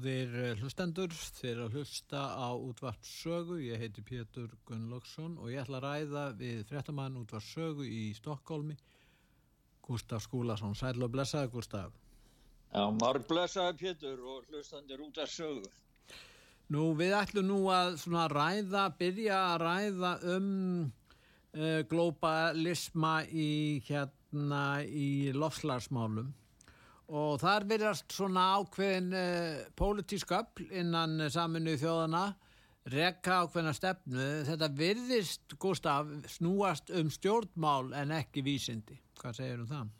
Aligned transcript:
Góðir 0.00 0.30
eh, 0.32 0.52
hlustendur, 0.56 1.12
þeir 1.12 1.58
að 1.66 1.74
hlusta 1.76 2.20
á 2.32 2.56
útvarpssögu, 2.56 3.58
ég 3.60 3.82
heiti 3.82 4.00
Pétur 4.00 4.54
Gunnlaugsson 4.64 5.34
og 5.36 5.50
ég 5.52 5.60
ætla 5.60 5.76
að 5.76 5.84
ræða 5.84 6.22
við 6.38 6.62
fréttamann 6.70 7.18
útvarpssögu 7.20 7.84
í 7.84 8.14
Stokkólmi, 8.16 8.78
Gustaf 9.84 10.24
Skúlason. 10.24 10.72
Sæl 10.72 11.04
og 11.04 11.12
blessaði 11.12 11.52
Gustaf. 11.52 11.92
Já, 12.72 12.80
marg 12.96 13.28
blessaði 13.28 13.76
Pétur 13.82 14.24
og 14.24 14.48
hlustandir 14.48 15.04
útvarpssögu. 15.04 15.68
Nú, 16.72 16.86
við 16.96 17.18
ætlum 17.20 17.50
nú 17.50 17.60
að 17.68 18.00
ræða, 18.32 18.88
byrja 18.96 19.44
að 19.50 19.62
ræða 19.66 20.16
um 20.38 20.50
uh, 20.88 21.80
globalisma 21.92 23.18
í 23.28 23.50
hérna 23.84 24.64
í 24.80 25.34
lofslagsmálum 25.36 26.32
og 27.10 27.40
þar 27.42 27.66
verðast 27.66 28.14
svona 28.14 28.46
ákveðin 28.60 29.10
uh, 29.16 29.64
pólitísk 29.78 30.30
öll 30.36 30.70
innan 30.70 31.26
saminu 31.30 31.74
þjóðana 31.80 32.28
rekka 32.90 33.42
ákveðina 33.44 33.72
stefnu. 33.76 34.26
Þetta 34.48 34.68
verðist, 34.78 35.56
Gustaf, 35.60 36.10
snúast 36.32 36.92
um 36.96 37.10
stjórnmál 37.12 37.92
en 37.98 38.14
ekki 38.16 38.44
vísindi. 38.46 38.98
Hvað 39.20 39.40
segir 39.40 39.64
um 39.64 39.68
það? 39.70 39.90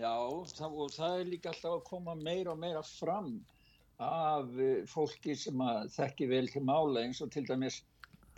Já, 0.00 0.14
það, 0.56 0.76
og 0.80 0.92
það 0.94 1.16
er 1.18 1.30
líka 1.32 1.50
alltaf 1.52 1.72
að 1.76 1.88
koma 1.88 2.14
meira 2.16 2.54
og 2.54 2.60
meira 2.62 2.82
fram 2.86 3.34
af 4.02 4.52
eh, 4.56 4.84
fólki 4.88 5.34
sem 5.36 5.60
að 5.60 5.90
þekki 5.96 6.28
vel 6.30 6.46
til 6.50 6.62
mála 6.64 7.02
eins 7.02 7.20
og 7.22 7.32
til 7.34 7.44
dæmis 7.48 7.82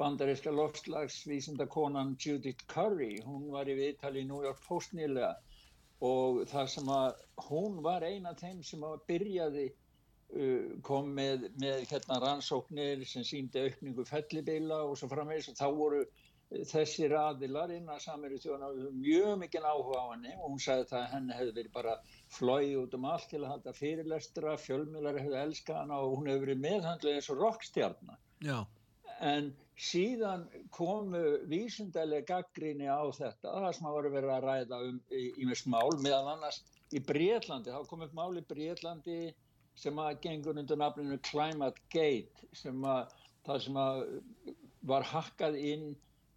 bandaríska 0.00 0.50
lofslagsvísindakonan 0.50 2.16
Judith 2.18 2.66
Curry, 2.66 3.20
hún 3.22 3.46
var 3.52 3.70
í 3.70 3.76
viðtali 3.78 4.24
í 4.24 4.26
New 4.26 4.42
York 4.42 4.58
Post 4.66 4.96
nýlega 4.98 5.36
og 6.04 6.42
það 6.50 6.68
sem 6.74 6.90
að 6.92 7.24
hún 7.48 7.80
var 7.84 8.04
eina 8.04 8.34
af 8.34 8.42
þeim 8.42 8.60
sem 8.66 8.84
að 8.84 9.00
byrjaði 9.08 9.64
uh, 9.70 10.74
kom 10.86 11.10
með, 11.16 11.48
með 11.62 11.86
hérna 11.90 12.20
rannsóknir 12.24 13.06
sem 13.08 13.24
síndi 13.26 13.64
aukningu 13.64 14.06
fellibila 14.08 14.82
og 14.88 14.98
svo 15.00 15.10
framvegis 15.12 15.50
og 15.52 15.58
þá 15.60 15.66
voru 15.78 16.02
uh, 16.04 16.62
þessir 16.70 17.16
aðilar 17.18 17.72
innan 17.74 18.02
samiru 18.02 18.38
þjóðan 18.42 19.00
mjög 19.00 19.40
mikið 19.44 19.68
áhuga 19.70 20.04
á 20.04 20.06
henni 20.12 20.36
og 20.36 20.46
hún 20.52 20.62
sagði 20.66 20.90
það 20.92 21.00
að 21.00 21.10
henni 21.16 21.38
hefði 21.40 21.56
verið 21.58 21.74
bara 21.78 21.96
flóið 22.36 22.78
út 22.82 22.96
um 22.98 23.10
allt 23.14 23.28
til 23.32 23.42
að 23.42 23.50
halda 23.54 23.76
fyrirlestra, 23.80 24.56
fjölmjölar 24.60 25.20
hefði 25.22 25.42
elskað 25.42 25.82
hana 25.82 26.00
og 26.04 26.18
hún 26.18 26.30
hefði 26.30 26.46
verið 26.46 26.64
meðhandluð 26.68 27.18
eins 27.18 27.32
og 27.32 27.44
rockstjarnar. 27.44 28.20
Já. 28.44 28.58
En 29.24 29.54
síðan 29.80 30.44
komu 30.74 31.22
vísundarlega 31.50 32.26
gaggríni 32.28 32.86
á 32.86 33.02
þetta, 33.10 33.50
það 33.50 33.72
sem 33.76 33.88
að 33.88 33.96
voru 33.96 34.12
verið 34.14 34.34
að 34.34 34.46
ræða 34.46 34.80
um 34.88 35.00
í, 35.10 35.24
mjög 35.40 35.60
smál, 35.64 35.96
meðan 36.04 36.30
annars 36.36 36.60
í 36.94 37.02
Breitlandi, 37.02 37.74
þá 37.74 37.90
kom 37.90 38.04
upp 38.06 38.14
mál 38.14 38.38
í 38.38 38.44
Breitlandi 38.46 39.18
sem 39.74 39.98
að 39.98 40.20
gengur 40.22 40.60
undir 40.60 40.78
nafninu 40.78 41.18
Climate 41.26 41.82
Gate, 41.90 42.46
sem 42.54 42.86
að 42.86 43.10
það 43.44 43.62
sem 43.66 43.78
að 43.82 44.04
var 44.86 45.06
hakkað 45.10 45.58
inn 45.58 45.88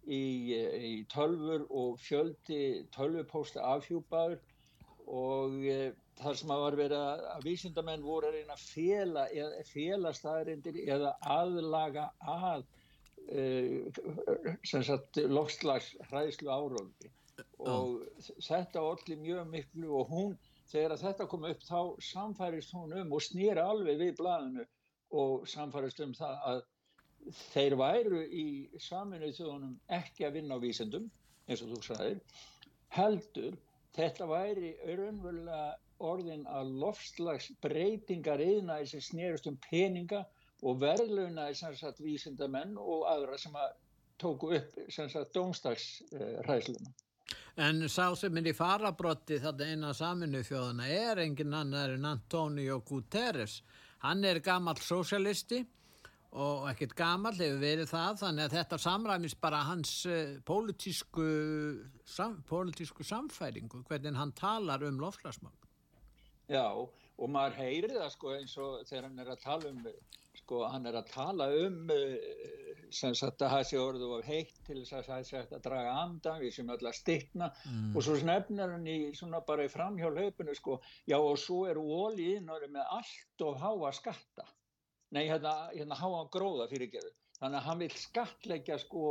í, 0.08 0.22
í 0.56 0.92
tölfur 1.12 1.66
og 1.70 1.98
fjöldi 2.02 2.88
tölvupósta 2.94 3.62
afhjúpaður 3.76 4.40
og 5.08 5.62
e, 5.62 5.92
þar 6.18 6.40
sem 6.40 6.52
að 6.52 6.64
var 6.64 6.76
verið 6.80 7.04
að, 7.04 7.22
að 7.36 7.46
vísindamenn 7.46 8.04
voru 8.04 8.28
að 8.28 8.38
reyna 8.40 8.56
að 8.56 8.64
fela, 8.66 9.28
eða, 9.30 9.62
fela 9.70 10.12
staðarindir 10.16 10.80
eða 10.88 11.14
aðlaga 11.38 12.08
að 12.34 12.66
lofslags 15.28 15.90
hræðslu 16.08 16.48
áróði 16.48 17.10
og 17.58 18.06
þetta 18.42 18.82
allir 18.82 19.20
mjög 19.20 19.50
miklu 19.52 19.92
og 20.00 20.10
hún, 20.12 20.32
þegar 20.70 20.96
þetta 21.02 21.26
kom 21.30 21.44
upp 21.48 21.62
þá 21.66 21.80
samfærist 22.08 22.74
hún 22.74 22.96
um 23.02 23.14
og 23.14 23.22
snýra 23.24 23.66
alveg 23.72 24.00
við 24.00 24.16
blæðinu 24.18 24.64
og 25.18 25.46
samfærist 25.48 26.00
um 26.04 26.14
það 26.16 26.42
að 26.52 26.62
þeir 27.52 27.76
væru 27.78 28.22
í 28.24 28.46
saminu 28.80 29.30
þjóðunum 29.34 29.76
ekki 29.98 30.26
að 30.26 30.38
vinna 30.38 30.58
á 30.58 30.64
vísendum 30.64 31.10
eins 31.48 31.62
og 31.64 31.74
þú 31.74 31.80
sagðir 31.90 32.20
heldur 32.94 33.58
þetta 33.96 34.28
væri 34.30 34.72
raunverulega 34.86 35.76
orðin 36.08 36.44
að 36.46 36.74
lofslags 36.80 37.48
breytingar 37.64 38.40
yðnaði 38.42 38.86
sem 38.92 39.02
snerist 39.02 39.48
um 39.50 39.58
peninga 39.68 40.22
og 40.62 40.80
verðlaunaði 40.82 41.58
sem 41.58 41.76
sagt 41.78 42.00
vísindamenn 42.02 42.78
og 42.78 43.06
aðra 43.10 43.38
sem 43.38 43.54
að 43.58 43.76
tóku 44.18 44.54
upp 44.56 44.78
sem 44.90 45.10
sagt 45.10 45.34
dómstagsræðsluna. 45.36 46.94
En 47.58 47.82
sá 47.90 48.12
sem 48.14 48.36
er 48.38 48.52
í 48.52 48.54
farabrotti 48.54 49.40
þetta 49.42 49.66
eina 49.66 49.90
saminu 49.94 50.44
þjóðana 50.46 50.86
er 50.94 51.22
engin 51.24 51.56
annar 51.58 51.96
en 51.96 52.06
Antonio 52.06 52.78
Guterres. 52.86 53.62
Hann 54.04 54.22
er 54.24 54.38
gammal 54.42 54.78
sósialisti 54.78 55.64
og 56.38 56.68
ekkert 56.70 56.94
gammal 56.94 57.32
hefur 57.34 57.58
verið 57.62 57.90
það 57.90 58.20
þannig 58.20 58.44
að 58.44 58.54
þetta 58.58 58.78
samræmis 58.84 59.34
bara 59.40 59.64
hans 59.66 59.92
uh, 60.06 60.36
pólitísku, 60.46 61.26
sam, 62.06 62.38
pólitísku 62.46 63.06
samfæringu 63.06 63.82
hvernig 63.88 64.18
hann 64.18 64.34
talar 64.38 64.84
um 64.86 65.00
lofslagsmál. 65.02 65.54
Já 66.48 66.68
og 67.18 67.30
maður 67.34 67.58
heyri 67.58 67.90
það 67.96 68.10
sko 68.14 68.34
eins 68.36 68.54
og 68.62 68.86
þegar 68.86 69.08
hann 69.08 69.22
er 69.24 69.32
að 69.32 69.42
tala 69.42 69.72
um 69.72 69.82
sko 70.38 70.64
hann 70.72 70.88
er 70.88 70.98
að 71.00 71.10
tala 71.12 71.48
um 71.66 71.92
uh, 71.92 72.16
sem 72.94 73.14
sagt 73.18 73.42
að 73.44 73.52
það 73.54 73.64
sé 73.68 73.80
orðu 73.82 74.10
of 74.16 74.24
heitt 74.28 74.60
til 74.66 74.78
þess 74.80 74.96
að 74.96 75.08
það 75.10 75.24
sé 75.28 75.40
að 75.42 75.64
draga 75.66 75.94
andan 76.02 76.40
við 76.40 76.54
sem 76.56 76.72
öll 76.72 76.80
að 76.80 76.96
stittna 76.96 77.50
mm. 77.68 77.90
og 77.92 78.06
svo 78.06 78.16
snefnar 78.22 78.72
hann 78.74 78.88
í 78.88 78.98
svona 79.18 79.42
bara 79.44 79.66
í 79.68 79.72
framhjálp 79.72 80.42
sko. 80.56 80.78
Já 81.08 81.18
og 81.18 81.36
svo 81.40 81.66
eru 81.68 81.84
ólíðinari 81.84 82.70
með 82.72 82.94
allt 82.96 83.44
of 83.44 83.60
háa 83.60 83.92
skatta. 83.92 84.46
Nei 85.12 85.26
hérna, 85.28 85.54
hérna 85.72 85.96
háa 86.00 86.24
gróða 86.32 86.68
fyrirgerðu 86.72 87.12
þannig 87.38 87.60
að 87.60 87.66
hann 87.68 87.82
vil 87.84 87.94
skattleggja 87.94 88.78
sko 88.82 89.04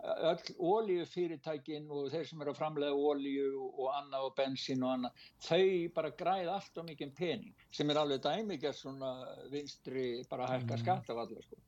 öll 0.00 0.54
ólíufyrirtækin 0.58 1.88
og 1.92 2.08
þeir 2.12 2.28
sem 2.28 2.42
eru 2.42 2.54
að 2.54 2.60
framlega 2.60 2.96
ólíu 2.96 3.64
og 3.68 3.90
annað 3.92 4.28
og 4.28 4.36
bensin 4.38 4.84
og 4.84 4.94
annað, 4.94 5.26
þau 5.44 5.66
bara 5.96 6.12
græða 6.22 6.54
allt 6.56 6.80
og 6.80 6.86
mikið 6.88 7.12
pening 7.18 7.66
sem 7.76 7.90
er 7.90 8.00
alveg 8.00 8.22
dæmikert 8.24 8.78
svona 8.78 9.12
vinstri 9.52 10.06
bara 10.30 10.46
að 10.46 10.54
hækka 10.56 10.74
mm. 10.76 10.82
skattafallar 10.84 11.46
sko. 11.46 11.60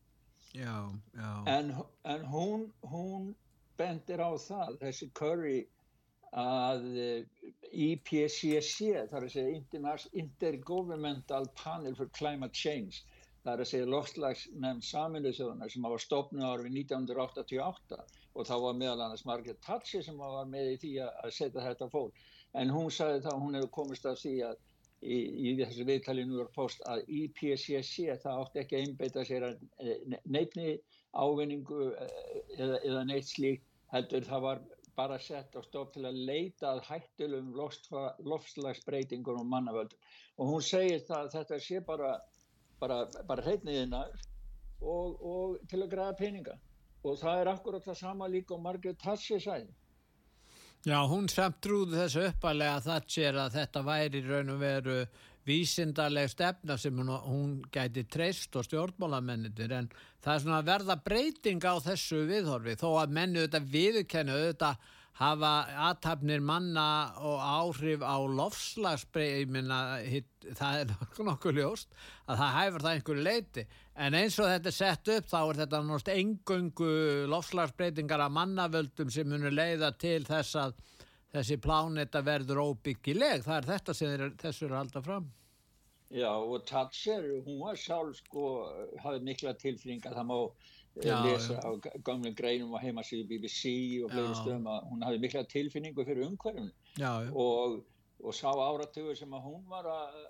Já, 0.53 0.77
já. 1.17 1.31
En, 1.49 1.75
en 2.05 2.27
hún, 2.29 2.67
hún 2.85 3.31
bendir 3.81 4.21
á 4.21 4.33
það, 4.37 4.81
þessi 4.83 5.09
Curry 5.17 5.61
að 6.33 6.87
IPCC, 7.73 8.93
það 9.11 9.17
er 9.19 9.27
að 9.27 9.33
segja 9.35 9.97
Intergovernmental 10.23 11.45
Panel 11.59 11.97
for 11.97 12.09
Climate 12.17 12.57
Change 12.57 13.05
það 13.43 13.53
er 13.53 13.63
að 13.63 13.71
segja 13.71 13.91
loftslagsnefnd 13.91 14.85
saminuð 14.87 15.39
þjóðuna 15.39 15.69
sem 15.73 15.87
var 15.89 16.03
stopnud 16.03 16.45
árið 16.47 16.69
1988 16.85 17.99
og 18.35 18.49
þá 18.49 18.55
var 18.65 18.77
meðal 18.81 19.05
annars 19.07 19.25
Margaret 19.29 19.61
Thatcher 19.65 20.05
sem 20.05 20.19
var 20.19 20.49
með 20.49 20.75
í 20.75 20.77
því 20.83 20.93
að 21.05 21.33
setja 21.37 21.65
þetta 21.67 21.89
fól. 21.93 22.11
En 22.59 22.73
hún 22.73 22.91
sagði 22.93 23.25
þá, 23.27 23.33
hún 23.41 23.59
hefur 23.59 23.73
komist 23.79 24.09
að 24.09 24.21
því 24.23 24.35
að 24.49 24.61
í, 25.03 25.19
í 25.51 25.55
þessu 25.61 25.87
viðtali 25.89 26.27
York 26.29 26.53
Post 26.57 26.85
að 26.89 27.05
IPCC 27.09 28.19
það 28.23 28.43
átti 28.45 28.63
ekki 28.63 28.79
að 28.79 28.87
einbeita 28.87 29.25
sér 29.29 29.49
að 29.49 29.65
neitni 30.25 30.77
ávinningu 31.13 31.91
eða, 32.57 32.79
eða 32.81 33.05
neitt 33.09 33.29
slíkt 33.29 33.67
heldur 33.93 34.25
það 34.29 34.47
var 34.47 34.63
bara 34.97 35.17
sett 35.21 35.57
á 35.57 35.61
stopp 35.65 35.95
til 35.95 36.05
að 36.05 36.21
leita 36.29 36.75
að 36.75 36.83
hættilum 36.89 37.55
loftslagsbreytingur 37.57 39.41
og 39.41 39.49
mannavöldum. 39.49 40.01
Og 40.41 40.53
hún 40.53 40.65
segir 40.65 41.01
það 41.07 41.27
að 41.27 41.35
þetta 41.37 41.61
sé 41.65 41.81
bara 41.85 42.13
bara, 42.83 43.07
bara 43.29 43.45
hreitniðina 43.47 44.03
og, 44.83 45.19
og 45.23 45.59
til 45.71 45.83
að 45.85 45.91
græða 45.95 46.19
peninga 46.19 46.57
og 47.03 47.19
það 47.19 47.41
er 47.41 47.51
akkurat 47.53 47.87
það 47.87 47.99
sama 47.99 48.29
líka 48.31 48.57
og 48.57 48.63
Margaret 48.65 49.01
Thatcher 49.03 49.43
sæði 49.43 49.71
Já, 50.83 50.99
hún 51.07 51.29
samt 51.31 51.61
trúði 51.63 51.95
þessu 52.01 52.25
uppalega 52.33 52.81
Thatcher 52.83 53.37
að 53.39 53.59
þetta 53.59 53.83
væri 53.87 54.23
raun 54.27 54.51
og 54.51 54.63
veru 54.63 54.97
vísindarleg 55.47 56.31
stefna 56.31 56.77
sem 56.79 56.97
hún, 56.99 57.11
hún 57.27 57.53
gæti 57.75 58.05
treyst 58.11 58.55
og 58.59 58.67
stjórnmálamennir 58.67 59.75
en 59.79 59.91
það 60.23 60.35
er 60.35 60.43
svona 60.45 60.65
verða 60.67 60.97
breyting 61.03 61.63
á 61.67 61.75
þessu 61.83 62.25
viðhorfi 62.31 62.77
þó 62.79 62.89
að 63.03 63.15
mennu 63.19 63.47
þetta 63.47 63.63
viðkennu 63.73 64.39
þetta 64.47 64.73
hafa 65.23 65.53
aðtapnir 65.89 66.43
manna 66.45 66.87
og 67.23 67.41
áhrif 67.41 68.05
á 68.05 68.17
lofslagsbreyminna 68.39 69.81
það 70.59 70.81
er 70.83 70.95
nokkuð 71.29 71.61
ljóst 71.61 71.93
að 72.27 72.43
það 72.43 72.57
hæfur 72.59 72.87
það 72.87 72.97
einhverju 72.97 73.27
leiti 73.27 73.67
en 74.07 74.17
eins 74.19 74.39
og 74.41 74.51
þetta 74.51 74.73
er 74.73 74.79
sett 74.79 75.13
upp 75.17 75.29
þá 75.33 75.39
er 75.43 75.61
þetta 75.63 75.83
náttúrulega 75.83 76.25
engöngu 76.25 76.93
lofslagsbreytingar 77.33 78.27
af 78.27 78.35
mannavöldum 78.39 79.13
sem 79.13 79.29
munir 79.29 79.55
leiða 79.55 79.93
til 80.01 80.23
þess 80.29 80.59
að 80.63 80.77
þessi 81.33 81.59
plánetta 81.63 82.23
verður 82.25 82.61
óbyggileg. 82.67 83.47
Það 83.47 83.57
er 83.59 83.71
þetta 83.71 83.97
sem 83.97 84.27
þessu 84.43 84.67
er 84.67 84.75
að 84.75 84.81
halda 84.83 85.03
fram. 85.07 85.31
Já 86.13 86.29
og 86.29 86.67
Thatcher 86.69 87.25
hún 87.47 87.63
var 87.63 87.79
sjálf 87.81 88.19
sko 88.21 88.49
hafið 89.01 89.29
mikla 89.31 89.55
tilfringa 89.57 90.13
það 90.13 90.27
má 90.29 90.37
já, 91.01 91.17
lesa 91.25 91.55
já. 91.55 91.61
á 91.65 91.71
gamlega 92.05 92.37
greinum 92.37 92.77
á 92.77 92.79
heimasíðu 92.83 93.29
BBC 93.31 93.73
og 94.05 94.13
fleiri 94.13 94.37
stöðum 94.37 94.69
að 94.69 94.85
hún 94.91 95.07
hafði 95.07 95.23
mikla 95.25 95.45
tilfinningu 95.55 96.05
fyrir 96.05 96.29
umhverfni 96.29 96.71
og, 97.33 97.81
og 98.21 98.37
sá 98.37 98.51
áratugur 98.53 99.17
sem 99.19 99.33
að 99.33 99.47
hún 99.49 99.65
var 99.71 99.89
að, 99.89 100.21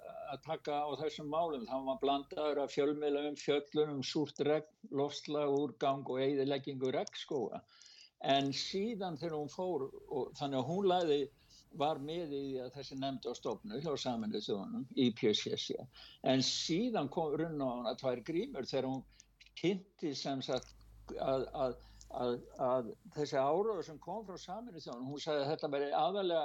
taka 0.46 0.78
á 0.86 0.90
þessum 1.02 1.28
málum 1.28 1.66
þá 1.68 1.76
var 1.88 2.00
blandaður 2.00 2.62
af 2.62 2.72
fjölmiðlum, 2.72 3.36
fjöllunum, 3.36 4.02
súrt 4.06 4.40
regn, 4.40 4.70
lofslag, 4.90 5.50
úrgang 5.52 6.06
og 6.08 6.22
eigðileggingu 6.22 6.94
regnskóa 6.94 7.60
en 8.22 8.52
síðan 8.54 9.18
þegar 9.18 9.38
hún 9.40 9.50
fór 9.50 9.88
og 9.90 10.34
þannig 10.38 10.60
að 10.60 10.68
hún 10.70 10.88
læði 10.88 11.22
var 11.80 11.98
með 12.04 12.34
í 12.36 12.46
að 12.60 12.74
þessi 12.76 12.98
nefndi 13.00 13.32
á 13.32 13.34
stofnu 13.34 13.80
hjá 13.82 13.92
saminnið 13.98 14.44
þjóðunum 14.46 14.84
í 15.00 15.08
PSS 15.18 15.72
en 16.28 16.44
síðan 16.44 17.08
kom 17.12 17.32
runna 17.40 17.64
á 17.64 17.72
hana 17.78 17.94
tvær 17.98 18.22
grímur 18.26 18.68
þegar 18.68 18.90
hún 18.90 19.02
kynnti 19.60 20.14
sem 20.18 20.42
sagt 20.44 20.74
að, 21.18 21.46
að, 21.64 21.76
að, 22.24 22.34
að 22.66 22.90
þessi 23.16 23.38
áraður 23.38 23.86
sem 23.86 24.00
kom 24.02 24.26
frá 24.26 24.40
saminu 24.40 24.82
þjónum, 24.82 25.12
hún 25.12 25.22
sagði 25.22 25.44
að 25.44 25.52
þetta 25.52 25.72
veri 25.76 25.92
aðalega 25.96 26.44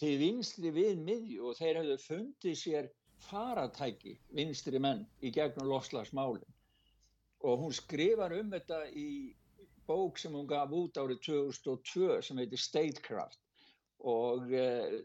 til 0.00 0.14
vinstri 0.18 0.74
við 0.74 1.00
miðju 1.06 1.50
og 1.50 1.58
þeir 1.60 1.80
hefðu 1.80 1.98
fundið 2.02 2.58
sér 2.58 2.90
faratæki 3.28 4.18
vinstri 4.36 4.80
menn 4.82 5.04
í 5.22 5.30
gegnum 5.32 5.70
lofslagsmálinn 5.70 6.54
og 7.44 7.60
hún 7.60 7.74
skrifar 7.76 8.32
um 8.38 8.50
þetta 8.52 8.80
í 8.96 9.08
bók 9.86 10.18
sem 10.18 10.32
hún 10.32 10.48
gaf 10.48 10.72
út 10.72 10.96
árið 10.96 11.20
2002 11.26 12.22
sem 12.24 12.40
heitir 12.40 12.60
Statecraft. 12.60 13.40
Og 14.04 14.52
eh, 14.52 15.00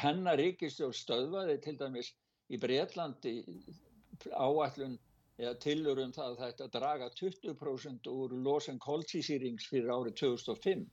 hennar 0.00 0.40
ríkistjórn 0.40 0.96
stöðvaði 0.96 1.58
til 1.64 1.76
dæmis 1.80 2.12
í 2.50 2.58
Breitlandi 2.60 3.34
áallun 4.32 4.98
eða 5.40 5.54
tilur 5.64 6.00
um 6.02 6.12
það 6.12 6.32
að 6.32 6.42
þetta 6.44 6.68
draga 6.78 7.10
20% 7.18 8.10
úr 8.12 8.34
losen 8.44 8.78
koltísýrings 8.82 9.68
fyrir 9.70 9.92
árið 9.94 10.18
2005 10.20 10.84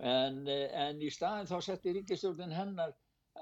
en, 0.00 0.42
en 0.48 1.00
í 1.02 1.10
staðin 1.12 1.48
þá 1.50 1.56
setti 1.68 1.94
ríkistjórnin 1.94 2.54
hennar 2.56 2.94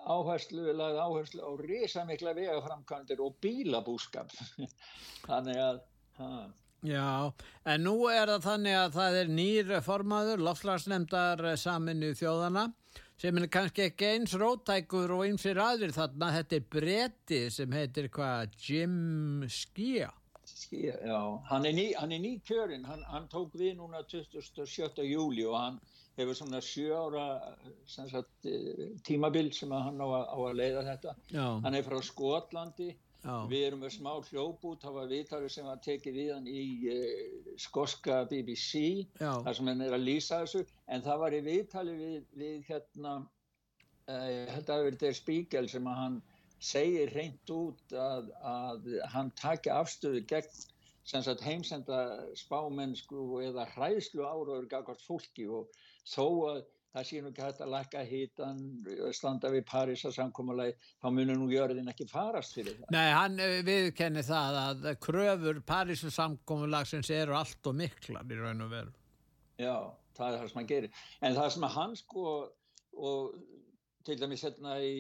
áherslu, 0.04 0.68
áherslu 0.76 1.42
á 1.42 1.52
risamikla 1.62 2.34
vegaframkantir 2.36 3.20
og 3.24 3.36
bílabúskap. 3.42 4.32
Þannig 5.28 5.60
að 5.62 5.80
ha. 6.18 6.32
Já, 6.86 7.32
en 7.66 7.82
nú 7.82 7.96
er 8.06 8.30
það 8.30 8.44
þannig 8.44 8.76
að 8.78 8.92
það 8.94 9.16
er 9.20 9.30
nýr 9.34 9.72
formaður, 9.82 10.44
lofslagsnemdar 10.46 11.42
saminu 11.58 12.12
þjóðana 12.14 12.68
sem 13.18 13.38
er 13.40 13.48
kannski 13.50 13.88
ekki 13.88 14.12
eins 14.12 14.36
rótækur 14.38 15.16
og 15.16 15.24
eins 15.26 15.42
fyrir 15.42 15.64
aðrir 15.64 15.94
þarna, 15.96 16.30
þetta 16.36 16.58
er 16.58 16.70
bretti 16.74 17.42
sem 17.50 17.72
heitir 17.74 18.08
hvað, 18.14 18.54
Jim 18.62 19.44
Skia 19.50 20.12
Skia, 20.48 20.94
já, 21.04 21.18
hann 21.50 21.66
er 21.68 21.74
ný, 21.76 21.92
ný 22.22 22.32
kjörinn, 22.46 22.86
hann, 22.88 23.02
hann 23.10 23.26
tók 23.28 23.52
við 23.58 23.76
núna 23.78 24.00
27. 24.08 25.04
júli 25.04 25.44
og 25.44 25.58
hann 25.58 25.80
hefur 26.18 26.38
svona 26.38 26.60
sjö 26.64 26.94
ára 26.96 27.26
sagt, 27.86 28.46
eh, 28.48 28.88
tímabil 29.06 29.52
sem 29.54 29.70
hann 29.70 30.00
á 30.00 30.06
að, 30.06 30.24
á 30.24 30.38
að 30.38 30.56
leiða 30.60 30.86
þetta, 30.88 31.14
já. 31.34 31.46
hann 31.66 31.74
er 31.74 31.84
frá 31.86 32.00
Skotlandi. 32.02 32.88
Við 33.48 33.64
erum 33.66 33.82
með 33.84 33.94
smá 33.96 34.10
hljóput, 34.28 34.80
það 34.82 34.94
var 34.98 35.10
viðtalið 35.12 35.52
sem 35.52 35.66
var 35.68 35.80
tekið 35.84 36.18
við 36.20 36.30
hann 36.34 36.48
í 36.48 36.62
uh, 36.92 37.50
skoska 37.60 38.22
BBC, 38.30 38.82
Já. 39.20 39.32
þar 39.44 39.58
sem 39.58 39.70
hann 39.72 39.84
er 39.84 39.96
að 39.96 40.06
lýsa 40.06 40.40
þessu, 40.44 40.64
en 40.88 41.04
það 41.04 41.20
var 41.24 41.36
í 41.36 41.42
viðtalið 41.48 42.00
við, 42.04 42.24
við 42.42 42.70
hérna, 42.70 43.14
uh, 44.08 44.32
þetta 44.54 44.78
hefur 44.78 44.88
verið 44.88 45.04
der 45.04 45.18
spíkel 45.20 45.68
sem 45.68 45.90
að 45.92 46.02
hann 46.04 46.18
segir 46.58 47.12
reynd 47.14 47.52
út 47.54 47.94
að, 47.94 48.32
að 48.42 48.90
hann 49.12 49.30
takja 49.38 49.78
afstöðu 49.82 50.24
gegn 50.26 50.66
heimsenda 51.44 52.00
spámennsku 52.36 53.40
eða 53.46 53.68
hræðslu 53.74 54.26
áraður 54.26 54.66
gagvart 54.68 55.04
fólki 55.06 55.46
og 55.48 55.70
þó 56.04 56.26
að 56.50 56.58
það 56.94 57.06
sé 57.08 57.20
nú 57.22 57.30
ekki 57.32 57.44
hægt 57.44 57.62
að 57.64 57.72
lækka 57.74 58.04
hítan 58.08 58.60
standa 59.16 59.50
við 59.52 59.64
Parísa 59.68 60.12
samkómulegi 60.14 60.76
þá 61.02 61.08
munir 61.12 61.38
nú 61.40 61.48
jörðin 61.52 61.90
ekki 61.92 62.08
farast 62.10 62.56
fyrir 62.56 62.78
það. 62.78 62.90
Nei, 62.94 63.08
hann 63.14 63.38
eh, 63.44 63.58
viðkenni 63.66 64.24
það 64.26 64.60
að 64.62 64.88
kröfur 65.04 65.62
Parísa 65.68 66.12
samkómulagsins 66.14 67.12
eru 67.14 67.36
allt 67.38 67.70
og 67.70 67.78
miklar 67.78 68.32
í 68.32 68.40
raun 68.40 68.66
og 68.66 68.72
veru. 68.72 68.94
Já, 69.58 69.76
það 70.16 70.32
er 70.32 70.40
það 70.40 70.50
sem 70.50 70.60
hann 70.62 70.72
gerir. 70.72 71.04
En 71.20 71.38
það 71.38 71.52
sem 71.54 71.70
hann 71.76 71.96
sko 71.98 72.26
og 72.98 73.38
til 74.08 74.16
dæmis 74.20 74.44
hérna 74.46 74.78
í 74.80 74.94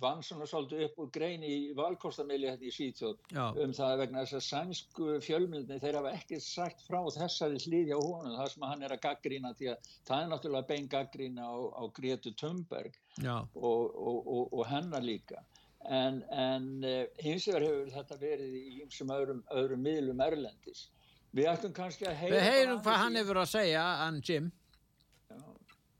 vann 0.00 0.22
svona 0.24 0.46
svolítið 0.48 0.84
upp 0.86 1.00
úr 1.02 1.10
grein 1.14 1.44
í 1.46 1.56
valkostamili 1.76 2.48
hérna 2.50 2.66
í 2.66 2.72
Svíþjóð 2.74 3.36
um 3.62 3.74
það 3.76 3.92
vegna 4.02 4.24
þess 4.24 4.38
að 4.38 4.44
sænsku 4.46 5.08
fjölmjöldni 5.24 5.78
þeir 5.82 5.98
hafa 6.00 6.14
ekki 6.18 6.40
sagt 6.42 6.82
frá 6.86 6.98
þessari 7.14 7.60
hlýðja 7.62 8.00
honum 8.00 8.38
það 8.40 8.50
sem 8.54 8.66
hann 8.70 8.82
er 8.86 8.96
að 8.96 9.04
gaggrína 9.06 9.52
því 9.58 9.70
að 9.72 9.92
það 10.08 10.24
er 10.24 10.32
náttúrulega 10.32 10.70
bein 10.72 10.90
gaggrína 10.96 11.46
á, 11.46 11.56
á 11.78 11.82
Gretu 11.98 12.34
Thunberg 12.34 12.98
og, 13.22 13.54
og, 13.62 14.18
og, 14.26 14.42
og 14.52 14.66
hennar 14.70 15.06
líka. 15.06 15.44
En, 15.86 16.22
en 16.34 16.68
eh, 16.82 17.06
hins 17.22 17.46
vegar 17.46 17.62
hefur 17.62 17.90
þetta 17.94 18.16
verið 18.18 18.54
í 18.58 18.80
einsum 18.82 19.12
öðrum, 19.14 19.44
öðrum 19.54 19.84
miðlum 19.86 20.22
erlendis. 20.24 20.88
Við 21.36 21.50
ættum 21.52 21.74
kannski 21.76 22.08
að 22.08 22.16
heyra 22.24 22.34
við 22.34 22.48
heyrum 22.50 22.80
hvað 22.82 23.02
hann 23.04 23.18
hefur 23.20 23.38
að 23.44 23.52
segja, 23.52 23.84
hann 24.02 24.22
Jim. 24.26 24.50
Já 24.50 24.65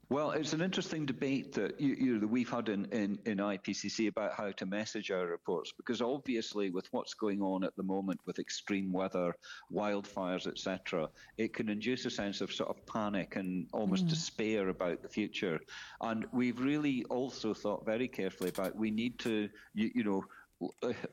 Well, 0.09 0.31
it's 0.31 0.53
an 0.53 0.61
interesting 0.61 1.05
debate 1.05 1.51
that 1.53 1.81
you, 1.81 1.95
you 1.99 2.13
know, 2.13 2.19
that 2.21 2.27
we've 2.27 2.49
had 2.49 2.69
in, 2.69 2.85
in, 2.85 3.19
in 3.25 3.39
IPCC 3.39 4.07
about 4.07 4.33
how 4.33 4.51
to 4.51 4.65
message 4.65 5.11
our 5.11 5.25
reports, 5.25 5.73
because 5.75 6.01
obviously, 6.01 6.69
with 6.69 6.87
what's 6.91 7.13
going 7.13 7.41
on 7.41 7.65
at 7.65 7.75
the 7.75 7.83
moment 7.83 8.21
with 8.25 8.39
extreme 8.39 8.93
weather, 8.93 9.35
wildfires, 9.73 10.47
etc., 10.47 11.09
it 11.37 11.53
can 11.53 11.67
induce 11.67 12.05
a 12.05 12.09
sense 12.09 12.39
of 12.39 12.53
sort 12.53 12.69
of 12.69 12.85
panic 12.85 13.35
and 13.35 13.67
almost 13.73 14.05
mm. 14.05 14.09
despair 14.09 14.69
about 14.69 15.01
the 15.01 15.09
future. 15.09 15.59
And 15.99 16.25
we've 16.31 16.61
really 16.61 17.03
also 17.09 17.53
thought 17.53 17.85
very 17.85 18.07
carefully 18.07 18.49
about 18.49 18.77
we 18.77 18.91
need 18.91 19.19
to, 19.19 19.49
you, 19.73 19.91
you 19.93 20.03
know, 20.05 20.23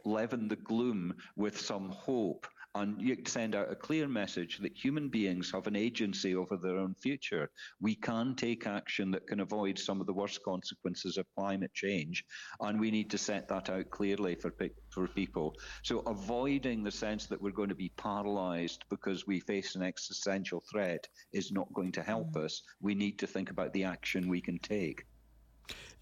leaven 0.05 0.49
the 0.49 0.57
gloom 0.57 1.15
with 1.37 1.61
some 1.61 1.91
hope 1.91 2.47
And 2.77 3.01
you 3.01 3.17
send 3.27 3.55
out 3.55 3.71
a 3.71 3.77
clear 3.77 4.09
message 4.09 4.59
that 4.59 4.77
human 4.77 5.09
beings 5.09 5.51
have 5.53 5.69
an 5.69 5.77
agency 5.77 6.35
over 6.35 6.57
their 6.57 6.77
own 6.77 6.95
future. 6.95 7.51
We 7.81 7.95
can 7.95 8.35
take 8.35 8.67
action 8.67 9.13
that 9.13 9.29
can 9.29 9.41
avoid 9.41 9.79
some 9.79 10.01
of 10.01 10.07
the 10.07 10.13
worst 10.13 10.43
consequences 10.43 11.17
of 11.17 11.27
climate 11.37 11.73
change. 11.73 12.25
And 12.61 12.81
we 12.81 12.91
need 12.91 13.11
to 13.11 13.19
set 13.19 13.49
that 13.49 13.71
out 13.71 13.91
clearly 13.91 14.35
for, 14.35 14.53
for 14.91 15.07
people. 15.07 15.55
So 15.83 16.01
avoiding 16.01 16.83
the 16.83 16.91
sense 16.91 17.27
that 17.27 17.41
we're 17.41 17.51
going 17.51 17.69
to 17.69 17.75
be 17.77 17.93
paralyzed 17.97 18.85
because 18.91 19.27
we 19.27 19.39
face 19.41 19.77
an 19.77 19.83
existential 19.83 20.63
threat 20.71 21.07
is 21.33 21.53
not 21.53 21.73
going 21.75 21.93
to 21.93 22.03
help 22.03 22.37
us. 22.37 22.63
We 22.81 22.95
need 22.95 23.19
to 23.21 23.27
think 23.27 23.51
about 23.51 23.73
the 23.73 23.85
action 23.85 24.29
we 24.29 24.41
can 24.41 24.59
take. 24.59 25.05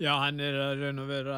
Já, 0.02 0.16
hann 0.18 0.40
er 0.42 0.56
að 0.58 0.80
raun 0.82 0.98
og 0.98 1.10
vera 1.12 1.36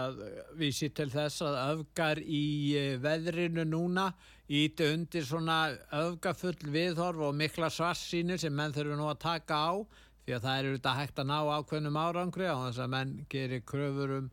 vísi 0.56 0.88
til 0.96 1.10
þess 1.12 1.42
að 1.44 1.56
öfgar 1.60 2.20
í 2.22 2.44
eh, 2.78 2.94
veðrinu 3.02 3.66
núna 3.68 4.06
íti 4.48 4.88
undir 4.92 5.24
svona 5.24 5.58
öfgafull 5.96 6.70
viðhorf 6.74 7.22
og 7.28 7.36
mikla 7.38 7.70
svarsýnir 7.72 8.40
sem 8.40 8.54
menn 8.54 8.74
þurfu 8.76 8.98
nú 8.98 9.08
að 9.08 9.22
taka 9.24 9.56
á 9.56 9.72
því 10.24 10.36
að 10.36 10.46
það 10.46 10.58
er 10.58 10.68
auðvitað 10.68 11.00
hægt 11.00 11.20
að 11.20 11.30
ná 11.30 11.38
ákveðnum 11.56 12.00
árangri 12.00 12.48
á 12.48 12.56
þess 12.66 12.84
að 12.84 12.94
menn 12.96 13.14
gerir 13.32 13.64
kröfur 13.68 14.14
um, 14.18 14.30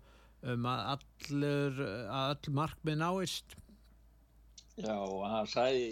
um 0.54 0.70
að 0.72 0.86
allur 0.96 1.82
að 1.88 2.32
all 2.36 2.56
markmið 2.60 3.02
náist 3.02 3.58
Já, 4.82 4.96
og 4.96 5.24
hann 5.28 5.50
sagði 5.52 5.90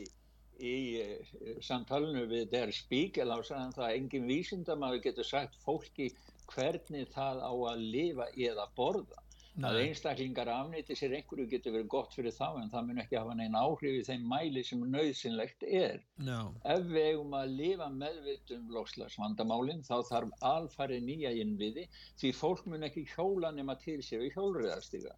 í 0.60 0.76
uh, 1.04 1.56
samtalenu 1.64 2.26
við 2.32 2.50
Der 2.52 2.72
Spiegel 2.76 3.32
á 3.32 3.40
sagðan 3.40 3.76
það 3.76 3.88
að 3.88 3.96
engin 3.98 4.28
vísindamæður 4.30 5.04
getur 5.08 5.28
sagt 5.28 5.58
fólki 5.64 6.10
hvernig 6.50 7.10
það 7.14 7.44
á 7.46 7.54
að 7.72 7.84
lifa 7.94 8.28
eða 8.36 8.66
borða. 8.76 9.24
Nei. 9.60 9.68
Að 9.68 9.78
einstaklingar 9.82 10.48
afnýtti 10.54 10.96
sér 10.96 11.14
einhverju 11.18 11.46
getur 11.52 11.74
verið 11.76 11.88
gott 11.92 12.14
fyrir 12.16 12.32
þá 12.32 12.62
en 12.62 12.70
það 12.72 12.86
mun 12.88 13.02
ekki 13.04 13.18
hafa 13.20 13.34
neina 13.36 13.64
áhrif 13.68 13.98
í 13.98 14.04
þeim 14.08 14.22
mæli 14.32 14.62
sem 14.64 14.86
nöðsynlegt 14.94 15.66
er. 15.68 15.98
No. 16.24 16.38
Ef 16.64 16.86
við 16.88 17.08
eigum 17.10 17.36
að 17.36 17.56
lifa 17.58 17.90
meðvitum 17.92 18.70
lofslagsvandamálinn 18.76 19.84
þá 19.84 19.98
þarf 20.08 20.46
alfari 20.48 21.02
nýja 21.04 21.34
innviði 21.42 21.90
því 22.22 22.32
fólk 22.40 22.70
mun 22.72 22.88
ekki 22.88 23.04
hjóla 23.12 23.52
nema 23.58 23.76
til 23.84 24.00
sér 24.06 24.24
í 24.24 24.32
hjólriðastiga. 24.38 25.18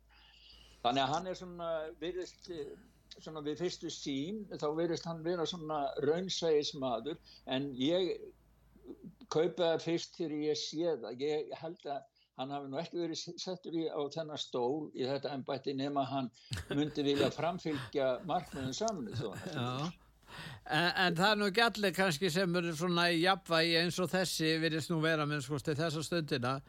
Þannig 0.82 1.04
að 1.04 1.14
hann 1.14 1.30
er 1.30 1.38
svona, 1.38 1.72
virðist, 2.02 2.50
svona 3.20 3.46
við 3.46 3.62
fyrstu 3.62 3.94
sín 3.94 4.46
þá 4.56 4.70
virðist 4.80 5.06
hann 5.06 5.22
vera 5.28 5.46
svona 5.46 5.84
raunsægismadur 6.02 7.22
en 7.46 7.70
ég 7.78 8.16
kaupa 9.30 9.76
fyrst 9.84 10.18
þegar 10.18 10.40
ég 10.48 10.60
sé 10.60 10.96
það 11.04 11.22
ég 11.30 11.54
held 11.62 11.86
að 11.94 12.10
hann 12.40 12.54
hafi 12.56 12.70
nú 12.72 12.80
ekki 12.82 13.02
verið 13.02 13.24
settur 13.42 13.76
í, 13.76 13.88
á 13.92 14.00
þennan 14.14 14.40
stól 14.40 14.90
í 14.96 15.08
þetta 15.08 15.34
ennbætti 15.36 15.76
nema 15.78 16.06
hann 16.10 16.30
myndi 16.70 17.06
vilja 17.06 17.32
framfylgja 17.34 18.14
markmiðin 18.30 18.78
saminu 18.78 19.34
en, 20.70 20.92
en 20.96 21.18
það 21.18 21.28
er 21.32 21.42
nú 21.42 21.50
ekki 21.52 21.66
allir 21.66 21.96
kannski 21.96 22.32
sem 22.32 22.56
eru 22.62 22.76
svona 22.78 23.10
í 23.12 23.20
jafnvægi 23.26 23.76
eins 23.82 24.00
og 24.00 24.12
þessi 24.14 24.56
virðist 24.64 24.94
nú 24.94 25.02
vera 25.04 25.28
með 25.28 25.44
skoðst 25.48 25.74
þessa 25.76 26.06
stundina 26.06 26.60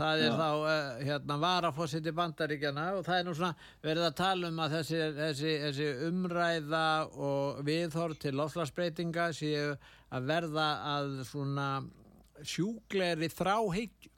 það 0.00 0.22
er 0.24 0.30
Já. 0.30 0.36
þá 0.38 0.48
uh, 0.56 1.04
hérna 1.04 1.36
varafósitt 1.42 2.08
í 2.08 2.14
bandaríkjana 2.16 2.86
og 2.96 3.06
það 3.06 3.18
er 3.18 3.26
nú 3.26 3.34
svona 3.36 3.68
verið 3.84 4.06
að 4.06 4.18
tala 4.20 4.50
um 4.50 4.60
að 4.64 4.76
þessi, 4.78 5.00
þessi, 5.18 5.54
þessi 5.64 5.88
umræða 6.08 6.84
og 7.28 7.62
viðhorf 7.66 8.20
til 8.22 8.36
lofslagsbreytinga 8.38 9.30
séu 9.36 9.74
að 10.10 10.30
verða 10.30 10.68
að 10.94 11.12
svona 11.28 11.68
sjúgleri 12.46 13.28
þráhyggju. 13.32 14.09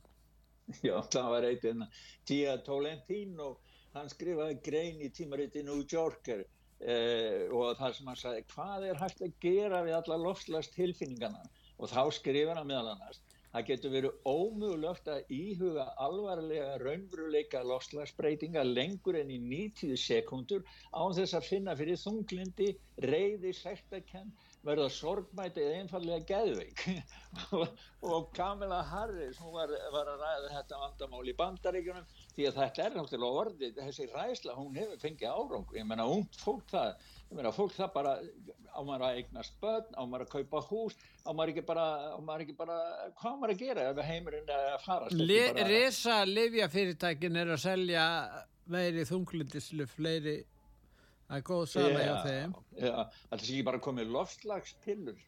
Já, 0.87 0.97
það 1.15 1.29
var 1.35 1.47
eitthvað 1.49 2.01
Tia 2.29 2.57
Tolentino, 2.67 3.49
hann 3.97 4.11
skrifaði 4.13 4.59
grein 4.65 5.03
í 5.05 5.11
tímariti 5.15 5.65
New 5.67 5.83
Yorker 5.83 6.45
eh, 6.45 7.49
og 7.51 7.77
það 7.81 7.99
sem 7.99 8.13
hann 8.13 8.23
sagði 8.23 8.47
hvað 8.55 8.89
er 8.91 9.03
hægt 9.03 9.27
að 9.27 9.37
gera 9.43 9.83
við 9.87 9.99
alla 9.99 10.23
lofslags 10.27 10.73
tilfinningana 10.77 11.45
og 11.79 11.91
þá 11.93 12.03
skrifaði 12.19 12.59
hann 12.61 12.71
meðal 12.71 12.95
annars 12.95 13.21
það 13.53 13.67
getur 13.69 13.93
verið 13.93 14.29
ómögulegt 14.29 15.09
að 15.13 15.33
íhuga 15.37 15.85
alvarlega 16.01 16.79
raunveruleika 16.81 17.61
lofslagsbreytinga 17.69 18.63
lengur 18.65 19.19
enn 19.21 19.33
í 19.35 19.39
90 19.43 19.99
sekundur 20.01 20.65
án 20.97 21.13
þess 21.19 21.37
að 21.37 21.49
finna 21.51 21.77
fyrir 21.77 22.01
þunglindi, 22.01 22.71
reyði, 23.05 23.53
sektakenn 23.59 24.33
verða 24.63 24.89
sorgmæti 24.95 25.63
eða 25.63 25.79
einfallega 25.81 26.27
geðveik. 26.29 26.85
Og, 28.07 28.29
Kamila 28.37 28.83
Harris 28.87 29.41
hún 29.43 29.55
var, 29.57 29.73
var 29.95 30.11
að 30.13 30.23
ræða 30.23 30.53
þetta 30.57 30.81
vandamál 30.83 31.23
í 31.31 31.35
bandaríkunum 31.39 32.07
því 32.37 32.47
að 32.49 32.59
þetta 32.61 32.85
er 32.85 32.97
náttúrulega 32.99 33.41
orðið, 33.43 33.81
þessi 33.81 34.09
ræsla 34.13 34.57
hún 34.59 34.79
hefur 34.79 35.03
fengið 35.03 35.33
árangu, 35.33 35.79
ég 35.79 35.89
menna 35.89 36.07
ung 36.11 36.29
fólk 36.39 36.71
það, 36.71 36.95
ég 37.31 37.39
menna 37.39 37.55
fólk 37.55 37.75
það 37.79 37.93
bara 37.97 38.15
á 38.73 38.81
maður 38.81 39.07
að 39.09 39.19
eignast 39.21 39.59
börn, 39.63 39.91
á 39.99 40.03
maður 40.03 40.27
að 40.27 40.33
kaupa 40.37 40.63
hús 40.71 40.97
á 41.27 41.31
maður 41.31 41.55
ekki 41.55 41.67
bara, 41.69 41.87
maður 42.23 42.47
ekki 42.47 42.57
bara 42.63 42.79
hvað 43.21 43.37
maður 43.41 43.55
að 43.55 43.67
gera 43.67 43.89
ef 43.91 44.01
heimurinn 44.09 44.49
er 44.49 44.71
að 44.73 44.87
fara? 44.87 45.11
Le, 45.19 45.43
Resa 45.69 46.23
Livjafyrirtækin 46.29 47.43
er 47.43 47.53
að 47.57 47.63
selja 47.67 48.07
meiri 48.73 49.05
þunglindislu 49.09 49.87
fleiri 49.91 50.39
Það 51.33 51.39
er 51.39 51.45
góð 51.49 51.63
sala 51.73 52.01
hjá 52.05 52.17
þeim. 52.27 52.51
Já, 52.77 52.97
það 53.31 53.43
sé 53.43 53.47
ekki 53.47 53.65
bara 53.65 53.79
komið 53.81 54.11
loftslagspillur. 54.13 55.21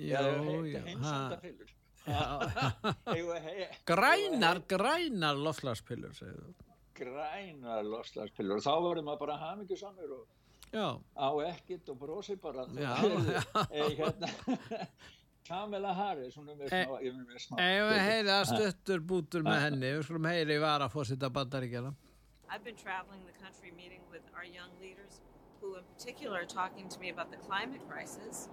Já, 0.00 0.20
já. 0.24 0.78
Heimsendapillur. 0.86 1.72
Grænar, 3.90 4.60
grænar 4.70 5.40
loftslagspillur, 5.44 6.14
segir 6.16 6.38
þú. 6.38 6.70
Grænar 6.96 7.84
loftslagspillur. 7.84 8.62
Þá 8.64 8.70
verður 8.72 9.04
maður 9.10 9.20
bara 9.26 9.36
hamingisamur 9.42 10.14
og 10.16 10.70
já. 10.72 10.86
á 11.20 11.28
ekkit 11.50 11.90
og 11.92 11.98
brosi 12.00 12.36
bara. 12.40 12.64
Já, 12.72 12.94
já. 13.36 13.42
Hérna, 13.98 14.30
Kamila 15.50 15.92
Harris, 15.98 16.38
hún 16.40 16.48
er 16.48 16.56
með 16.62 16.72
smá. 16.72 16.96
Ég 17.04 17.12
er 17.12 17.18
með 17.26 17.42
smá. 17.44 17.58
Ef 17.66 17.90
við 17.90 18.00
heyrið 18.06 18.32
að 18.38 18.46
stuttur 18.54 19.04
bútur 19.12 19.44
með 19.44 19.60
henni, 19.66 19.92
við 19.98 20.08
skulum 20.08 20.30
heyri 20.32 20.56
vara 20.64 20.88
að 20.88 20.96
fósita 20.96 21.28
bandaríkjana. 21.28 21.92
I've 22.48 22.64
been 22.64 22.80
traveling 22.80 23.20
the 23.28 23.36
country 23.36 23.72
meeting 23.76 24.00
with 24.08 24.24
our 24.32 24.48
young 24.48 24.72
leaders 24.80 25.20
who 25.62 25.76
in 25.76 25.84
particular 25.96 26.40
are 26.40 26.44
talking 26.44 26.88
to 26.88 27.00
me 27.00 27.08
about 27.08 27.30
the 27.30 27.36
climate 27.36 27.80
crisis, 27.88 28.48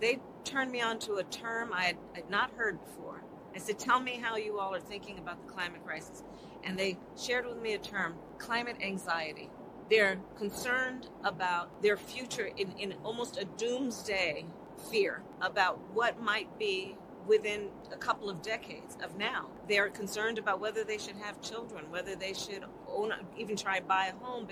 they 0.00 0.18
turned 0.44 0.72
me 0.72 0.80
on 0.80 0.98
to 0.98 1.16
a 1.16 1.24
term 1.24 1.72
I 1.72 1.84
had, 1.84 1.96
had 2.14 2.30
not 2.30 2.50
heard 2.56 2.82
before. 2.84 3.22
I 3.54 3.58
said, 3.58 3.78
Tell 3.78 4.00
me 4.00 4.18
how 4.20 4.36
you 4.36 4.58
all 4.58 4.74
are 4.74 4.80
thinking 4.80 5.18
about 5.18 5.46
the 5.46 5.52
climate 5.52 5.84
crisis. 5.84 6.24
And 6.64 6.78
they 6.78 6.98
shared 7.16 7.46
with 7.46 7.60
me 7.60 7.74
a 7.74 7.78
term, 7.78 8.14
climate 8.38 8.76
anxiety. 8.82 9.50
They're 9.90 10.18
concerned 10.36 11.08
about 11.22 11.82
their 11.82 11.98
future 11.98 12.50
in, 12.56 12.72
in 12.78 12.94
almost 13.04 13.36
a 13.36 13.44
doomsday 13.44 14.46
fear 14.90 15.22
about 15.40 15.78
what 15.92 16.20
might 16.20 16.58
be 16.58 16.96
within 17.26 17.68
a 17.92 17.96
couple 17.96 18.28
of 18.28 18.42
decades 18.42 18.96
of 19.02 19.16
now. 19.16 19.48
They're 19.68 19.90
concerned 19.90 20.38
about 20.38 20.60
whether 20.60 20.84
they 20.84 20.98
should 20.98 21.16
have 21.16 21.40
children, 21.42 21.90
whether 21.90 22.16
they 22.16 22.32
should 22.32 22.64
own, 22.88 23.12
even 23.36 23.56
try 23.56 23.78
to 23.78 23.84
buy 23.84 24.06
a 24.06 24.24
home. 24.24 24.48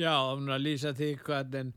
Já, 0.00 0.14
er 0.32 0.54
að 0.54 0.64
lýsa 0.64 0.94
því 0.96 1.10
hvernig 1.20 1.72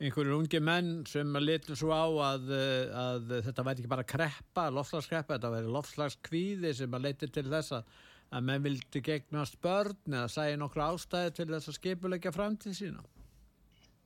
einhverjum 0.00 0.40
ungi 0.40 0.60
menn 0.64 1.02
sem 1.06 1.36
litur 1.42 1.76
svo 1.78 1.92
á 1.92 2.08
að, 2.32 2.48
að 2.96 3.34
þetta 3.46 3.64
væri 3.66 3.82
ekki 3.82 3.92
bara 3.92 4.06
kreppa, 4.08 4.64
lofslagskreppa, 4.72 5.36
þetta 5.36 5.52
væri 5.52 5.74
lofslagskvíði 5.74 6.72
sem 6.78 6.96
að 6.96 7.04
leiti 7.06 7.28
til 7.28 7.44
þess 7.50 7.76
að, 7.76 7.92
menn 8.48 8.64
vildi 8.64 9.02
gegnast 9.04 9.60
börn 9.62 10.16
eða 10.16 10.32
sæði 10.32 10.56
nokkru 10.62 10.86
ástæði 10.86 11.36
til 11.36 11.48
þess 11.52 11.70
að 11.70 11.78
skipulegja 11.78 12.32
framtíð 12.34 12.76
sína. 12.80 13.04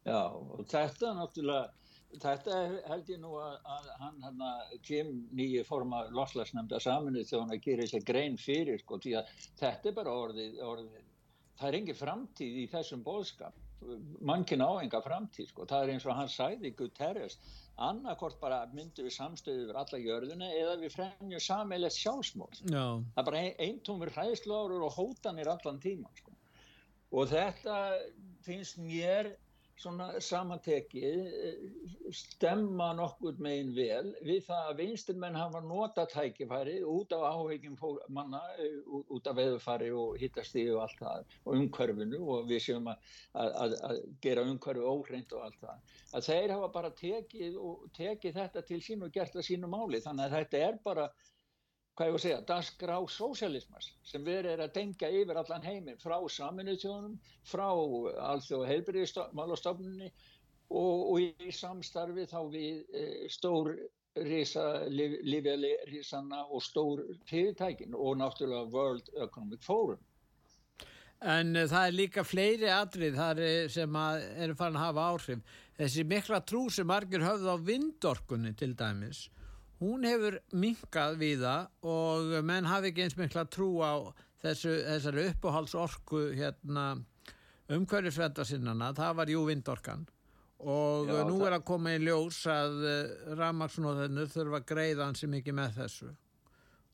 Já, 0.04 0.20
og 0.34 0.66
þetta 0.68 1.14
náttúrulega, 1.16 1.94
þetta 2.20 2.60
held 2.90 3.14
ég 3.14 3.22
nú 3.22 3.38
að, 3.40 3.56
að 3.76 3.88
hann 4.02 4.20
hann 4.26 4.44
að 4.50 4.76
Kim 4.84 5.14
nýji 5.32 5.64
forma 5.64 6.04
lofslagsnefnda 6.10 6.82
saminnið 6.82 7.30
þegar 7.30 7.46
hann 7.46 7.56
að 7.56 7.64
gera 7.70 7.88
að 7.88 8.08
grein 8.10 8.36
fyrir, 8.40 8.82
sko, 8.82 9.00
því 9.00 9.16
að 9.22 9.34
þetta 9.62 9.92
er 9.92 9.98
bara 10.02 10.20
orðið, 10.26 10.62
orðið 10.74 11.03
það 11.58 11.68
er 11.68 11.78
engin 11.80 11.98
framtíð 11.98 12.58
í 12.62 12.64
þessum 12.72 13.04
bóðskap 13.06 13.60
mannkinn 14.24 14.64
á 14.64 14.70
enga 14.80 15.00
framtíð 15.04 15.50
sko. 15.50 15.66
það 15.68 15.84
er 15.84 15.92
eins 15.94 16.06
og 16.08 16.16
hann 16.18 16.30
sæði 16.32 16.72
Guterres 16.78 17.36
annarkort 17.84 18.38
bara 18.40 18.62
myndu 18.72 19.04
við 19.04 19.16
samstöðu 19.16 19.66
yfir 19.66 19.78
alla 19.80 20.00
jörðuna 20.00 20.50
eða 20.60 20.76
við 20.80 20.94
fremjum 20.94 21.42
sammeilegt 21.42 21.98
sjálfsmól 21.98 22.50
no. 22.70 22.86
það 23.14 23.22
er 23.22 23.28
bara 23.30 23.44
eintómur 23.66 24.12
hræðslóður 24.14 24.86
og 24.88 24.98
hótanir 24.98 25.50
allan 25.52 25.80
tíma 25.82 26.12
sko. 26.20 26.32
og 27.12 27.28
þetta 27.32 27.80
finnst 28.46 28.80
mér 28.80 29.34
svona 29.80 30.06
samantekið 30.22 32.12
stemma 32.14 32.92
nokkur 32.94 33.40
megin 33.42 33.72
vel 33.74 34.12
við 34.26 34.44
það 34.46 34.68
að 34.70 34.80
vinsturmenn 34.82 35.38
hafa 35.38 35.62
nota 35.64 36.04
tækifæri 36.10 36.76
út 36.86 37.12
af 37.16 37.24
áhegjum 37.32 37.74
manna 38.14 38.40
út 39.16 39.26
af 39.30 39.36
veðufari 39.40 39.90
og 39.90 40.18
hittastíði 40.22 40.76
og 40.76 40.84
allt 40.84 41.02
það 41.02 41.36
og 41.42 41.58
umhverfinu 41.58 42.22
og 42.36 42.48
við 42.50 42.62
séum 42.68 42.90
að, 42.92 43.10
að, 43.42 43.76
að 43.90 44.00
gera 44.24 44.46
umhverfi 44.46 44.86
óhreint 44.94 45.34
og 45.34 45.46
allt 45.48 45.60
það. 45.66 45.84
Að 46.14 46.28
þeir 46.30 46.54
hafa 46.54 46.72
bara 46.78 46.94
tekið, 47.02 47.60
tekið 47.98 48.40
þetta 48.40 48.66
til 48.70 48.82
sín 48.84 49.06
og 49.06 49.14
gert 49.14 49.34
það 49.34 49.48
sínu 49.50 49.70
máli. 49.70 50.02
Þannig 50.04 50.28
að 50.28 50.36
þetta 50.38 50.66
er 50.68 50.82
bara 50.86 51.08
hvað 51.94 52.08
ég 52.08 52.14
voru 52.14 52.20
að 52.20 52.24
segja, 52.26 52.44
dasgrá 52.48 52.96
sósialismas 53.10 53.90
sem 54.06 54.24
verið 54.26 54.52
er 54.52 54.62
að 54.64 54.72
denga 54.78 55.10
yfir 55.14 55.38
allan 55.38 55.66
heiminn 55.66 56.00
frá 56.02 56.16
saminuð 56.36 56.80
tjónum, 56.82 57.18
frá 57.46 57.68
alþjóð 58.30 58.64
heilbyrðismálastofnunni 58.70 60.08
og, 60.74 61.12
og 61.12 61.20
í 61.22 61.52
samstarfi 61.54 62.26
þá 62.30 62.40
við 62.50 62.80
e, 62.90 63.04
stór 63.30 63.76
risa, 64.26 64.64
lífjaliðrisanna 64.90 66.44
og 66.50 66.62
stór 66.62 67.04
fyrirtækin 67.30 67.94
og 67.94 68.18
náttúrulega 68.18 68.70
World 68.74 69.14
Economic 69.14 69.62
Forum. 69.62 70.02
En 71.22 71.54
uh, 71.56 71.68
það 71.70 71.86
er 71.86 71.96
líka 71.96 72.24
fleiri 72.26 72.70
atrið 72.70 73.18
þar 73.18 73.42
sem 73.72 74.00
eru 74.44 74.56
farin 74.58 74.78
að 74.78 74.86
hafa 74.88 75.06
áhrif. 75.12 75.54
Þessi 75.78 76.04
mikla 76.06 76.42
trú 76.46 76.66
sem 76.70 76.86
margir 76.86 77.24
höfð 77.24 77.48
á 77.50 77.56
vindorkunni 77.58 78.52
til 78.58 78.74
dæmis, 78.78 79.28
hún 79.80 80.06
hefur 80.06 80.38
minkað 80.52 81.18
við 81.20 81.44
það 81.44 81.90
og 81.94 82.32
menn 82.46 82.68
hafi 82.70 82.92
ekki 82.92 83.06
eins 83.06 83.18
mikla 83.18 83.46
trú 83.50 83.70
á 83.82 83.94
þessu, 84.44 84.74
þessari 84.86 85.28
uppáhaldsorku 85.32 86.24
hérna, 86.36 86.88
umhverfisvendarsinnana, 87.74 88.92
það 88.96 89.16
var 89.20 89.32
jú 89.32 89.46
vindorkan. 89.48 90.04
Og 90.64 91.10
Já, 91.10 91.24
nú 91.28 91.40
er 91.44 91.56
að 91.58 91.64
koma 91.68 91.92
í 91.92 92.00
ljós 92.00 92.44
að 92.48 92.84
eh, 92.88 93.14
ramagsnóðinu 93.36 94.28
þurfa 94.32 94.60
að 94.60 94.68
greiða 94.70 95.08
hansi 95.08 95.28
mikið 95.28 95.58
með 95.58 95.80
þessu. 95.80 96.12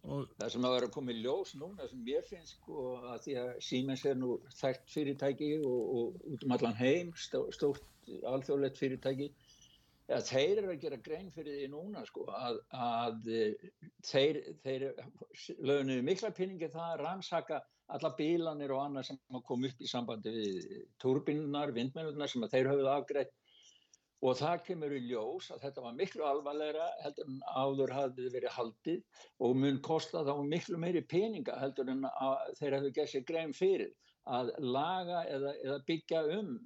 Og 0.00 0.30
það 0.38 0.52
sem 0.54 0.64
að 0.64 0.74
vera 0.74 0.88
að 0.88 0.94
koma 0.94 1.12
í 1.12 1.20
ljós 1.20 1.52
núna 1.60 1.86
sem 1.90 2.06
ég 2.08 2.24
finnst 2.26 2.56
sko 2.56 2.84
að 3.12 3.18
því 3.26 3.34
að 3.42 3.50
Siemens 3.66 4.04
er 4.08 4.16
nú 4.16 4.38
þægt 4.56 4.94
fyrirtæki 4.94 5.50
og, 5.60 5.80
og 6.00 6.30
út 6.32 6.46
um 6.46 6.54
allan 6.56 6.78
heim 6.78 7.12
stó, 7.20 7.42
stórt 7.52 7.84
alþjóðlegt 8.30 8.80
fyrirtæki 8.80 9.28
að 10.16 10.30
þeir 10.30 10.60
eru 10.60 10.72
að 10.72 10.80
gera 10.84 11.00
grein 11.04 11.28
fyrir 11.34 11.58
því 11.58 11.66
núna 11.72 12.04
sko 12.08 12.26
að, 12.34 12.60
að 12.74 13.28
þeir, 14.06 14.40
þeir 14.64 14.86
lögnuðu 15.58 16.06
mikla 16.06 16.32
pinningi 16.36 16.70
það 16.72 16.86
að 16.94 17.02
rannsaka 17.04 17.60
alla 17.90 18.12
bílanir 18.18 18.72
og 18.74 18.84
annað 18.84 19.10
sem 19.10 19.20
kom 19.46 19.66
upp 19.66 19.82
í 19.82 19.90
sambandi 19.90 20.32
við 20.34 20.72
turbinnar, 21.02 21.74
vindmennunar 21.74 22.30
sem 22.30 22.46
þeir 22.50 22.70
hafið 22.70 22.90
afgreitt 22.94 23.36
og 24.20 24.36
það 24.36 24.62
kemur 24.66 24.92
í 24.92 25.00
ljós 25.08 25.48
að 25.54 25.62
þetta 25.64 25.84
var 25.86 25.96
miklu 25.96 26.26
alvarlegra 26.28 26.86
heldur 27.00 27.30
en 27.30 27.40
áður 27.56 27.94
hafði 27.96 28.32
verið 28.34 28.56
haldið 28.56 29.24
og 29.46 29.56
mun 29.62 29.80
kosta 29.84 30.24
þá 30.26 30.34
miklu 30.44 30.80
meiri 30.80 31.02
peninga 31.08 31.56
heldur 31.62 31.88
en 31.94 32.04
þeir 32.58 32.76
hefðu 32.76 32.94
gert 32.98 33.12
sér 33.14 33.26
grein 33.30 33.56
fyrir 33.56 33.94
að 34.28 34.52
laga 34.60 35.24
eða, 35.32 35.54
eða 35.64 35.78
byggja 35.88 36.24
um 36.36 36.58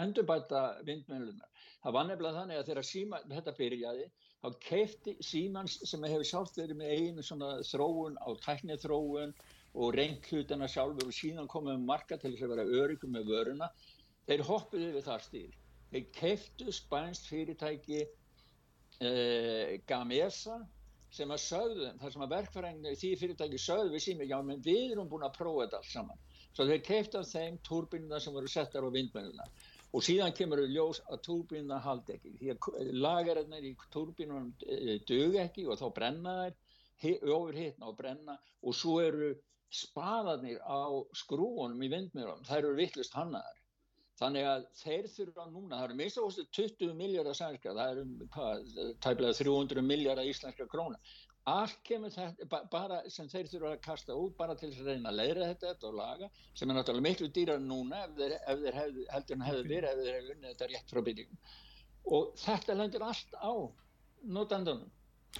endurbæta 0.00 0.64
vindmjölunar. 0.84 1.48
Það 1.84 1.96
var 1.96 2.06
nefnilega 2.08 2.40
þannig 2.40 2.60
að 2.60 2.68
þegar 2.70 2.88
síma, 2.88 3.18
þetta 3.30 3.56
byrjaði 3.58 4.04
þá 4.44 4.48
keifti 4.68 5.16
símans 5.24 5.74
sem 5.84 6.06
hefur 6.08 6.28
sjálft 6.28 6.56
verið 6.60 6.78
með 6.80 6.94
einu 6.96 7.24
svona 7.24 7.50
þróun 7.68 8.16
á 8.24 8.28
tæknið 8.46 8.86
þróun 8.86 9.34
og 9.74 9.98
reynd 9.98 10.30
hlutana 10.30 10.70
sjálfur 10.70 11.10
og 11.10 11.16
síðan 11.16 11.50
komum 11.50 11.84
marga 11.84 12.16
til 12.16 12.32
þess 12.32 12.46
að 12.46 12.54
vera 12.54 12.70
öryggum 12.84 13.12
með 13.18 13.28
vöruna, 13.34 13.68
þeir 14.24 14.46
hoppuði 14.48 14.90
við 14.94 15.06
það 15.10 15.28
stíl 15.28 15.52
þeir 15.94 16.06
keiftu 16.14 16.72
spænst 16.74 17.28
fyrirtæki 17.30 18.00
eh, 18.02 19.76
Gamesa 19.86 20.56
sem 21.14 21.30
að 21.30 21.42
sögðu, 21.44 21.90
þar 22.00 22.14
sem 22.14 22.24
að 22.24 22.32
verkfæringi 22.34 22.94
því 22.98 23.10
fyrirtæki 23.20 23.60
sögðu 23.62 23.92
við 23.92 24.02
sími, 24.08 24.26
já 24.26 24.40
menn 24.42 24.64
við 24.64 24.96
erum 24.96 25.10
búin 25.12 25.26
að 25.26 25.36
prófa 25.36 25.66
þetta 25.66 25.78
allt 25.78 25.92
saman. 25.92 26.24
Svo 26.54 26.66
þeir 26.66 26.82
keiftu 26.88 27.20
af 27.20 27.28
þeim 27.30 27.60
túrbínuna 27.68 28.18
sem 28.22 28.34
voru 28.34 28.50
settar 28.50 28.82
á 28.82 28.90
vindmennuna 28.90 29.46
og 29.94 30.04
síðan 30.04 30.34
kemur 30.36 30.64
við 30.64 30.76
ljós 30.76 31.00
að 31.06 31.22
túrbínuna 31.28 31.80
haldi 31.84 32.16
ekki. 32.16 32.34
Því 32.40 32.52
að 32.54 32.92
lagarinnar 33.06 33.66
í 33.66 33.74
túrbínunum 33.94 34.52
eh, 34.66 34.94
dög 35.08 35.38
ekki 35.44 35.66
og 35.70 35.78
þá 35.80 35.86
brenna 35.98 36.36
þær 37.02 37.28
ofur 37.36 37.58
hitna 37.58 37.90
og 37.90 37.98
brenna 37.98 38.38
og 38.62 38.76
svo 38.78 39.00
eru 39.02 39.34
spaðarnir 39.74 40.60
á 40.62 40.86
skrúunum 41.18 41.82
í 41.82 41.90
vindmjölum, 41.90 42.44
þær 42.46 42.60
eru 42.60 42.76
vittlust 42.78 43.16
hannaðar 43.18 43.64
Þannig 44.20 44.44
að 44.46 44.66
þeir 44.78 45.06
þurfa 45.10 45.44
núna, 45.50 45.78
það 45.78 45.84
eru 45.84 45.94
minnst 45.98 46.18
ástu 46.22 46.44
20 46.54 46.92
miljardar 46.98 47.34
sænska, 47.34 47.72
það 47.74 47.94
eru 47.94 48.92
tæmlega 49.02 49.38
300 49.40 49.82
miljardar 49.82 50.28
íslenska 50.30 50.66
króna. 50.70 51.00
Allt 51.52 51.80
kemur 51.84 52.12
þetta, 52.14 52.60
bara 52.72 53.02
sem 53.12 53.28
þeir 53.28 53.50
þurfa 53.50 53.72
að 53.74 53.82
kasta 53.84 54.16
út, 54.16 54.32
bara 54.38 54.54
til 54.56 54.70
að 54.72 54.86
reyna 54.88 55.10
að 55.10 55.18
leira 55.18 55.48
þetta 55.50 55.90
og 55.90 55.98
laga, 55.98 56.28
sem 56.56 56.70
er 56.70 56.78
náttúrulega 56.78 57.04
miklu 57.04 57.28
dýrar 57.36 57.60
núna 57.60 58.00
ef 58.06 58.14
þeir, 58.16 58.36
ef 58.40 58.62
þeir 58.62 58.78
hef, 58.80 58.98
heldur 59.12 59.36
en 59.36 59.46
hefur 59.50 59.70
verið, 59.74 59.88
ef 59.90 60.00
þeir 60.00 60.14
hefur 60.14 60.30
vunnið 60.32 60.50
þetta 60.50 60.70
rétt 60.72 60.94
frá 60.94 61.02
byrjum. 61.08 61.40
Og 62.16 62.30
þetta 62.40 62.78
lendur 62.78 63.08
allt 63.10 63.36
á 63.36 63.52
notandunum 64.24 64.92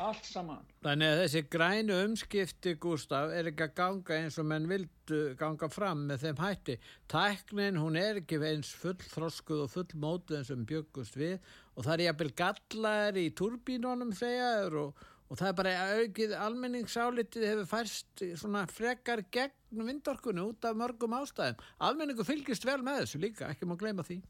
allt 0.03 0.27
saman. 0.27 0.63
Þannig 0.83 1.11
að 1.13 1.21
þessi 1.21 1.43
grænu 1.53 1.97
umskipti 2.09 2.75
Gustaf 2.83 3.33
er 3.35 3.49
ekki 3.51 3.67
að 3.69 3.75
ganga 3.79 4.19
eins 4.19 4.39
og 4.43 4.49
menn 4.51 4.67
vildu 4.71 5.21
ganga 5.39 5.69
fram 5.71 6.05
með 6.09 6.27
þeim 6.27 6.41
hætti. 6.43 6.77
Tæknin 7.11 7.81
hún 7.81 7.99
er 8.01 8.21
ekki 8.23 8.41
eins 8.43 8.73
full 8.75 8.99
þroskuð 8.99 9.65
og 9.67 9.73
full 9.73 9.99
mótið 10.03 10.41
eins 10.41 10.53
og 10.55 10.65
bjöggust 10.71 11.19
við. 11.19 11.37
Og 11.75 11.87
það 11.87 11.95
er 11.95 12.05
jæfnvel 12.09 12.33
gallar 12.43 13.21
í 13.21 13.27
turbínunum 13.39 14.15
segjaður 14.19 14.81
og, 14.83 15.05
og 15.29 15.41
það 15.41 15.49
er 15.49 15.59
bara 15.59 15.75
aukið 15.99 16.37
almenningsálitið 16.47 17.47
hefur 17.49 17.69
færst 17.71 18.25
svona 18.41 18.65
frekar 18.71 19.25
gegn 19.35 19.87
vindorkunni 19.89 20.45
út 20.45 20.69
af 20.69 20.77
mörgum 20.79 21.17
ástæðum. 21.17 21.61
Almenningu 21.89 22.27
fylgist 22.27 22.67
vel 22.69 22.81
með 22.85 23.03
þessu 23.03 23.21
líka, 23.23 23.51
ekki 23.51 23.69
má 23.69 23.77
gleyma 23.81 24.05
því. 24.07 24.21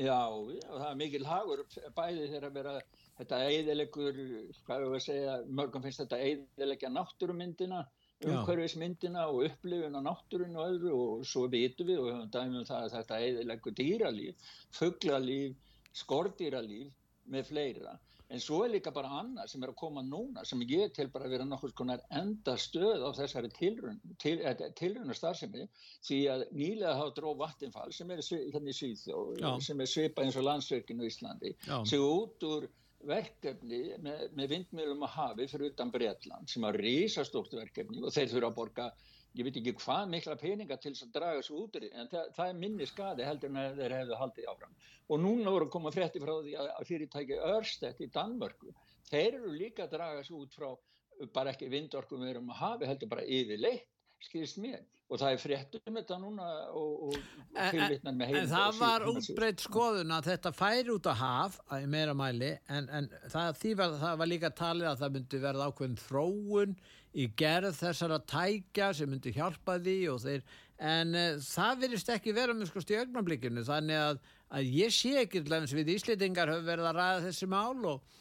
Já, 0.00 0.18
það 0.66 0.86
er 0.88 0.98
mikil 0.98 1.24
hagur 1.28 1.62
bæði 1.96 2.28
þegar 2.30 2.46
að 2.48 2.54
vera 2.56 2.76
þetta 3.18 3.40
eðilegur, 3.48 4.20
hvað 4.66 4.84
er 4.86 4.94
að 4.96 5.02
segja, 5.04 5.34
mörgum 5.60 5.84
finnst 5.84 6.00
þetta 6.02 6.20
eðilegja 6.26 6.90
náttúrumyndina, 6.92 7.82
umhverfismyndina 8.22 9.26
og 9.28 9.44
upplifun 9.48 9.98
á 9.98 10.00
náttúrun 10.06 10.56
og 10.56 10.70
öðru 10.70 10.94
og 10.96 11.26
svo 11.28 11.44
vitum 11.52 11.90
við 11.90 12.00
og 12.00 12.08
við 12.08 12.16
höfum 12.16 12.32
dæmum 12.36 12.66
það 12.68 12.86
að 12.86 12.96
þetta 12.96 13.20
eðilegur 13.26 13.76
dýralíf, 13.80 14.48
fugglalíf, 14.78 15.76
skordýralíf 16.02 16.92
með 17.28 17.50
fleira. 17.50 17.98
En 18.32 18.40
svo 18.40 18.62
er 18.64 18.70
líka 18.72 18.92
bara 18.96 19.10
annað 19.20 19.50
sem 19.52 19.64
er 19.64 19.70
að 19.72 19.78
koma 19.82 20.02
núna 20.06 20.44
sem 20.48 20.60
ég 20.64 20.94
til 20.96 21.08
bara 21.12 21.28
að 21.28 21.34
vera 21.36 21.46
nokkur 21.48 21.74
konar 21.76 22.00
enda 22.20 22.54
stöð 22.60 23.04
á 23.04 23.10
þessari 23.18 23.50
tilrun, 23.58 23.98
til, 24.22 24.38
eh, 24.40 24.62
tilruna 24.78 25.16
starfsemi 25.16 25.66
því 26.08 26.20
að 26.34 26.44
nýlega 26.56 26.94
hafa 26.96 27.14
dróð 27.18 27.40
vattinfall 27.42 27.92
sem 27.92 28.10
er 28.10 28.22
hérna 28.24 28.72
í 28.72 28.78
Svíþjóð, 28.78 29.42
sem 29.66 29.80
er 29.84 29.90
svipað 29.94 30.24
eins 30.24 30.38
og 30.40 30.48
landsverkinu 30.48 31.04
í 31.04 31.12
Íslandi, 31.12 31.52
séu 31.90 32.08
út 32.08 32.48
úr 32.48 32.70
verkefni 33.08 33.82
með, 34.02 34.26
með 34.38 34.52
vindmjölum 34.54 35.06
að 35.06 35.16
hafi 35.16 35.48
fyrir 35.50 35.72
utan 35.72 35.90
Breitland 35.92 36.50
sem 36.50 36.64
er 36.68 36.78
risastórt 36.84 37.54
verkefni 37.58 38.02
og 38.02 38.14
þeir 38.14 38.30
þurfa 38.30 38.50
að 38.52 38.58
borga 38.60 38.88
ég 39.38 39.46
veit 39.46 39.58
ekki 39.60 39.74
hvað 39.80 40.10
mikla 40.12 40.36
peninga 40.40 40.76
til 40.80 40.92
þess 40.92 41.06
að 41.06 41.12
draga 41.16 41.40
þessu 41.40 41.58
út 41.62 41.78
en 41.80 42.10
það, 42.12 42.32
það 42.36 42.48
er 42.48 42.58
minni 42.64 42.88
skadi 42.88 43.26
heldur 43.26 43.52
en 43.52 43.78
þeir 43.78 43.96
hefðu 43.98 44.18
haldið 44.20 44.48
áfram. 44.52 44.74
Og 45.08 45.22
núna 45.22 45.54
voru 45.54 45.70
koma 45.72 45.92
frétti 45.94 46.20
frá 46.22 46.34
því 46.42 46.56
að 46.60 46.88
fyrirtæki 46.88 47.38
Örstedt 47.52 48.02
í 48.04 48.10
Danmörku 48.12 48.74
þeir 49.08 49.38
eru 49.40 49.54
líka 49.56 49.86
að 49.86 49.96
draga 49.96 50.20
þessu 50.20 50.42
út 50.42 50.56
frá 50.56 50.70
bara 51.32 51.52
ekki 51.52 51.70
vindorkum 51.72 52.22
við 52.24 52.34
erum 52.34 52.52
að 52.52 52.62
hafi 52.62 52.88
heldur 52.90 53.12
bara 53.12 53.28
yfirleitt 53.28 53.88
skilist 54.22 54.58
mér. 54.62 54.82
Og 55.12 55.18
það 55.20 55.34
er 55.34 55.40
frétt 55.42 55.74
um 55.76 55.96
þetta 55.98 56.16
núna 56.22 56.46
og, 56.78 56.92
og 57.10 57.16
tilvittnar 57.72 58.14
með 58.16 58.30
heim 58.30 58.36
en 58.38 58.46
það 58.48 58.78
var 58.78 59.04
útbreytt 59.10 59.64
skoðun 59.64 60.14
að 60.16 60.28
þetta 60.30 60.52
færi 60.56 60.94
út 60.94 61.08
að 61.10 61.18
haf 61.20 61.58
að 61.68 61.84
meira 61.92 62.14
mæli 62.16 62.52
en, 62.72 62.88
en 62.88 63.10
það, 63.26 63.66
var, 63.76 63.98
það 64.00 64.22
var 64.22 64.30
líka 64.30 64.52
talið 64.62 64.88
að 64.88 65.02
það 65.02 65.18
myndi 65.18 65.42
verða 65.42 65.68
ákveðin 65.68 65.98
þróun 66.06 66.74
í 67.12 67.28
gerð 67.36 67.76
þessara 67.76 68.18
tækja 68.28 68.92
sem 68.96 69.10
myndi 69.10 69.34
hjálpa 69.36 69.76
því 69.82 69.96
þeir, 70.24 70.42
en 70.80 71.14
uh, 71.18 71.42
það 71.44 71.84
verist 71.84 72.12
ekki 72.14 72.34
vera 72.36 72.56
með 72.56 72.70
skoðst 72.70 72.92
í 72.94 72.98
augnablikinu 73.02 73.64
þannig 73.68 74.00
að, 74.00 74.20
að 74.56 74.74
ég 74.80 74.96
sé 74.96 75.14
ekki 75.22 75.44
eins 75.44 75.76
við 75.76 75.94
Íslitingar 75.96 76.52
höfum 76.52 76.68
verið 76.70 76.90
að 76.90 77.00
ræða 77.00 77.24
þessi 77.26 77.48
mál 77.52 77.88
og, 77.92 78.20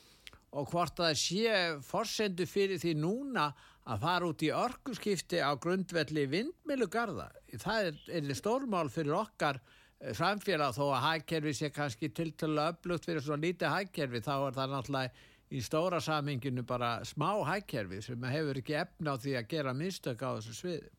og 0.52 0.72
hvort 0.74 1.00
að 1.00 1.12
það 1.12 1.22
sé 1.24 1.60
forsendu 1.88 2.48
fyrir 2.50 2.82
því 2.82 2.96
núna 3.00 3.52
að 3.90 4.04
fara 4.04 4.30
út 4.30 4.44
í 4.46 4.52
orkuskipti 4.54 5.42
á 5.42 5.52
grundvelli 5.60 6.28
vindmilugarða. 6.30 7.30
Það 7.60 7.88
er, 7.90 8.02
er 8.20 8.38
stórmál 8.38 8.92
fyrir 8.94 9.16
okkar 9.18 9.58
eh, 9.58 10.14
samfélag 10.18 10.76
þó 10.78 10.84
að 10.92 11.04
hækkerfi 11.08 11.56
sé 11.58 11.72
kannski 11.74 12.12
tiltölu 12.14 12.62
öflugt 12.68 13.08
fyrir 13.10 13.26
svona 13.26 13.48
lítið 13.48 13.74
hækkerfi 13.74 14.22
þá 14.28 14.34
er 14.36 14.60
það 14.60 14.76
náttúrulega 14.76 15.28
í 15.52 15.62
stóra 15.64 16.00
saminginu 16.04 16.64
bara 16.68 17.02
smá 17.08 17.34
hækkerfi 17.48 18.02
sem 18.06 18.24
hefur 18.32 18.62
ekki 18.62 18.80
efna 18.86 19.16
á 19.16 19.22
því 19.22 19.38
að 19.40 19.54
gera 19.54 19.76
mistök 19.76 20.24
á 20.24 20.30
þessu 20.38 20.58
sviði. 20.58 20.90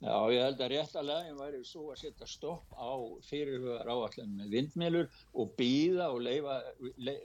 Já, 0.00 0.14
ég 0.32 0.40
held 0.40 0.62
að 0.64 0.70
rétt 0.72 0.94
að 0.96 1.08
leginn 1.10 1.36
væri 1.36 1.58
svo 1.68 1.90
að 1.92 1.98
setja 2.00 2.26
stopp 2.28 2.70
á 2.72 2.96
fyrirhugar 3.26 3.90
áallan 3.92 4.30
með 4.38 4.54
vindmilur 4.54 5.10
og 5.36 5.50
býða 5.58 6.06
og 6.14 6.22
leifa, 6.24 6.54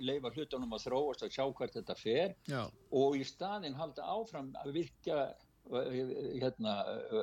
leifa 0.03 0.31
hlutunum 0.35 0.75
að 0.75 0.83
þróast 0.89 1.23
að 1.23 1.37
sjá 1.37 1.45
hvert 1.55 1.77
þetta 1.77 1.95
fer 1.95 2.33
Já. 2.51 2.65
og 2.99 3.15
í 3.15 3.23
staðin 3.23 3.79
halda 3.79 4.09
áfram 4.17 4.51
að 4.59 4.73
virka 4.75 5.21
hérna, 5.71 6.73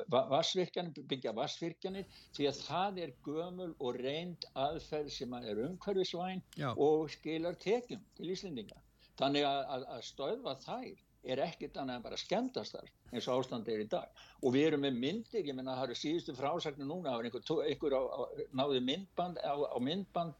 vassvirkjanir, 0.09 1.05
byggja 1.07 1.35
vassvirkjanir 1.37 2.09
því 2.35 2.47
að 2.49 2.63
það 2.65 2.97
er 3.05 3.13
gömul 3.23 3.69
og 3.77 4.01
reynd 4.01 4.49
aðferð 4.57 5.13
sem 5.15 5.37
er 5.37 5.61
umhverfisvæn 5.67 6.41
Já. 6.57 6.73
og 6.73 7.13
skilar 7.13 7.55
tekjum 7.61 8.01
til 8.17 8.33
Íslendinga. 8.33 8.82
Þannig 9.19 9.47
að, 9.47 9.63
að, 9.75 9.87
að 9.95 10.05
stöðva 10.09 10.55
þær 10.63 11.01
er 11.23 11.39
ekkit 11.45 11.77
annað 11.79 11.99
en 11.99 12.03
bara 12.03 12.19
skemmtast 12.19 12.75
þar 12.75 12.89
eins 13.13 13.27
og 13.29 13.39
ástandi 13.39 13.73
er 13.73 13.83
í 13.85 13.89
dag. 13.91 14.23
Og 14.43 14.55
við 14.55 14.67
erum 14.71 14.83
með 14.83 14.99
myndir, 14.99 15.45
ég 15.45 15.55
menna 15.55 15.77
það 15.77 15.89
eru 15.91 15.99
síðustu 15.99 16.35
frásagnir 16.35 16.89
núna 16.89 17.13
það 17.13 17.19
var 17.19 17.29
einhver, 17.29 17.67
einhver 17.69 17.95
á, 17.95 18.01
á, 18.03 18.21
náði 18.59 18.81
myndband 18.89 19.39
á, 19.39 19.53
á 19.55 19.77
myndband 19.79 20.33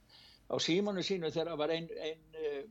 á 0.51 0.55
símanu 0.59 1.05
sínu 1.05 1.31
þegar 1.31 1.59
var 1.62 1.73
einn 1.75 1.88
ein, 1.93 2.23
eh, 2.36 2.63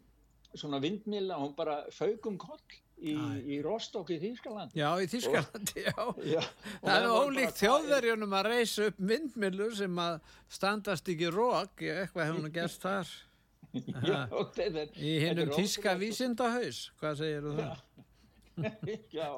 svona 0.52 0.82
vindmilla 0.82 1.38
og 1.38 1.46
hún 1.46 1.54
bara 1.56 1.78
faugum 1.94 2.36
koll 2.40 2.60
í, 3.00 3.14
í 3.56 3.58
Rostock 3.64 4.12
í 4.12 4.18
Þýskaland 4.20 4.76
Já, 4.76 4.90
í 5.00 5.08
Þýskalandi, 5.10 5.86
já. 5.86 6.04
Já, 6.34 6.42
Það 6.82 6.96
er 6.98 7.08
ólíkt 7.16 7.62
þjóðverjunum 7.62 8.36
að 8.38 8.48
reysa 8.50 8.88
upp 8.90 9.00
myndmilur 9.12 9.76
sem 9.78 10.02
að 10.04 10.18
standast 10.52 11.08
ekki 11.08 11.30
rók, 11.32 11.80
eitthvað 11.80 12.28
hefur 12.28 12.44
nú 12.44 12.52
gerst 12.54 12.84
þar 12.84 13.14
Já, 13.72 14.18
þetta 14.56 14.82
er- 14.84 14.98
í 15.00 15.12
hinnum 15.22 15.52
tíska 15.56 15.94
vísindahaus. 16.00 16.82
Hvað 17.00 17.16
segir 17.22 17.46
þú 17.46 17.54
það? 17.60 17.80
Já, 19.16 19.28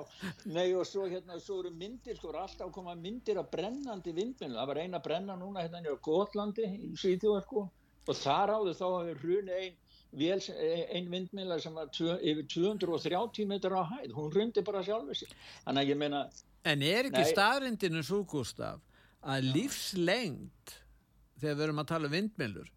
nei 0.51 0.73
og 0.75 0.83
svo 0.91 1.05
hérna 1.07 1.37
svo 1.39 1.61
eru 1.63 1.71
myndir, 1.71 2.17
sko, 2.19 2.33
alltaf 2.35 2.73
koma 2.75 2.97
myndir 2.99 3.39
af 3.39 3.47
brennandi 3.53 4.11
vindmjölu, 4.17 4.57
það 4.59 4.71
var 4.73 4.81
eina 4.83 4.99
brenna 5.05 5.37
núna 5.39 5.63
hérna 5.63 5.85
í 5.87 5.93
Gotlandi 6.03 6.67
í 6.67 6.91
Svíþjóða 6.99 7.45
sko. 7.47 7.63
Og 8.11 8.19
þar 8.19 8.53
áður 8.57 8.75
þá 8.81 8.87
hefur 8.89 9.21
hruni 9.23 9.55
ein, 9.55 9.77
vél, 10.19 10.43
ein 10.99 11.07
vindmjöla 11.15 11.61
sem 11.63 11.79
var 11.79 11.93
tvö, 11.95 12.17
yfir 12.27 12.49
230 12.57 13.47
metrar 13.49 13.79
á 13.81 13.85
hæð, 13.95 14.11
hún 14.19 14.35
hrundi 14.35 14.65
bara 14.67 14.83
sjálfur 14.85 15.17
sig, 15.23 15.31
þannig 15.65 15.85
að 15.87 15.95
ég 15.95 16.03
meina, 16.03 16.25
En 16.65 16.83
er 16.83 17.07
ekki 17.11 17.23
staðrindinu 17.31 18.03
svo, 18.05 18.23
Gustaf, 18.29 18.83
að 19.23 19.51
lífslengt, 19.55 20.75
þegar 21.39 21.57
við 21.59 21.65
erum 21.69 21.83
að 21.83 21.89
tala 21.91 22.09
um 22.11 22.15
vindmilur, 22.19 22.69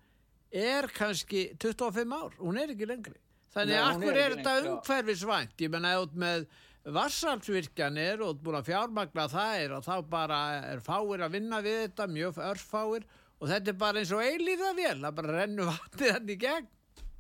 er 0.52 0.88
kannski 0.96 1.50
25 1.60 2.14
ár, 2.16 2.38
hún 2.40 2.60
er 2.62 2.74
ekki 2.74 2.88
lengri. 2.90 3.18
Þannig 3.56 3.80
að 3.80 3.90
akkur 3.92 4.14
er 4.14 4.22
er 4.22 4.36
þetta 4.38 4.56
umhverfisvænt, 4.72 5.62
ég 5.64 5.72
menna 5.74 5.94
út 6.04 6.16
með 6.20 6.48
vassalsvirkjanir 6.94 8.22
og 8.24 8.42
búin 8.44 8.60
að 8.60 8.70
fjármagna 8.70 9.28
þær 9.32 9.78
og 9.78 9.86
þá 9.88 9.94
bara 10.12 10.40
er 10.72 10.82
fáir 10.84 11.24
að 11.26 11.34
vinna 11.36 11.60
við 11.66 11.80
þetta, 11.88 12.08
mjög 12.14 12.40
örfáir 12.48 13.08
og 13.38 13.50
þetta 13.52 13.74
er 13.74 13.80
bara 13.82 14.02
eins 14.02 14.14
og 14.16 14.24
eilíða 14.24 14.74
vel, 14.78 14.98
það 15.04 15.18
bara 15.20 15.38
rennur 15.42 15.70
vatnið 15.74 16.14
hann 16.16 16.30
í 16.32 16.38
gegn. 16.44 16.70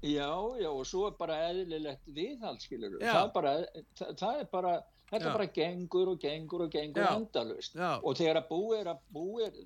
já, 0.08 0.30
já 0.62 0.70
og 0.70 0.86
svo 0.88 1.08
er 1.10 1.18
bara 1.20 1.40
eðlilegt 1.50 2.08
viðhald 2.16 2.62
skilur, 2.64 3.00
það, 3.02 3.32
bara, 3.34 3.54
það, 3.98 4.14
það 4.22 4.42
er 4.44 4.50
bara, 4.54 4.74
þetta 5.08 5.30
Já. 5.30 5.34
bara 5.34 5.48
gengur 5.56 6.12
og 6.12 6.20
gengur 6.20 6.64
og 6.66 6.74
gengur 6.74 7.06
Já. 7.06 7.12
endalust 7.16 7.78
Já. 7.78 7.92
og 8.02 8.18
þegar 8.20 8.42
að 8.42 8.50
búið 8.50 8.90
að 8.92 9.06
búið 9.16 9.62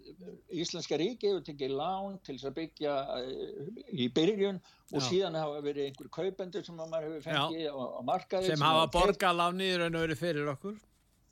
Íslenska 0.61 0.99
ríki 1.01 1.31
hefur 1.31 1.45
tekið 1.47 1.73
lán 1.79 2.19
til 2.25 2.35
þess 2.37 2.51
að 2.51 2.55
byggja 2.59 2.93
eh, 3.17 3.81
í 4.05 4.07
byrjun 4.13 4.61
og 4.91 5.03
síðan 5.07 5.39
hafa 5.39 5.65
verið 5.65 5.89
einhver 5.89 6.13
kaupendur 6.13 6.67
sem 6.67 6.79
að 6.79 6.93
maður 6.93 7.09
hefur 7.09 7.27
fengið 7.29 7.67
á, 7.71 7.75
á 7.79 8.01
markaði 8.11 8.53
sem 8.53 8.65
hafa 8.67 8.87
borgað 8.93 9.37
lánið 9.41 9.73
í 9.73 9.75
raun 9.81 9.99
og 9.99 10.07
verið 10.07 10.21
fyrir 10.21 10.55
okkur. 10.55 10.79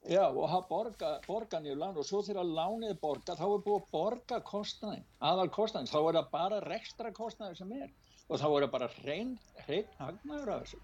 Já, 0.07 0.23
og 0.31 0.45
hafa 0.47 0.67
borga, 0.69 1.09
borga 1.27 1.59
nýju 1.59 1.75
lán 1.75 1.97
og 1.99 2.05
svo 2.07 2.21
þegar 2.23 2.47
lánið 2.47 2.93
er 2.93 2.99
borga 3.01 3.35
þá 3.35 3.45
er 3.49 3.63
búið 3.65 3.81
að 3.81 3.89
borga 3.91 4.37
kostnaðin, 4.47 5.03
aðal 5.19 5.49
kostnaðin, 5.51 5.91
þá 5.91 5.99
er 5.99 6.17
það 6.17 6.29
bara 6.31 6.61
rekstra 6.63 7.11
kostnaðin 7.13 7.59
sem 7.59 7.73
er 7.75 7.89
og 8.29 8.39
þá 8.39 8.47
er 8.47 8.63
það 8.63 8.71
bara 8.77 8.89
hrein 9.01 9.33
hagnaður 9.99 10.53
af 10.53 10.63
þessu. 10.63 10.79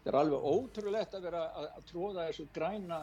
Það 0.00 0.12
er 0.12 0.18
alveg 0.22 0.50
ótrúlegt 0.54 1.16
að 1.16 1.24
vera 1.28 1.46
að, 1.60 1.70
tróða 1.90 2.26
þessu 2.30 2.46
græna, 2.54 3.00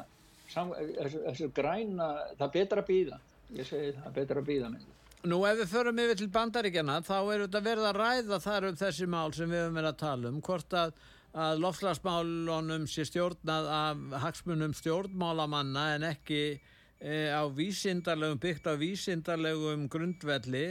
þessu, 0.50 1.24
þessu 1.28 1.50
græna, 1.56 2.08
það 2.38 2.46
er 2.48 2.54
betra 2.56 2.84
að 2.84 2.88
býða, 2.92 3.20
ég 3.58 3.68
segi 3.70 3.92
það 3.98 4.08
er 4.10 4.16
betra 4.16 4.42
að 4.42 4.50
býða 4.52 4.72
með. 4.74 4.88
Nú 5.28 5.42
ef 5.50 5.60
við 5.60 5.70
förum 5.72 6.00
yfir 6.02 6.20
til 6.20 6.30
bandaríkjana 6.32 6.98
þá 7.06 7.16
er 7.20 7.44
þetta 7.44 7.62
verið 7.66 7.86
að 7.90 8.00
ræða 8.02 8.38
þar 8.42 8.68
um 8.70 8.76
þessi 8.80 9.08
mál 9.10 9.30
sem 9.36 9.50
við 9.50 9.64
höfum 9.64 9.80
verið 9.80 9.90
að 9.90 10.02
tala 10.02 10.30
um 10.32 10.42
hvort 10.46 10.76
að, 10.78 10.94
að 11.34 11.62
lofslagsmálunum 11.64 12.86
sé 12.90 13.06
stjórnað 13.10 13.70
af 13.78 14.04
hagsmunum 14.24 14.76
stjórnmálamanna 14.78 15.88
en 15.96 16.06
ekki 16.12 16.42
e, 16.54 17.16
á 17.34 17.44
vísindarlegum, 17.50 18.40
byggt 18.42 18.70
á 18.70 18.74
vísindarlegum 18.78 19.88
grundvelli. 19.92 20.68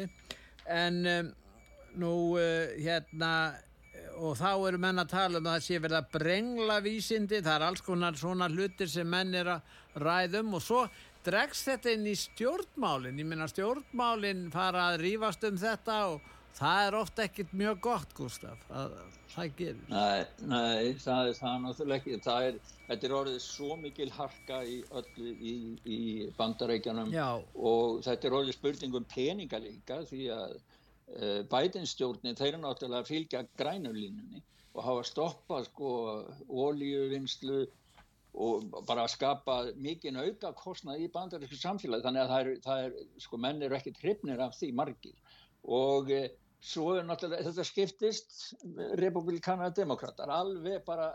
En 0.70 1.02
e, 1.06 1.18
nú 1.98 2.14
e, 2.38 2.48
hérna 2.86 3.32
og 4.16 4.36
þá 4.38 4.50
eru 4.68 4.80
menn 4.80 5.02
að 5.02 5.12
tala 5.12 5.40
um 5.40 5.48
að 5.48 5.58
það 5.58 5.66
sé 5.66 5.80
verið 5.82 5.98
að 5.98 6.12
brengla 6.16 6.78
vísindi, 6.84 7.42
það 7.44 7.56
er 7.56 7.66
alls 7.68 7.84
konar 7.84 8.16
svona 8.20 8.48
hlutir 8.52 8.90
sem 8.90 9.08
menn 9.08 9.34
er 9.36 9.52
að 9.56 9.76
ræðum 10.02 10.56
og 10.56 10.64
svo 10.64 10.86
dregst 11.26 11.68
þetta 11.68 11.92
inn 11.96 12.06
í 12.06 12.14
stjórnmálin, 12.18 13.18
ég 13.18 13.28
meina 13.28 13.48
stjórnmálin 13.50 14.46
fara 14.54 14.90
að 14.92 15.02
rífast 15.02 15.46
um 15.48 15.58
þetta 15.60 15.98
og 16.12 16.32
það 16.56 16.86
er 16.86 16.96
ofta 17.00 17.24
ekkit 17.26 17.52
mjög 17.56 17.80
gott, 17.84 18.14
Gustaf, 18.16 18.62
að 18.70 18.94
það 19.34 19.50
gerir. 19.58 19.82
Nei, 19.90 20.22
nei, 20.48 20.94
það 21.02 21.32
er 21.32 21.40
það 21.40 21.58
náttúrulega 21.64 21.98
ekki, 22.00 22.20
það 22.24 22.46
er, 22.50 22.60
þetta 22.86 23.08
er 23.08 23.16
orðið 23.18 23.42
svo 23.44 23.76
mikil 23.82 24.08
harka 24.16 24.62
í 24.64 24.78
öllu 25.00 25.34
í, 25.34 25.56
í 25.84 26.00
bandarækjanum 26.38 27.12
Já, 27.12 27.28
og 27.58 28.00
þetta 28.06 28.30
er 28.30 28.38
orðið 28.40 28.58
spurning 28.60 28.96
um 28.96 29.10
peninga 29.12 29.60
líka 29.66 30.00
því 30.08 30.30
að 30.36 30.56
uh, 31.14 31.40
bætinstjórnin 31.52 32.38
þeir 32.38 32.52
eru 32.54 32.62
náttúrulega 32.62 33.04
að 33.04 33.10
fylgja 33.10 33.42
grænulínunni 33.60 34.42
og 34.76 34.84
hafa 34.84 35.04
stoppað 35.08 35.68
sko 35.70 35.90
ólíuvinnslu 36.52 37.60
og 38.36 38.66
bara 38.84 39.06
að 39.06 39.14
skapa 39.14 39.54
mikinn 39.80 40.18
auka 40.20 40.50
kostnað 40.58 41.06
í 41.06 41.12
bandarísku 41.12 41.56
samfélagi. 41.56 42.04
Þannig 42.04 42.22
að 42.22 42.32
það 42.32 42.40
er, 42.42 42.58
það 42.66 42.82
er 42.88 43.22
sko 43.24 43.38
menn 43.40 43.62
eru 43.64 43.78
ekki 43.78 43.94
hrifnir 44.02 44.42
af 44.44 44.58
því 44.58 44.72
margir. 44.76 45.38
Og 45.64 46.12
uh, 46.12 46.26
svo 46.60 46.96
er 46.96 47.08
náttúrulega 47.08 47.48
þetta 47.48 47.64
skiptist 47.64 48.36
republikanar 49.00 49.72
og 49.72 49.78
demokrater 49.78 50.32
alveg 50.32 50.84
bara 50.86 51.10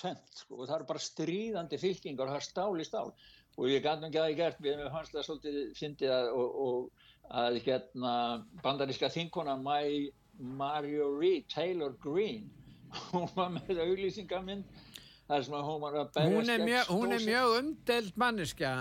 tvent 0.00 0.42
sko, 0.42 0.58
og 0.58 0.68
það 0.68 0.76
eru 0.78 0.90
bara 0.90 1.06
stríðandi 1.06 1.80
fylkingar 1.80 2.26
og 2.28 2.34
það 2.34 2.40
er 2.40 2.48
stál 2.48 2.82
í 2.82 2.86
stál. 2.88 3.10
Og 3.54 3.70
ég 3.70 3.84
gæti 3.84 4.08
ekki 4.08 4.18
að 4.18 4.28
það 4.28 4.38
gert 4.40 4.62
við 4.62 4.72
hefum 4.74 4.96
hans 4.96 5.12
það 5.12 5.26
svolítið 5.28 5.58
fyndið 5.78 6.14
að, 6.14 6.30
og, 6.34 6.56
og 6.64 7.04
að 7.30 7.60
hérna 7.64 8.14
bandaríska 8.62 9.08
þinkona 9.10 9.56
Mario 10.38 11.10
Reed 11.18 11.48
Taylor 11.48 11.94
Green 12.02 12.50
hún 13.12 13.28
var 13.34 13.50
með 13.54 13.80
auglýsingamind 13.84 14.64
þar 15.28 15.44
sem 15.46 15.54
hún 15.66 15.80
var 15.82 15.94
að 16.02 16.10
berjast 16.14 16.34
hún 16.34 16.50
er 16.52 16.64
mjög, 16.68 16.90
er 17.16 17.22
mjög 17.24 17.54
umdelt 17.58 18.16
manniska, 18.20 18.72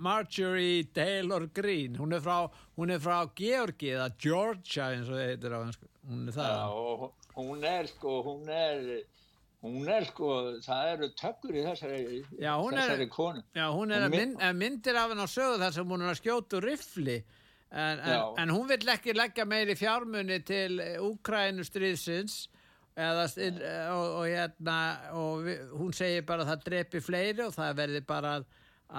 Marjorie 0.00 0.86
Taylor 0.96 1.44
Greene, 1.54 1.98
hún 2.00 2.14
er 2.16 2.22
frá, 2.24 2.38
hún 2.78 2.94
er 2.94 3.02
frá 3.04 3.18
Georgi 3.36 3.90
eða 3.92 4.06
Georgia 4.18 4.86
eins 4.94 5.10
og 5.12 5.18
það 5.18 5.28
heitir 5.28 5.52
á 5.54 5.58
hansku, 5.60 5.90
hún 6.08 6.22
er 6.30 6.38
það. 6.38 6.78
Og 6.78 7.04
hún 7.36 7.66
er 7.68 7.90
sko, 7.92 8.14
hún 8.30 8.48
er 8.48 8.80
hún 9.64 9.88
er 9.92 10.08
sko, 10.08 10.30
það 10.64 10.90
eru 10.94 11.10
tökkur 11.20 11.60
í 11.60 11.66
þessari, 11.68 12.00
Já, 12.40 12.52
hún 12.56 12.72
er- 12.74 12.80
þessari 12.80 13.08
konu. 13.12 13.44
Já, 13.56 13.66
hún 13.76 13.92
er 13.92 14.08
að 14.08 14.16
mynd- 14.16 14.40
að 14.40 14.58
myndir 14.64 14.96
af 15.02 15.12
henn 15.12 15.20
á 15.24 15.28
sögu 15.28 15.60
þar 15.62 15.72
sem 15.76 15.88
hún 15.94 16.02
er 16.08 16.14
að 16.14 16.20
skjóta 16.22 16.58
úr 16.62 16.70
riffli 16.72 17.18
en, 17.74 18.00
en, 18.06 18.20
en 18.38 18.52
hún 18.54 18.68
vill 18.70 18.88
ekki 18.94 19.14
leggja 19.16 19.44
meiri 19.50 19.74
fjármunni 19.78 20.36
til 20.46 20.78
Úkrænu 21.02 21.64
stríðsins 21.66 22.44
eða, 22.94 23.24
st- 23.26 23.58
og, 23.90 24.04
og 24.20 24.26
hérna 24.30 24.76
og 25.18 25.48
hún 25.74 25.90
segir 25.96 26.22
bara 26.28 26.44
að 26.46 26.52
það 26.52 26.66
drepi 26.68 27.00
fleiri 27.02 27.42
og 27.48 27.54
það 27.56 27.72
verði 27.80 28.02
bara 28.06 28.34
að, 28.38 28.44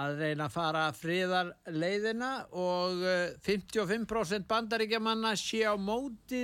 að 0.04 0.18
reyna 0.20 0.48
að 0.50 0.56
fara 0.58 0.82
friðar 0.98 1.52
leiðina 1.72 2.32
og 2.52 3.00
eh, 3.08 3.36
55% 3.46 4.44
bandaríkjamanna 4.50 5.32
sé 5.40 5.62
á 5.64 5.72
móti 5.80 6.42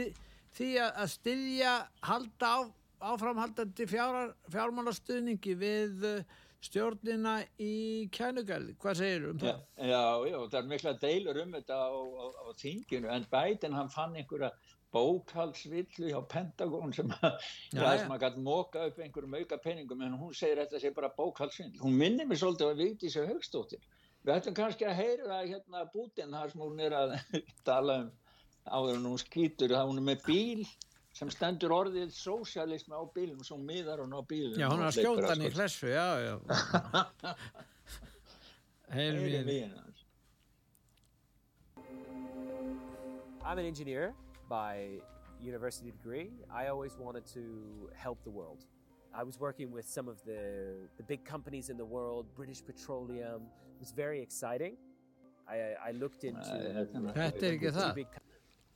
því 0.57 0.71
að, 0.81 0.95
að 1.05 1.13
styðja 1.19 1.75
halda 2.09 2.55
á, 2.57 2.61
áframhaldandi 3.13 3.87
fjár, 3.91 4.33
fjármálastuðningi 4.55 5.55
við 5.61 6.09
eh, 6.09 6.25
stjórnina 6.63 7.37
í 7.63 7.73
kænugarði. 8.15 8.77
Hvað 8.83 8.99
segir 9.01 9.25
um 9.31 9.41
Já, 9.43 9.53
það? 9.53 9.89
já, 9.91 10.03
já, 10.31 10.37
það 10.53 10.59
er 10.61 10.69
mikla 10.73 10.93
deilur 11.03 11.41
um 11.43 11.57
þetta 11.59 11.79
á, 11.83 11.91
á, 11.91 12.27
á 12.39 12.49
þinginu 12.63 13.11
en 13.17 13.27
Biden 13.33 13.77
hann 13.79 13.91
fann 13.93 14.15
einhverja 14.21 14.53
bókalsvillu 14.93 16.11
hjá 16.13 16.21
Pentagon 16.29 16.93
sem 16.93 17.11
að, 17.17 17.33
Já, 17.73 17.81
já, 17.81 17.83
já. 17.87 17.99
sem 18.03 18.13
að 18.15 18.23
gæti 18.27 18.43
móka 18.45 18.87
upp 18.91 18.99
einhverjum 19.03 19.37
auka 19.41 19.59
peningum 19.65 20.03
en 20.07 20.17
hún 20.21 20.35
segir 20.37 20.61
þetta 20.63 20.81
sé 20.83 20.93
bara 20.97 21.11
bókalsvindl. 21.17 21.81
Hún 21.83 21.97
minnir 21.99 22.29
mig 22.29 22.41
svolítið 22.43 22.71
að 22.73 22.83
viti 22.85 23.11
sér 23.13 23.31
högstóttir. 23.33 23.83
Við 24.23 24.35
ættum 24.37 24.55
kannski 24.55 24.87
að 24.87 24.99
heyra 25.01 25.31
það 25.33 25.49
hérna 25.55 25.87
bútin 25.95 26.37
þar 26.37 26.53
sem 26.53 26.61
hún 26.63 26.83
er 26.85 26.95
að 26.95 27.17
tala 27.69 27.97
um 28.05 28.11
áður 28.71 28.99
en 29.01 29.09
hún 29.11 29.19
skýtur 29.19 29.73
það 29.75 29.89
hún 29.91 29.99
er 29.99 30.07
með 30.13 30.21
bíl 30.29 30.67
sem 31.13 31.29
stendur 31.31 31.73
orðið 31.77 32.13
sósialismi 32.17 32.97
á 32.97 33.03
bílum 33.15 33.43
svo 33.45 33.59
miðar 33.61 34.01
hún 34.01 34.15
á 34.17 34.21
bílum 34.25 34.57
Já, 34.59 34.69
hún 34.73 34.81
er 34.81 34.89
að 34.89 34.93
og 34.93 34.97
hleypur 34.97 35.03
skjóta 35.03 35.33
hann 35.33 35.43
í 35.43 35.51
sko. 35.51 35.57
klessu, 35.59 35.87
já, 35.93 36.09
já. 36.25 36.35
Heyrum 38.93 39.21
Heyrum 39.21 39.25
við. 39.25 39.33
í 39.33 39.37
henni 39.39 39.79
aðeins. 39.81 40.01
I'm 43.45 43.59
an 43.59 43.65
engineer 43.67 44.15
by 44.49 45.01
university 45.41 45.91
degree. 45.91 46.31
I 46.51 46.69
always 46.69 46.97
wanted 46.97 47.27
to 47.35 47.91
help 47.95 48.23
the 48.25 48.31
world. 48.31 48.65
I 49.15 49.23
was 49.23 49.39
working 49.39 49.71
with 49.71 49.87
some 49.87 50.09
of 50.09 50.23
the, 50.25 50.89
the 50.97 51.03
big 51.03 51.25
companies 51.25 51.69
in 51.69 51.77
the 51.77 51.85
world, 51.85 52.27
British 52.35 52.65
Petroleum. 52.65 53.43
It 53.77 53.81
was 53.81 53.93
very 53.93 54.23
exciting. 54.23 54.77
I, 55.49 55.75
I 55.89 55.91
looked 55.93 56.25
into 56.25 56.41
Nei, 56.41 56.73
þetta 56.73 56.99
er 56.99 57.17
Þetta 57.17 57.47
er 57.47 57.57
ekki 57.57 57.73
two 57.73 57.79
það. 57.79 58.07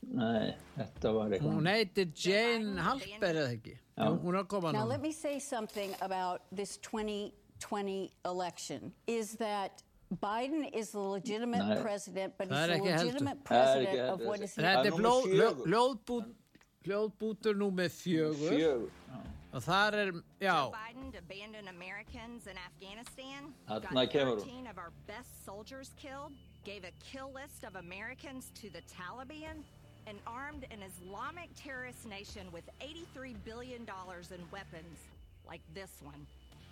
Big 0.00 0.10
co- 0.12 0.16
Nei, 0.18 0.54
þetta 0.78 1.12
var 1.14 1.30
eitthvað. 1.30 1.54
Hún 1.54 1.66
heitir 1.66 2.12
Jane 2.14 2.76
Hallberg 2.78 3.36
eða 3.36 3.52
ekki? 3.58 3.78
Já. 3.98 4.04
Jú, 4.08 4.20
Hún 4.22 4.34
er 4.34 4.42
að 4.44 4.48
koma 4.48 4.72
Now, 4.72 4.84
nú. 4.84 4.88
let 4.88 5.00
me 5.00 5.12
say 5.12 5.38
something 5.38 5.94
about 6.00 6.42
this 6.52 6.76
2020 6.78 8.12
election 8.24 8.92
is 9.06 9.32
that 9.36 9.82
Biden 10.20 10.64
is 10.72 10.90
the 10.92 10.98
legitimate 11.00 11.66
Nei. 11.66 11.82
president, 11.82 12.34
but 12.38 12.48
Það 12.48 12.54
he's 12.54 12.62
er 12.62 12.66
the 12.66 12.74
ekki 12.74 12.86
heldur. 12.92 13.04
legitimate 13.06 13.44
Það 13.44 13.56
er 13.56 13.80
ekki 13.80 13.84
president 13.84 14.00
of 14.10 14.18
heldur. 14.20 14.26
what 14.26 14.40
is 14.40 14.54
he 14.54 14.62
Það 14.62 14.66
Þetta 14.66 14.78
er 14.78 14.86
er 14.86 14.90
númer 14.90 15.02
blóð, 15.02 15.24
fjögur. 15.26 15.66
hljóðbút, 15.66 16.34
hljóðbútur 16.84 17.54
nú 17.56 17.70
með 17.72 17.90
fjögur. 17.90 18.50
Fjögur. 18.52 18.90
Já. 19.10 19.20
Og 19.56 19.62
þar 19.62 19.94
er, 19.94 20.12
já, 20.40 20.54
Joe 20.66 20.72
Biden 20.76 21.12
to 21.12 21.18
abandon 21.18 21.68
Americans 21.68 22.46
in 22.46 22.56
Afghanistan. 22.58 23.54
Þarna 23.68 24.04
got 24.04 24.10
kemur 24.12 24.36
hún. 24.36 24.44
13 24.44 24.66
of 24.66 24.78
our 24.78 24.92
best 25.06 25.44
soldiers 25.44 25.92
killed. 25.96 26.32
Gave 26.64 26.84
a 26.84 26.92
kill 27.00 27.32
list 27.32 27.64
of 27.64 27.74
Americans 27.76 28.50
to 28.60 28.68
the 28.70 28.82
Taliban. 28.82 29.64
And 30.06 30.18
armed 30.26 30.66
an 30.70 30.78
Islamic 30.82 31.48
terrorist 31.56 32.06
nation 32.06 32.46
with 32.52 32.64
$83 32.80 33.34
billion 33.44 33.80
in 33.80 34.40
weapons, 34.52 34.98
like 35.46 35.60
this 35.74 35.90
one. 36.00 36.26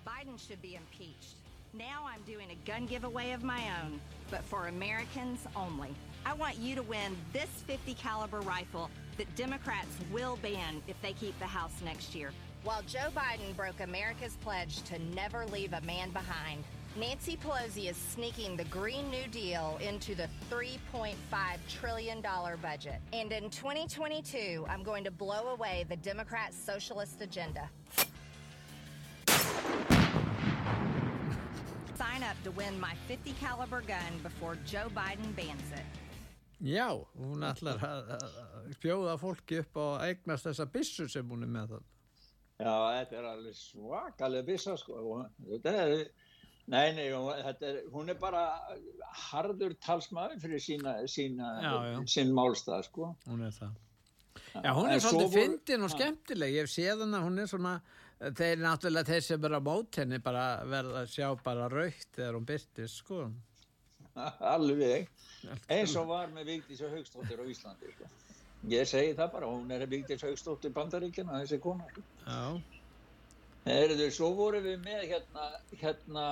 Biden 0.07 0.38
should 0.38 0.62
be 0.62 0.77
impeached. 0.77 1.35
Now 1.73 2.07
I'm 2.07 2.23
doing 2.23 2.47
a 2.53 2.70
gun 2.70 2.87
giveaway 2.87 3.33
of 3.33 3.42
my 3.42 3.61
own, 3.83 4.01
but 4.31 4.44
for 4.44 4.68
Americans 4.68 5.40
only. 5.57 5.92
I 6.25 6.33
want 6.33 6.59
you 6.59 6.77
to 6.77 6.83
win 6.85 7.16
this 7.33 7.49
50 7.66 7.94
caliber 7.94 8.40
rifle 8.40 8.88
that 9.16 9.35
Democrats 9.35 9.97
will 10.12 10.38
ban 10.40 10.81
if 10.87 11.01
they 11.03 11.12
keep 11.14 11.37
the 11.40 11.47
House 11.47 11.75
next 11.85 12.14
year. 12.14 12.31
While 12.62 12.83
Joe 12.83 13.09
Biden 13.14 13.57
broke 13.57 13.81
America's 13.81 14.37
pledge 14.42 14.83
to 14.85 14.99
never 15.14 15.44
leave 15.47 15.73
a 15.73 15.81
man 15.81 16.11
behind, 16.11 16.62
Nancy 16.96 17.37
Pelosi 17.37 17.90
is 17.90 17.96
sneaking 17.96 18.57
the 18.57 18.64
Green 18.64 19.11
New 19.11 19.26
Deal 19.26 19.78
into 19.83 20.14
the 20.14 20.28
$3.5 20.48 21.14
trillion 21.68 22.22
budget. 22.62 23.00
And 23.12 23.33
in 23.33 23.50
2022, 23.50 24.64
I'm 24.68 24.85
going 24.85 25.02
to 25.02 25.11
blow 25.11 25.48
away 25.48 25.85
the 25.88 25.96
Democrat 25.96 26.54
socialist 26.54 27.20
agenda. 27.20 27.68
Sign 31.96 32.22
up 32.22 32.37
to 32.44 32.52
win 32.52 32.78
my 32.78 32.94
50 33.09 33.33
caliber 33.40 33.80
gun 33.80 33.98
before 34.22 34.57
Joe 34.64 34.88
Biden 34.94 35.35
bans 35.35 35.72
it. 35.72 35.85
já, 36.62 36.88
hún 37.20 37.42
ætlar 37.42 37.76
að 37.78 38.09
að- 38.09 38.22
að 38.22 38.78
bjóða 38.80 39.18
fólki 39.20 39.59
upp 39.61 39.76
og 39.76 40.00
eignast 40.00 40.46
þessa 40.46 40.64
byssu 40.72 41.09
sem 41.11 41.28
hún 41.28 41.42
er 41.42 41.46
með 41.50 41.68
það. 41.74 41.83
Já, 42.61 42.76
þetta 42.94 43.12
er 43.18 43.24
alveg 43.24 43.54
svakalega 43.59 44.46
byssa 44.46 44.76
sko. 44.78 44.94
og 44.94 45.26
Þetta 45.50 45.72
er, 45.83 46.07
nei, 46.72 46.92
nei, 46.96 47.09
er, 47.11 47.81
hún 47.92 48.09
er 48.12 48.18
bara 48.20 48.44
harður 49.31 49.74
talsmaður 49.85 50.40
fyrir 50.42 50.62
sína, 50.62 50.96
sína, 51.11 51.50
Já, 51.62 51.74
já. 51.92 51.98
sinn 52.14 52.33
málstað 52.37 52.87
sko. 52.88 53.11
Hún 53.29 53.44
er 53.48 53.55
það. 53.57 53.74
Já, 54.55 54.70
hún 54.74 54.90
er 54.90 55.03
svo 55.03 55.12
svolítið 55.14 55.35
fyndin 55.38 55.87
og 55.87 55.92
skemmtileg. 55.94 56.55
Ég 56.55 56.66
hef 56.66 56.72
séð 56.72 57.05
hana, 57.05 57.20
hún 57.24 57.42
er 57.42 57.50
svona, 57.50 57.74
þeir 58.24 58.62
náttúrulega 58.62 59.11
þeir 59.12 59.27
sem 59.27 59.48
eru 59.48 59.59
á 59.59 59.62
mót 59.68 59.98
henni 60.00 60.20
bara 60.22 60.44
verða 60.70 61.03
að 61.05 61.12
sjá 61.14 61.29
bara 61.44 61.68
raukt 61.72 62.11
þegar 62.16 62.38
hún 62.38 62.46
byrtist, 62.48 63.03
sko. 63.03 63.24
Alveg, 64.55 65.09
eins 65.74 65.94
og 65.98 66.07
var 66.12 66.31
með 66.35 66.53
Vigdís 66.53 66.83
og 66.87 66.94
Haugstóttir 66.94 67.42
á 67.42 67.44
Íslandi 67.50 67.90
sko. 67.96 68.11
Ég 68.70 68.88
segi 68.88 69.12
það 69.18 69.33
bara, 69.35 69.50
hún 69.50 69.74
er 69.74 69.85
Vigdís 69.90 70.22
Haugstóttir 70.24 70.72
bandaríkjana, 70.74 71.42
þessi 71.42 71.59
kona 71.62 71.88
sko. 71.90 72.05
Já, 72.24 72.42
Erðu, 73.64 74.11
svo 74.12 74.29
vorum 74.37 74.64
við 74.66 74.81
með 74.85 75.05
hérna, 75.09 75.44
hérna 75.81 76.24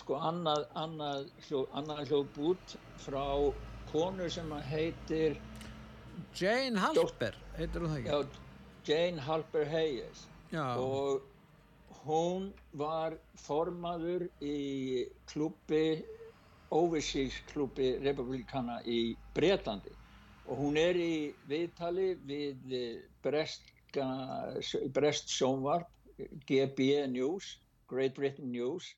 sko 0.00 0.16
annað, 0.18 0.64
annað, 0.74 1.28
hljó, 1.46 1.60
annað 1.78 2.08
hljóðbút 2.08 2.74
frá 2.98 3.26
konu 3.86 4.26
sem 4.32 4.50
heitir 4.66 5.36
Jane 6.34 6.80
Halper, 6.82 7.38
heitir 7.54 7.84
hún 7.84 7.92
það 7.92 8.00
ekki? 8.00 8.10
já, 8.10 8.88
Jane 8.88 9.22
Halper 9.22 9.70
Hayes. 9.70 10.24
Já, 10.50 10.64
og 10.74 11.22
hún 12.02 12.50
var 12.74 13.14
formaður 13.38 14.26
í 14.42 15.06
klubbi 15.30 16.02
Overseas 16.72 17.38
klubbi 17.52 17.94
republikana 18.02 18.80
í 18.88 19.14
Bretlandi. 19.36 19.92
Og 20.50 20.58
hún 20.58 20.78
er 20.80 20.98
í 20.98 21.14
viðtali 21.46 22.14
við 22.26 22.78
breska, 23.22 24.06
brest 24.96 25.30
sjónvarp 25.30 25.92
GB 26.48 26.88
News, 27.12 27.56
Great 27.90 28.14
Britain 28.18 28.50
News 28.52 28.92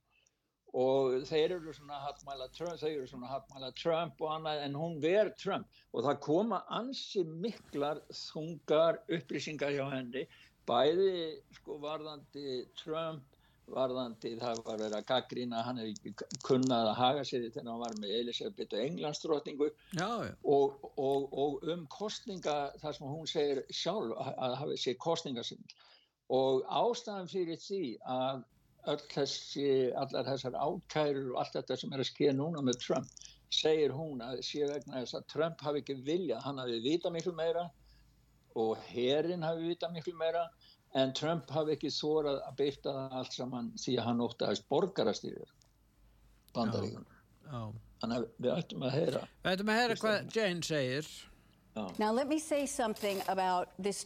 og 0.75 1.21
þeir 1.29 1.55
eru 1.55 1.73
svona 1.75 2.01
hattmæla 2.03 2.49
Trump, 2.57 2.81
þeir 2.81 2.97
eru 2.97 3.11
svona 3.11 3.31
hattmæla 3.31 3.71
Trump 3.79 4.23
og 4.25 4.33
annað 4.35 4.65
en 4.65 4.79
hún 4.79 4.97
ver 5.03 5.31
Trump. 5.39 5.69
Og 5.95 6.03
það 6.03 6.19
koma 6.27 6.65
ansi 6.75 7.23
miklar 7.25 8.01
þungar 8.11 8.99
upplýsingar 9.07 9.77
hjá 9.77 9.85
henni 9.93 10.25
bæði 10.67 11.13
sko 11.61 11.79
varðandi 11.83 12.65
Trump 12.81 13.35
varðandi 13.71 14.35
það 14.41 14.61
var 14.67 14.81
verið 14.81 14.97
að 14.99 15.07
gaggrína 15.09 15.63
hann 15.65 15.79
hefði 15.81 15.95
ekki 15.95 16.41
kunnað 16.45 16.91
að 16.91 16.99
haga 16.99 17.23
sér 17.25 17.47
þegar 17.47 17.71
hann 17.71 17.81
var 17.81 17.95
með 18.01 18.17
Elisabeth 18.19 18.77
og 18.77 18.83
já, 19.97 20.09
og, 20.57 20.85
og, 21.01 21.39
og 21.45 21.65
um 21.73 21.87
kostninga 21.93 22.57
þar 22.83 22.99
sem 22.99 23.09
hún 23.09 23.31
segir 23.31 23.63
sjálf 23.73 24.13
að, 24.21 24.59
hafi 24.61 24.77
sér 24.83 24.99
kostningasinn 25.01 25.65
og 26.33 26.65
ástæðan 26.69 27.31
fyrir 27.31 27.61
því 27.61 27.85
að 28.09 28.43
öll 28.93 29.05
þessi, 29.13 29.69
allar 29.97 30.27
þessar 30.29 30.57
ákærur 30.57 31.33
og 31.33 31.41
allt 31.41 31.57
þetta 31.57 31.79
sem 31.81 31.95
er 31.95 32.03
að 32.05 32.11
skeða 32.11 32.37
núna 32.41 32.65
með 32.65 32.81
Trump 32.85 33.25
segir 33.55 33.95
hún 33.95 34.23
að 34.25 34.43
sé 34.45 34.67
vegna 34.69 35.03
þess 35.03 35.19
að 35.19 35.27
Trump 35.33 35.65
hafi 35.65 35.83
ekki 35.83 35.97
viljað, 36.05 36.43
hann 36.45 36.61
hafi 36.61 36.81
vita 36.85 37.13
miklu 37.13 37.35
meira 37.37 37.69
og 38.61 38.79
herin 38.91 39.45
hafi 39.47 39.69
vita 39.71 39.91
miklu 39.93 40.15
meira 40.19 40.49
en 40.99 41.13
Trump 41.17 41.51
hafi 41.51 41.75
ekki 41.77 41.93
þórað 41.95 42.41
að 42.49 42.57
byrta 42.61 42.97
það 42.97 43.19
allt 43.21 43.37
saman 43.39 43.71
því 43.81 43.97
að 43.99 44.09
hann 44.09 44.25
óttaðist 44.25 44.69
borgarastýrður 44.71 45.55
bandaríkun. 46.55 47.07
já. 47.51 47.63
Þannig 48.05 48.19
að 48.19 48.25
við 48.45 48.51
ættum 48.53 48.83
að 48.85 48.91
heyra. 48.99 49.21
Við 49.45 49.55
ætlum 49.55 49.71
að 49.73 49.79
heyra 49.81 49.95
hvað 50.03 50.35
Jane 50.37 50.67
segir. 50.67 51.07
Now, 51.99 52.13
let 52.13 52.29
me 52.29 52.39
say 52.39 52.67
something 52.67 53.23
about 53.27 53.69
this 53.83 54.05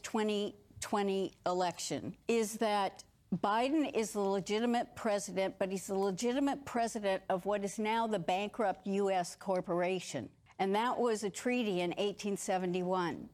2020 0.81 1.33
election 1.47 2.15
is 2.29 2.55
that 2.55 3.05
Biden 3.43 3.95
is 3.95 4.13
the 4.13 4.21
legitimate 4.21 4.95
president, 4.97 5.55
but 5.59 5.71
he's 5.71 5.87
the 5.87 5.95
legitimate 5.95 6.65
president 6.65 7.23
of 7.29 7.45
what 7.45 7.63
is 7.65 7.79
now 7.79 8.07
the 8.07 8.19
bankrupt 8.19 8.87
U.S. 8.87 9.37
corporation. 9.37 10.29
And 10.59 10.75
that 10.75 10.99
was 10.99 11.25
a 11.25 11.31
treaty 11.31 11.81
in 11.81 11.91
1871. 11.91 13.29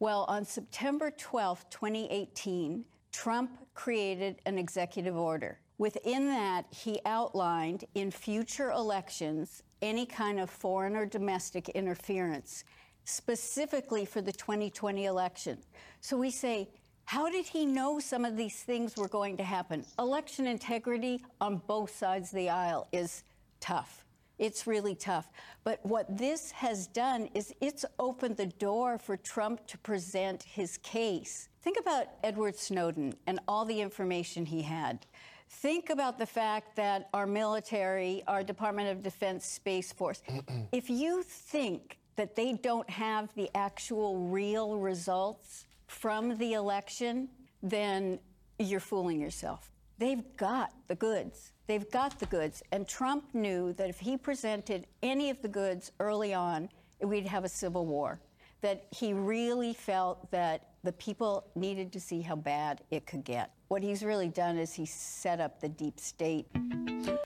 Well, 0.00 0.26
on 0.28 0.44
September 0.44 1.10
12, 1.10 1.70
2018, 1.70 2.84
Trump 3.10 3.50
created 3.74 4.40
an 4.46 4.58
executive 4.58 5.16
order. 5.16 5.58
Within 5.78 6.26
that, 6.26 6.66
he 6.70 7.00
outlined 7.06 7.84
in 7.94 8.10
future 8.10 8.70
elections 8.70 9.62
any 9.80 10.04
kind 10.04 10.38
of 10.38 10.50
foreign 10.50 10.94
or 10.94 11.06
domestic 11.06 11.68
interference, 11.70 12.64
specifically 13.04 14.04
for 14.04 14.20
the 14.20 14.32
2020 14.32 15.06
election. 15.06 15.58
So 16.00 16.16
we 16.16 16.30
say, 16.30 16.68
how 17.08 17.30
did 17.30 17.46
he 17.46 17.64
know 17.64 17.98
some 17.98 18.26
of 18.26 18.36
these 18.36 18.62
things 18.62 18.94
were 18.94 19.08
going 19.08 19.34
to 19.38 19.42
happen? 19.42 19.82
Election 19.98 20.46
integrity 20.46 21.24
on 21.40 21.56
both 21.66 21.96
sides 21.96 22.32
of 22.32 22.36
the 22.36 22.50
aisle 22.50 22.86
is 22.92 23.24
tough. 23.60 24.04
It's 24.38 24.66
really 24.66 24.94
tough. 24.94 25.30
But 25.64 25.80
what 25.86 26.18
this 26.18 26.50
has 26.50 26.86
done 26.86 27.30
is 27.32 27.54
it's 27.62 27.86
opened 27.98 28.36
the 28.36 28.48
door 28.48 28.98
for 28.98 29.16
Trump 29.16 29.66
to 29.68 29.78
present 29.78 30.42
his 30.42 30.76
case. 30.76 31.48
Think 31.62 31.78
about 31.80 32.08
Edward 32.22 32.56
Snowden 32.56 33.14
and 33.26 33.40
all 33.48 33.64
the 33.64 33.80
information 33.80 34.44
he 34.44 34.60
had. 34.60 35.06
Think 35.48 35.88
about 35.88 36.18
the 36.18 36.26
fact 36.26 36.76
that 36.76 37.08
our 37.14 37.26
military, 37.26 38.22
our 38.28 38.44
Department 38.44 38.90
of 38.90 39.02
Defense 39.02 39.46
Space 39.46 39.94
Force, 39.94 40.22
if 40.72 40.90
you 40.90 41.22
think 41.22 41.96
that 42.16 42.36
they 42.36 42.52
don't 42.52 42.90
have 42.90 43.34
the 43.34 43.48
actual 43.54 44.18
real 44.28 44.76
results 44.76 45.64
from 45.88 46.36
the 46.36 46.52
election, 46.52 47.28
then 47.62 48.20
you're 48.58 48.78
fooling 48.78 49.20
yourself. 49.20 49.72
They've 49.98 50.24
got 50.36 50.72
the 50.86 50.94
goods. 50.94 51.52
They've 51.66 51.90
got 51.90 52.18
the 52.20 52.26
goods. 52.26 52.62
And 52.70 52.86
Trump 52.86 53.34
knew 53.34 53.72
that 53.72 53.90
if 53.90 53.98
he 53.98 54.16
presented 54.16 54.86
any 55.02 55.30
of 55.30 55.42
the 55.42 55.48
goods 55.48 55.90
early 55.98 56.32
on, 56.32 56.68
we'd 57.02 57.26
have 57.26 57.44
a 57.44 57.48
civil 57.48 57.84
war. 57.84 58.20
That 58.60 58.86
he 58.90 59.12
really 59.12 59.72
felt 59.72 60.30
that 60.30 60.68
the 60.84 60.92
people 60.92 61.46
needed 61.54 61.92
to 61.92 62.00
see 62.00 62.20
how 62.20 62.36
bad 62.36 62.82
it 62.90 63.06
could 63.06 63.24
get. 63.24 63.50
What 63.68 63.82
he's 63.82 64.02
really 64.02 64.28
done 64.28 64.56
is 64.56 64.72
he 64.72 64.86
set 64.86 65.40
up 65.40 65.60
the 65.60 65.68
deep 65.68 65.98
state. 65.98 66.46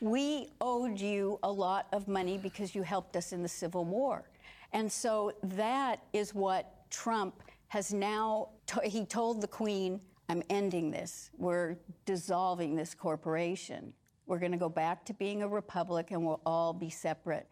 We 0.01 0.49
owed 0.61 0.99
you 0.99 1.39
a 1.43 1.51
lot 1.51 1.87
of 1.93 2.09
money 2.09 2.39
because 2.39 2.75
you 2.75 2.83
helped 2.83 3.17
us 3.17 3.33
in 3.33 3.43
the 3.43 3.49
Civil 3.49 3.85
War. 3.85 4.25
And 4.73 4.91
so 4.91 5.33
that 5.43 6.01
is 6.13 6.35
what 6.35 6.91
Trump 6.91 7.43
has 7.73 7.91
now, 7.95 8.51
to- 8.67 8.83
he 8.85 9.07
told 9.07 9.41
the 9.41 9.49
Queen, 9.49 9.99
I'm 10.29 10.43
ending 10.51 10.91
this. 10.91 11.31
We're 11.39 11.77
dissolving 12.05 12.77
this 12.77 12.95
corporation. 12.95 13.95
We're 14.27 14.39
going 14.39 14.53
to 14.53 14.59
go 14.59 14.69
back 14.69 15.07
to 15.07 15.15
being 15.15 15.43
a 15.43 15.49
republic 15.49 16.11
and 16.11 16.23
we'll 16.23 16.43
all 16.45 16.75
be 16.75 16.91
separate. 16.91 17.47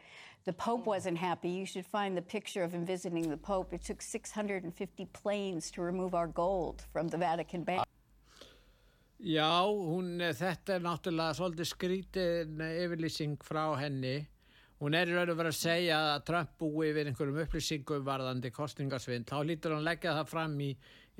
The 0.45 0.53
Pope 0.53 0.85
wasn't 0.85 1.17
happy. 1.17 1.49
You 1.49 1.65
should 1.65 1.87
find 1.87 2.15
the 2.15 2.21
picture 2.37 2.63
of 2.63 2.73
him 2.73 2.85
visiting 2.85 3.31
the 3.31 3.39
Pope. 3.39 3.73
It 3.73 3.83
took 3.83 4.03
650 4.03 5.07
planes 5.07 5.71
to 5.71 5.81
remove 5.81 6.15
our 6.15 6.27
gold 6.27 6.85
from 6.93 7.09
the 7.09 7.17
Vatican 7.17 7.65
Bank. 7.65 7.87
Já, 9.21 9.65
hún, 9.65 10.21
þetta 10.21 10.77
er 10.77 10.85
náttúrulega 10.85 11.33
svolítið 11.37 11.67
skrítin 11.69 12.61
yfirlýsing 12.61 13.41
frá 13.45 13.67
henni 13.77 14.29
hún 14.81 14.97
er 14.97 15.11
í 15.11 15.17
raun 15.17 15.33
og 15.33 15.39
verið 15.39 15.53
að 15.53 15.61
segja 15.61 16.01
að 16.15 16.25
Trump 16.31 16.53
búi 16.61 16.93
við 16.97 17.11
einhverjum 17.11 17.41
upplýsingum 17.45 18.05
varðandi 18.07 18.53
kostningasvinn, 18.55 19.27
þá 19.29 19.37
lítur 19.45 19.77
hann 19.77 19.85
leggja 19.85 20.17
það 20.17 20.31
fram 20.31 20.55
í, 20.65 20.71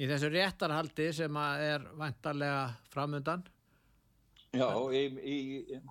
í 0.01 0.09
þessu 0.09 0.31
réttarhaldi 0.33 1.11
sem 1.17 1.41
er 1.41 1.85
vantarlega 2.01 2.63
framöndan 2.95 3.45
Já, 4.51 4.67
í, 4.91 5.05
í, 5.23 5.37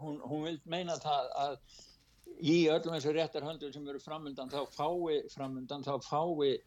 hún, 0.01 0.17
hún 0.27 0.43
vil 0.49 0.57
meina 0.67 0.97
það 0.99 1.29
að 1.39 1.53
í 2.39 2.57
öllum 2.71 2.95
þessu 2.95 3.13
réttarhöndum 3.15 3.71
sem 3.73 3.87
eru 3.87 4.01
framöndan 4.03 4.51
þá 4.51 4.61
fái 4.73 5.21
framöndan 5.31 5.85
þá 5.85 5.93
fái 6.03 6.57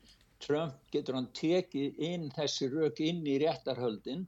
Trump 0.43 0.79
getur 0.95 1.19
hann 1.19 1.29
tekið 1.39 2.01
inn 2.03 2.31
þessi 2.35 2.71
rauk 2.73 2.99
inn 3.01 3.21
í 3.29 3.37
réttarhöldin 3.43 4.25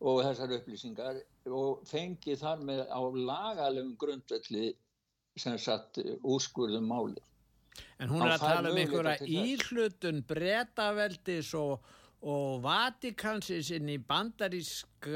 og 0.00 0.22
þessar 0.24 0.54
upplýsingar 0.56 1.18
og 1.50 1.82
fengið 1.88 2.42
þar 2.44 2.62
með 2.68 2.84
á 2.86 3.00
lagalegum 3.00 3.96
grundvelli 4.00 4.70
sem 5.38 5.58
satt 5.58 6.00
úrskurðum 6.22 6.88
máli. 6.90 7.22
En 8.00 8.10
hún 8.10 8.24
er 8.26 8.34
að 8.34 8.44
tala 8.44 8.70
um 8.72 8.78
einhverja 8.80 9.26
íhlutun 9.26 10.22
breytaveldis 10.28 11.52
og, 11.58 11.86
og 12.26 12.60
Vatikansins 12.64 13.70
inn 13.76 13.92
í 13.92 13.98
bandarísk 14.02 15.08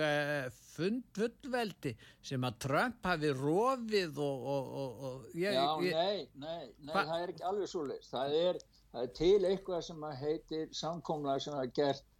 fullveldi 0.74 1.92
sem 2.24 2.46
að 2.46 2.60
Trump 2.66 3.10
hafi 3.10 3.32
rofið 3.36 4.22
og... 4.22 4.46
og, 4.54 5.04
og 5.08 5.36
ég, 5.36 5.52
Já, 5.56 5.66
ég, 5.84 5.98
nei, 5.98 6.24
nei, 6.46 6.72
nei 6.86 6.94
það 6.94 7.14
er 7.18 7.34
ekki 7.34 7.46
alveg 7.50 7.70
svo 7.72 7.84
leiðist. 7.90 8.14
Það 8.14 8.38
það 8.94 9.04
er 9.04 9.14
til 9.18 9.38
eitthvað 9.50 9.86
sem 9.88 10.04
heitir 10.22 10.74
samkomlega 10.78 11.44
sem 11.44 11.56
það 11.56 11.64
er 11.66 11.72
gert 11.80 12.10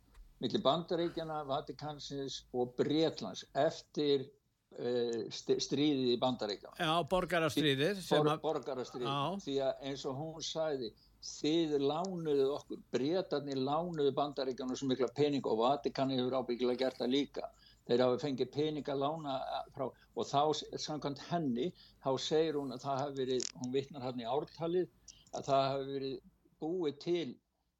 millir 0.42 0.64
bandaríkjana, 0.64 1.42
Vatikansins 1.48 2.40
og 2.52 2.74
Breitlands 2.78 3.44
eftir 3.54 4.26
stríðið 4.74 6.12
í 6.14 6.20
bandaríkjana 6.22 6.78
Já, 6.82 6.92
borgarastríðið 7.10 8.00
Bor, 8.08 8.30
borgarastríðið, 8.42 9.42
því 9.44 9.58
að 9.62 9.84
eins 9.90 10.06
og 10.10 10.16
hún 10.18 10.42
sæði 10.42 10.88
þið 11.24 11.76
lánuðu 11.80 12.48
okkur 12.56 12.80
Breitarnir 12.92 13.60
lánuðu 13.60 14.12
bandaríkjana 14.16 14.76
svo 14.76 14.88
mikla 14.90 15.08
pening 15.16 15.46
og 15.46 15.60
Vatikani 15.62 16.18
hefur 16.18 16.40
ábyggilega 16.40 16.82
gert 16.82 16.98
það 17.00 17.14
líka. 17.14 17.48
Þeir 17.86 18.02
hafa 18.04 18.20
fengið 18.24 18.50
pening 18.52 18.90
að 18.90 19.00
lána 19.04 19.38
frá 19.76 19.86
og 19.86 20.28
þá, 20.28 20.42
samkvæmt 20.80 21.22
henni 21.30 21.70
þá 22.04 22.10
segir 22.26 22.58
hún 22.58 22.74
að 22.74 22.84
það 22.84 23.00
hafi 23.02 23.18
verið 23.22 23.48
hún 23.60 23.72
vittnar 23.76 24.04
hann 24.08 24.20
í 24.20 24.28
ártalið 24.28 25.16
að 25.34 25.48
það 25.48 25.64
hafi 25.70 25.88
verið 25.92 26.18
búið 26.64 27.00
til 27.04 27.26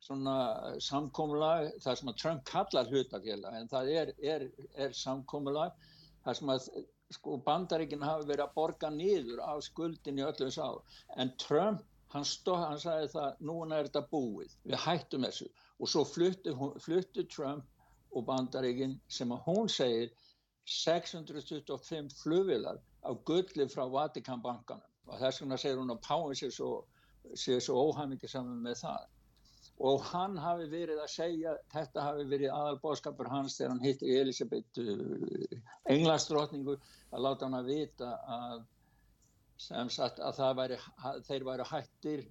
svona 0.04 0.36
samkómulag 0.84 1.70
það 1.80 1.98
sem 2.00 2.12
að 2.12 2.18
Trump 2.20 2.44
kallar 2.48 2.90
hlutafélag 2.90 3.56
en 3.60 3.70
það 3.72 3.92
er, 4.00 4.12
er, 4.34 4.46
er 4.76 4.96
samkómulag 4.96 5.72
það 6.24 6.38
sem 6.38 6.52
að 6.54 6.68
sko 7.14 7.36
bandaríkinn 7.46 8.04
hafi 8.04 8.28
verið 8.30 8.46
að 8.46 8.54
borga 8.58 8.90
nýður 8.94 9.42
af 9.44 9.62
skuldin 9.66 10.20
í 10.20 10.24
öllu 10.26 10.48
þess 10.48 10.62
að 10.64 10.80
en 11.22 11.32
Trump 11.44 11.84
hann 12.14 12.26
stóð, 12.28 12.60
hann 12.68 12.80
sagði 12.82 13.10
það 13.12 13.44
núna 13.48 13.78
er 13.78 13.88
þetta 13.88 14.04
búið, 14.12 14.52
við 14.62 14.82
hættum 14.84 15.26
þessu. 15.26 15.48
Og 15.82 15.90
svo 15.90 16.04
fluttu, 16.06 16.54
fluttu 16.84 17.24
Trump 17.26 18.14
og 18.14 18.26
bandaríkinn 18.28 18.98
sem 19.10 19.32
að 19.34 19.42
hún 19.48 19.70
segir 19.72 20.12
625 20.70 22.14
flugvilar 22.22 22.78
á 23.02 23.10
gulli 23.28 23.66
frá 23.68 23.84
Vatikanbankanum. 23.90 24.90
Og 25.10 25.18
þess 25.20 25.42
vegna 25.42 25.58
segir 25.60 25.82
hún 25.82 25.92
að 25.92 26.04
Páin 26.06 26.38
sér 26.38 26.54
svo 26.54 26.74
svo 27.34 27.80
óhamingi 27.88 28.28
saman 28.28 28.62
með 28.62 28.82
það 28.84 29.04
og 29.82 30.04
hann 30.12 30.36
hafi 30.38 30.68
verið 30.70 31.00
að 31.02 31.10
segja 31.10 31.56
þetta 31.72 32.04
hafi 32.08 32.28
verið 32.30 32.52
aðalbóðskapur 32.54 33.30
hans 33.32 33.56
þegar 33.58 33.72
hann 33.74 33.82
hitti 33.82 34.12
Elisabeth 34.20 34.78
uh, 34.78 35.58
englandsdrottningu 35.90 36.76
að 36.78 37.24
láta 37.26 37.48
hann 37.48 37.58
að 37.58 37.70
vita 37.72 38.12
að 38.36 38.62
sem 39.64 39.90
sagt 39.90 40.20
að 40.22 40.40
væri 40.58 40.78
þeir 41.26 41.46
væri 41.46 41.66
hættir 41.70 42.24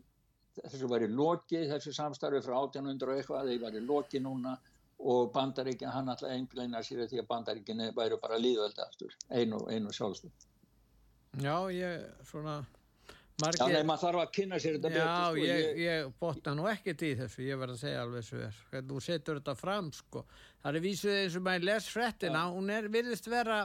þessu 0.59 0.89
væri 0.91 1.07
loki 1.09 1.65
þessu 1.69 1.93
samstarfi 1.95 2.43
frá 2.45 2.55
1800 2.61 3.09
og 3.09 3.17
eitthvað 3.17 3.51
þeir 3.51 3.65
væri 3.65 3.83
loki 3.87 4.23
núna. 4.23 4.57
Og 5.03 5.33
bandaríkinn 5.33 5.91
hann 5.91 6.07
alltaf 6.07 6.31
einbleina 6.31 6.79
sér 6.85 7.01
því 7.11 7.17
að 7.19 7.25
bandaríkinn 7.27 7.81
væri 7.97 8.15
bara 8.21 8.37
líðvölda 8.39 8.85
aftur 8.85 9.11
einu, 9.33 9.57
einu 9.67 9.91
sjálfstöð 9.91 10.45
Já 11.41 11.57
ég 11.73 12.05
svona 12.29 12.61
Margir... 13.41 13.63
Já, 13.63 13.73
nei, 13.73 13.85
maður 13.87 14.03
þarf 14.03 14.21
að 14.21 14.33
kynna 14.37 14.59
sér 14.61 14.75
þetta 14.77 14.89
betur. 14.91 14.99
Já, 15.01 15.13
sko, 15.23 15.45
ég, 15.47 15.79
ég, 15.81 16.11
botna 16.21 16.53
nú 16.57 16.67
ekkert 16.69 17.01
í 17.01 17.09
þessu, 17.17 17.41
ég 17.47 17.61
verð 17.61 17.73
að 17.73 17.79
segja 17.81 18.03
alveg 18.03 18.27
svo 18.27 18.41
er. 18.45 18.59
Þú 18.91 18.99
setur 19.01 19.39
þetta 19.39 19.55
fram, 19.57 19.89
sko. 19.97 20.23
Það 20.61 20.77
er 20.77 20.85
vísuð 20.85 21.15
eins 21.17 21.39
og 21.39 21.45
maður 21.47 21.67
les 21.71 21.89
frettina, 21.95 22.43
hún 22.53 22.69
er, 22.75 22.89
virðist 22.93 23.29
vera, 23.33 23.57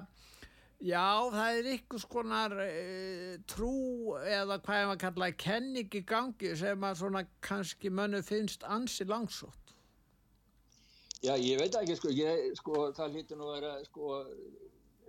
já, 0.81 1.04
það 1.35 1.61
er 1.61 1.70
ykkur 1.74 2.02
skonar 2.02 2.57
e, 2.64 2.72
trú 3.50 3.74
eða 4.22 4.57
hvað 4.64 4.81
ég 4.81 4.90
maður 4.90 5.02
kallaði 5.04 5.38
kenning 5.44 6.00
í 6.00 6.04
gangi 6.14 6.54
sem 6.62 6.88
að 6.88 7.00
svona 7.02 7.24
kannski 7.44 7.92
mönnu 7.92 8.22
finnst 8.24 8.64
ansi 8.64 9.04
langsótt. 9.09 9.74
Já, 11.18 11.35
ég 11.35 11.61
veit 11.61 11.74
ekki, 11.74 11.98
sko, 11.98 12.14
ég, 12.14 12.54
sko, 12.57 12.88
það 12.96 13.16
lítur 13.18 13.40
nú 13.40 13.50
að 13.50 13.57
vera, 13.59 13.76
sko, 13.85 14.16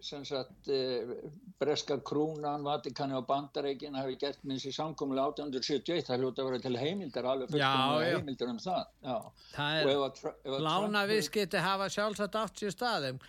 sagt 0.01 0.69
eh, 0.71 1.11
breska 1.59 1.99
krúnan, 2.05 2.63
Vatikani 2.63 3.15
og 3.17 3.25
Bandareikin 3.27 3.97
hafi 3.97 4.15
gert 4.21 4.43
minnst 4.47 4.69
í 4.69 4.73
samkomulega 4.75 5.33
1871, 5.33 6.05
það 6.07 6.23
hljóta 6.23 6.43
að 6.43 6.49
vera 6.49 6.61
til 6.65 6.79
heimildar 6.79 7.29
alveg 7.33 7.53
fullkomlega 7.53 8.17
heimildar 8.17 8.53
um 8.53 8.61
það 8.63 8.81
já. 9.03 9.17
það 9.55 9.79
er 9.83 10.65
lánaviðskipti 10.67 11.63
hafa 11.65 11.89
sjálfsagt 11.93 12.39
átt 12.39 12.63
sér 12.63 12.75
staðum 12.75 13.21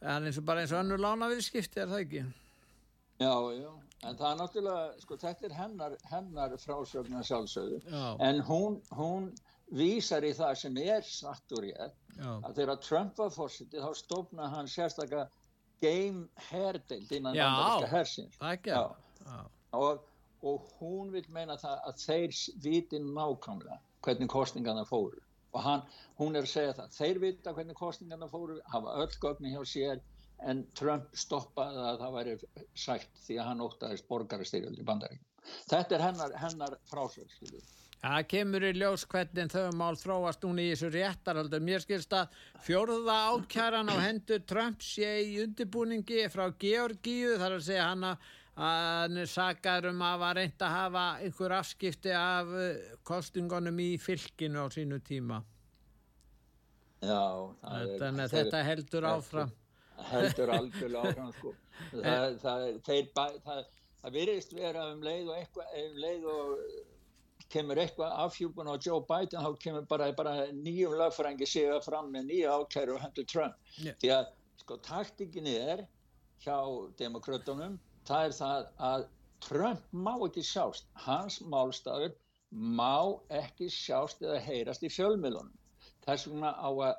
er 0.00 0.28
eins 0.28 0.40
og 0.40 0.48
bara 0.48 0.64
eins 0.64 0.74
og 0.74 0.82
önnur 0.84 1.02
lánaviðskipti 1.02 1.82
er 1.82 1.92
það 1.92 2.04
ekki? 2.06 2.24
Já, 3.18 3.34
já, 3.58 3.70
en 4.06 4.18
það 4.18 4.28
er 4.30 4.40
náttúrulega 4.42 5.04
sko 5.04 5.20
þetta 5.24 5.48
er 5.48 5.54
hennar, 5.58 5.96
hennar 6.12 6.58
frásögnar 6.62 7.26
sjálfsögðu, 7.26 7.80
en 8.22 8.44
hún 8.46 8.82
hún 8.94 9.32
vísar 9.74 10.24
í 10.24 10.32
það 10.36 10.54
sem 10.62 10.78
er 10.80 11.02
satt 11.04 11.56
úr 11.56 11.66
ég 11.68 11.96
að 12.18 12.54
þegar 12.56 12.80
Trump 12.82 13.18
var 13.20 13.34
fórsiti 13.34 13.82
þá 13.82 13.90
stofna 13.96 14.48
hann 14.54 14.70
sérstaklega 14.70 15.28
game 15.82 16.26
herdeild 16.50 17.12
innan 17.12 17.36
bandaríska 17.36 17.90
hersins. 17.92 18.38
Og, 19.72 20.04
og 20.42 20.68
hún 20.80 21.12
vil 21.12 21.24
meina 21.34 21.58
það 21.60 21.88
að 21.90 22.04
þeir 22.04 22.36
viti 22.64 23.00
nákvæmlega 23.04 23.80
hvernig 24.06 24.30
kostningarna 24.32 24.84
fóru. 24.88 25.20
Og 25.56 25.64
hann, 25.64 25.82
hún 26.20 26.36
er 26.36 26.44
að 26.44 26.52
segja 26.52 26.76
það 26.76 26.94
þeir 26.98 27.20
vita 27.24 27.56
hvernig 27.56 27.78
kostningarna 27.78 28.28
fóru 28.30 28.60
hafa 28.72 28.98
öll 29.02 29.18
gögni 29.22 29.54
hjá 29.54 29.62
sér 29.66 30.02
en 30.46 30.62
Trump 30.78 31.08
stoppaði 31.18 31.82
að 31.82 32.02
það 32.02 32.14
væri 32.18 32.34
sætt 32.78 33.22
því 33.24 33.38
að 33.40 33.48
hann 33.50 33.64
óttaðist 33.64 34.08
borgarastyrjöld 34.10 34.78
í 34.78 34.86
bandaríkjum 34.86 35.26
þetta 35.70 35.96
er 35.96 36.04
hennar, 36.04 36.34
hennar 36.42 36.76
frásöld 36.90 37.32
Það 37.98 38.26
kemur 38.30 38.64
í 38.68 38.72
ljós 38.78 39.04
hvernig 39.10 39.48
þau 39.50 39.70
mál 39.74 39.96
þróast 39.98 40.44
núna 40.46 40.62
í 40.62 40.70
þessu 40.70 40.90
réttarhaldu. 40.94 41.58
Mér 41.66 41.82
skilst 41.82 42.12
að 42.14 42.36
fjórða 42.62 43.16
átkjaran 43.32 43.90
á 43.90 43.96
hendur 43.98 44.44
Trump 44.46 44.84
sé 44.86 45.16
í 45.26 45.40
undirbúningi 45.42 46.28
frá 46.30 46.46
Georgíu 46.62 47.34
þar 47.40 47.56
að 47.56 47.64
segja 47.66 47.88
hann 47.90 48.06
að 48.12 48.28
hann 48.58 49.20
sakar 49.30 49.86
um 49.86 50.00
að 50.02 50.16
var 50.22 50.38
reynd 50.38 50.62
að 50.66 50.74
hafa 50.74 51.04
einhver 51.22 51.54
afskipti 51.60 52.10
af 52.14 52.50
eh, 52.58 52.94
kostingunum 53.06 53.78
í 53.82 53.92
fylkinu 54.02 54.66
á 54.66 54.66
sínu 54.74 54.98
tíma. 55.06 55.38
Já, 56.98 57.54
Þannig 57.62 58.24
að 58.24 58.34
þetta 58.34 58.62
heldur 58.66 59.06
áfram. 59.06 59.52
Heldur 60.10 60.50
algjörlega 60.54 61.12
áfram, 61.12 61.32
sko. 61.38 61.54
Það, 61.94 62.24
það, 62.42 62.62
það, 63.44 63.58
það 64.02 64.14
virðist 64.16 64.54
vera 64.56 64.86
um 64.90 65.02
leið 65.06 65.28
og, 65.28 65.36
eitthvað, 65.38 65.74
um 65.78 66.00
leið 66.02 66.24
og 66.32 66.62
kemur 67.52 67.80
eitthvað 67.82 68.16
afhjúpun 68.24 68.70
á 68.70 68.74
Joe 68.76 69.00
Biden 69.08 69.44
þá 69.44 69.60
kemur 69.64 69.86
bara, 69.90 70.10
bara 70.12 70.34
nýjum 70.52 70.96
lögfrængi 71.00 71.48
séu 71.48 71.78
fram 71.84 72.10
með 72.12 72.30
nýja 72.32 72.56
ákæru 72.58 72.96
og 72.96 73.04
hendur 73.04 73.28
Trump. 73.32 73.56
Yeah. 73.78 73.96
því 74.02 74.12
að 74.18 74.32
sko 74.62 74.80
taktikin 74.84 75.48
er 75.52 75.84
hjá 76.44 76.58
demokrautunum 77.00 77.78
það 78.08 78.26
er 78.26 78.36
það 78.38 78.68
að 78.90 79.06
Trump 79.46 79.92
má 79.92 80.14
ekki 80.26 80.42
sjást. 80.42 80.88
Hans 81.06 81.38
málstafur 81.52 82.14
má 82.50 83.18
ekki 83.40 83.68
sjást 83.72 84.22
eða 84.24 84.40
heyrast 84.42 84.86
í 84.86 84.90
fjölmiðlunum. 84.92 85.52
Þess 86.06 86.28
vegna 86.30 86.54
á 86.56 86.70
að 86.70 86.96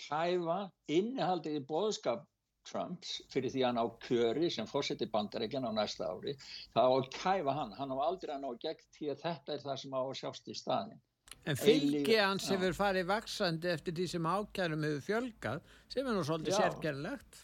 kæfa 0.00 0.58
innihaldið 0.98 1.60
í 1.60 1.64
boðskap 1.70 2.26
Trumps 2.70 3.18
fyrir 3.32 3.52
því 3.52 3.62
að 3.64 3.68
hann 3.68 3.82
á 3.82 3.86
kjöri 4.06 4.50
sem 4.54 4.68
fórseti 4.70 5.08
bandarækjan 5.10 5.68
á 5.68 5.72
næsta 5.74 6.08
ári 6.10 6.36
þá 6.74 6.82
að 6.86 7.10
kæfa 7.18 7.54
hann, 7.58 7.76
hann 7.78 7.94
á 7.94 7.98
aldrei 8.06 8.34
að 8.36 8.42
ná 8.46 8.50
gegn 8.64 8.88
því 8.96 9.12
að 9.14 9.22
þetta 9.26 9.56
er 9.56 9.64
það 9.66 9.80
sem 9.84 9.96
á 9.98 10.00
að 10.00 10.18
sjást 10.22 10.50
í 10.50 10.58
staðin 10.58 11.00
En 11.48 11.56
fylgi 11.56 12.16
hans 12.20 12.50
hefur 12.52 12.74
farið 12.76 13.06
vaksandi 13.08 13.70
eftir 13.72 13.94
því 13.96 14.06
sem 14.12 14.26
ákjærum 14.28 14.82
hefur 14.84 15.06
fjölgað 15.06 15.62
sem 15.88 16.06
er 16.06 16.16
nú 16.16 16.24
svolítið 16.26 16.58
sérkjærlegt 16.58 17.38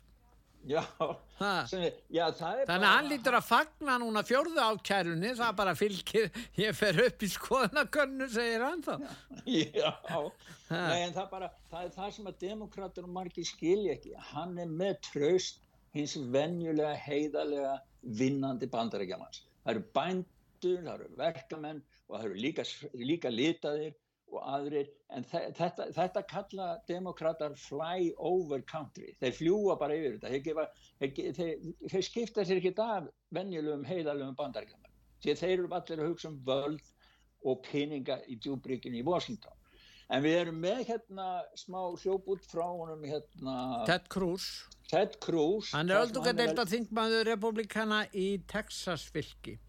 Já, 0.67 0.83
sem, 1.71 1.85
já 2.11 2.25
Þannig 2.35 2.73
að 2.75 2.87
hann 2.89 3.11
lítur 3.11 3.37
að 3.39 3.45
fagna 3.47 3.97
núna 4.03 4.23
fjörðu 4.27 4.59
ákærunni, 4.59 5.31
það 5.39 5.53
bara 5.61 5.75
fylgir 5.79 6.31
ég 6.65 6.75
fer 6.75 6.99
upp 7.05 7.23
í 7.23 7.31
skoðanakönnu 7.31 8.29
segir 8.35 8.65
hann 8.67 8.83
þá. 8.83 8.97
Já, 9.47 9.93
Nei, 10.67 11.05
en 11.05 11.15
það, 11.15 11.29
bara, 11.31 11.51
það 11.71 11.85
er 11.85 11.93
það 11.95 12.15
sem 12.17 12.31
að 12.33 12.41
demokrater 12.43 13.07
og 13.07 13.13
margir 13.15 13.47
skilja 13.47 13.95
ekki. 13.95 14.17
Hann 14.33 14.57
er 14.59 14.71
með 14.71 14.99
traust 15.13 15.63
hins 15.95 16.17
venjulega 16.35 16.97
heiðalega 17.07 17.77
vinnandi 18.19 18.67
bandarækjamanns 18.71 19.45
það 19.63 19.77
eru 19.77 19.85
bænd 19.95 20.27
menntur, 20.57 20.85
það 20.85 20.95
eru 20.95 21.17
verkamenn 21.19 21.83
og 22.09 22.17
það 22.19 22.27
eru 22.27 22.41
líka, 22.41 22.65
líka 22.95 23.31
litaðir 23.31 23.95
og 24.33 24.41
aðrir, 24.43 24.89
en 25.15 25.25
þetta, 25.27 25.89
þetta 25.95 26.23
kalla 26.31 26.69
demokrater 26.89 27.55
fly 27.61 28.11
over 28.19 28.65
country, 28.67 29.13
þeir 29.21 29.37
fljúa 29.39 29.77
bara 29.81 29.97
yfir 29.99 30.17
þetta, 30.17 30.33
þeir, 30.33 30.43
gefa, 30.49 30.67
þeir, 31.01 31.35
þeir, 31.39 31.69
þeir 31.93 32.07
skipta 32.09 32.47
sér 32.47 32.61
ekki 32.61 32.75
af 32.83 33.11
venjulegum 33.37 33.87
heiðalögum 33.87 34.39
bandaríkjaman, 34.39 34.97
því 35.23 35.37
þeir 35.43 35.55
eru 35.59 35.71
allir 35.79 36.03
að 36.03 36.11
hugsa 36.11 36.33
um 36.33 36.41
völd 36.47 36.91
og 37.47 37.63
peninga 37.69 38.19
í 38.27 38.39
djúbríkinu 38.43 39.01
í 39.01 39.07
Washington. 39.07 39.55
En 40.07 40.23
við 40.23 40.37
erum 40.39 40.59
með 40.63 40.85
hérna 40.87 41.29
smá 41.59 41.81
hljóput 41.99 42.45
frá 42.47 42.65
honum 42.69 43.03
hérna... 43.07 43.55
Ted 43.89 44.07
Cruz. 44.13 44.45
Ted 44.87 45.17
Cruz. 45.23 45.73
Hann 45.75 45.91
er 45.91 46.05
öllum 46.05 46.29
að 46.31 46.43
delta 46.45 46.67
þingmaður 46.71 47.27
republikana 47.33 48.05
í 48.15 48.29
Texas-fylki. 48.51 49.57
Já. 49.59 49.66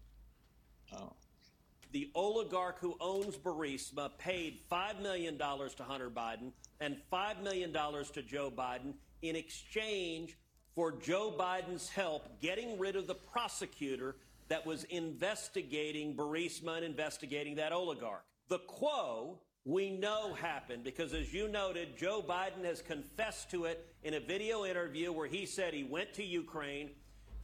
The 1.92 2.10
oligarch 2.14 2.78
who 2.80 2.96
owns 3.00 3.36
Burisma 3.36 4.10
paid 4.18 4.60
$5 4.70 5.02
million 5.02 5.38
to 5.38 5.82
Hunter 5.82 6.10
Biden 6.10 6.52
and 6.80 6.96
$5 7.12 7.42
million 7.42 7.72
to 7.72 8.22
Joe 8.22 8.52
Biden 8.56 8.94
in 9.22 9.36
exchange 9.36 10.36
for 10.74 10.92
Joe 10.92 11.34
Biden's 11.36 11.88
help 11.88 12.40
getting 12.40 12.78
rid 12.78 12.96
of 12.96 13.06
the 13.06 13.14
prosecutor 13.14 14.16
that 14.48 14.64
was 14.64 14.84
investigating 14.84 16.14
Burisma 16.14 16.76
and 16.76 16.84
investigating 16.84 17.56
that 17.56 17.72
oligarch. 17.72 18.24
The 18.48 18.60
quo 18.60 19.40
we 19.64 19.90
know 19.90 20.32
happened 20.32 20.84
because, 20.84 21.12
as 21.12 21.34
you 21.34 21.48
noted, 21.48 21.98
Joe 21.98 22.24
Biden 22.26 22.64
has 22.64 22.80
confessed 22.80 23.50
to 23.50 23.64
it 23.66 23.86
in 24.02 24.14
a 24.14 24.20
video 24.20 24.64
interview 24.64 25.12
where 25.12 25.26
he 25.26 25.44
said 25.44 25.74
he 25.74 25.84
went 25.84 26.14
to 26.14 26.24
Ukraine 26.24 26.90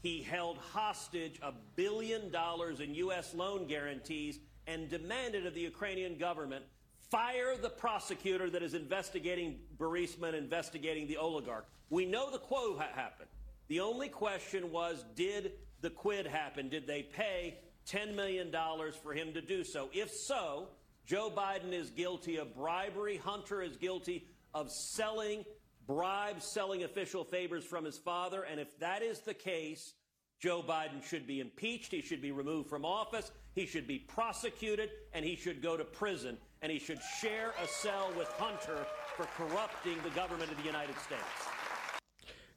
he 0.04 0.20
held 0.20 0.58
hostage 0.58 1.40
a 1.42 1.50
billion 1.76 2.30
dollars 2.30 2.80
in 2.80 2.94
U.S. 2.96 3.32
loan 3.32 3.66
guarantees 3.66 4.38
and 4.66 4.90
demanded 4.90 5.46
of 5.46 5.54
the 5.54 5.62
Ukrainian 5.62 6.18
government 6.18 6.62
fire 7.10 7.56
the 7.56 7.70
prosecutor 7.70 8.50
that 8.50 8.62
is 8.62 8.74
investigating 8.74 9.58
Burisma 9.78 10.28
and 10.28 10.36
investigating 10.36 11.06
the 11.06 11.16
oligarch. 11.16 11.66
We 11.88 12.04
know 12.04 12.30
the 12.30 12.38
quo 12.38 12.76
ha- 12.76 12.88
happened. 12.94 13.30
The 13.68 13.80
only 13.80 14.10
question 14.10 14.70
was 14.70 15.06
did 15.16 15.52
the 15.80 15.88
quid 15.88 16.26
happen? 16.26 16.68
Did 16.68 16.86
they 16.86 17.02
pay 17.02 17.60
$10 17.88 18.14
million 18.14 18.54
for 19.02 19.14
him 19.14 19.32
to 19.32 19.40
do 19.40 19.64
so? 19.64 19.88
If 19.94 20.10
so, 20.10 20.68
Joe 21.06 21.32
Biden 21.34 21.72
is 21.72 21.88
guilty 21.88 22.36
of 22.36 22.54
bribery. 22.54 23.16
Hunter 23.16 23.62
is 23.62 23.78
guilty 23.78 24.26
of 24.52 24.70
selling 24.70 25.46
bribes, 25.86 26.44
selling 26.44 26.84
official 26.84 27.24
favors 27.24 27.64
from 27.64 27.84
his 27.84 27.98
father. 27.98 28.42
And 28.42 28.60
if 28.60 28.78
that 28.78 29.02
is 29.02 29.20
the 29.20 29.34
case, 29.34 29.94
Joe 30.40 30.62
Biden 30.62 31.02
should 31.02 31.26
be 31.26 31.40
impeached. 31.40 31.92
He 31.92 32.02
should 32.02 32.22
be 32.22 32.32
removed 32.32 32.68
from 32.68 32.84
office. 32.84 33.32
He 33.54 33.66
should 33.66 33.86
be 33.86 33.98
prosecuted 33.98 34.90
and 35.12 35.24
he 35.24 35.36
should 35.36 35.62
go 35.62 35.76
to 35.76 35.84
prison. 35.84 36.36
And 36.62 36.72
he 36.72 36.78
should 36.78 37.00
share 37.20 37.54
a 37.62 37.66
cell 37.66 38.10
with 38.16 38.28
Hunter 38.38 38.86
for 39.16 39.26
corrupting 39.36 39.96
the 40.02 40.10
government 40.10 40.50
of 40.50 40.56
the 40.58 40.64
United 40.64 40.96
States. 40.98 41.48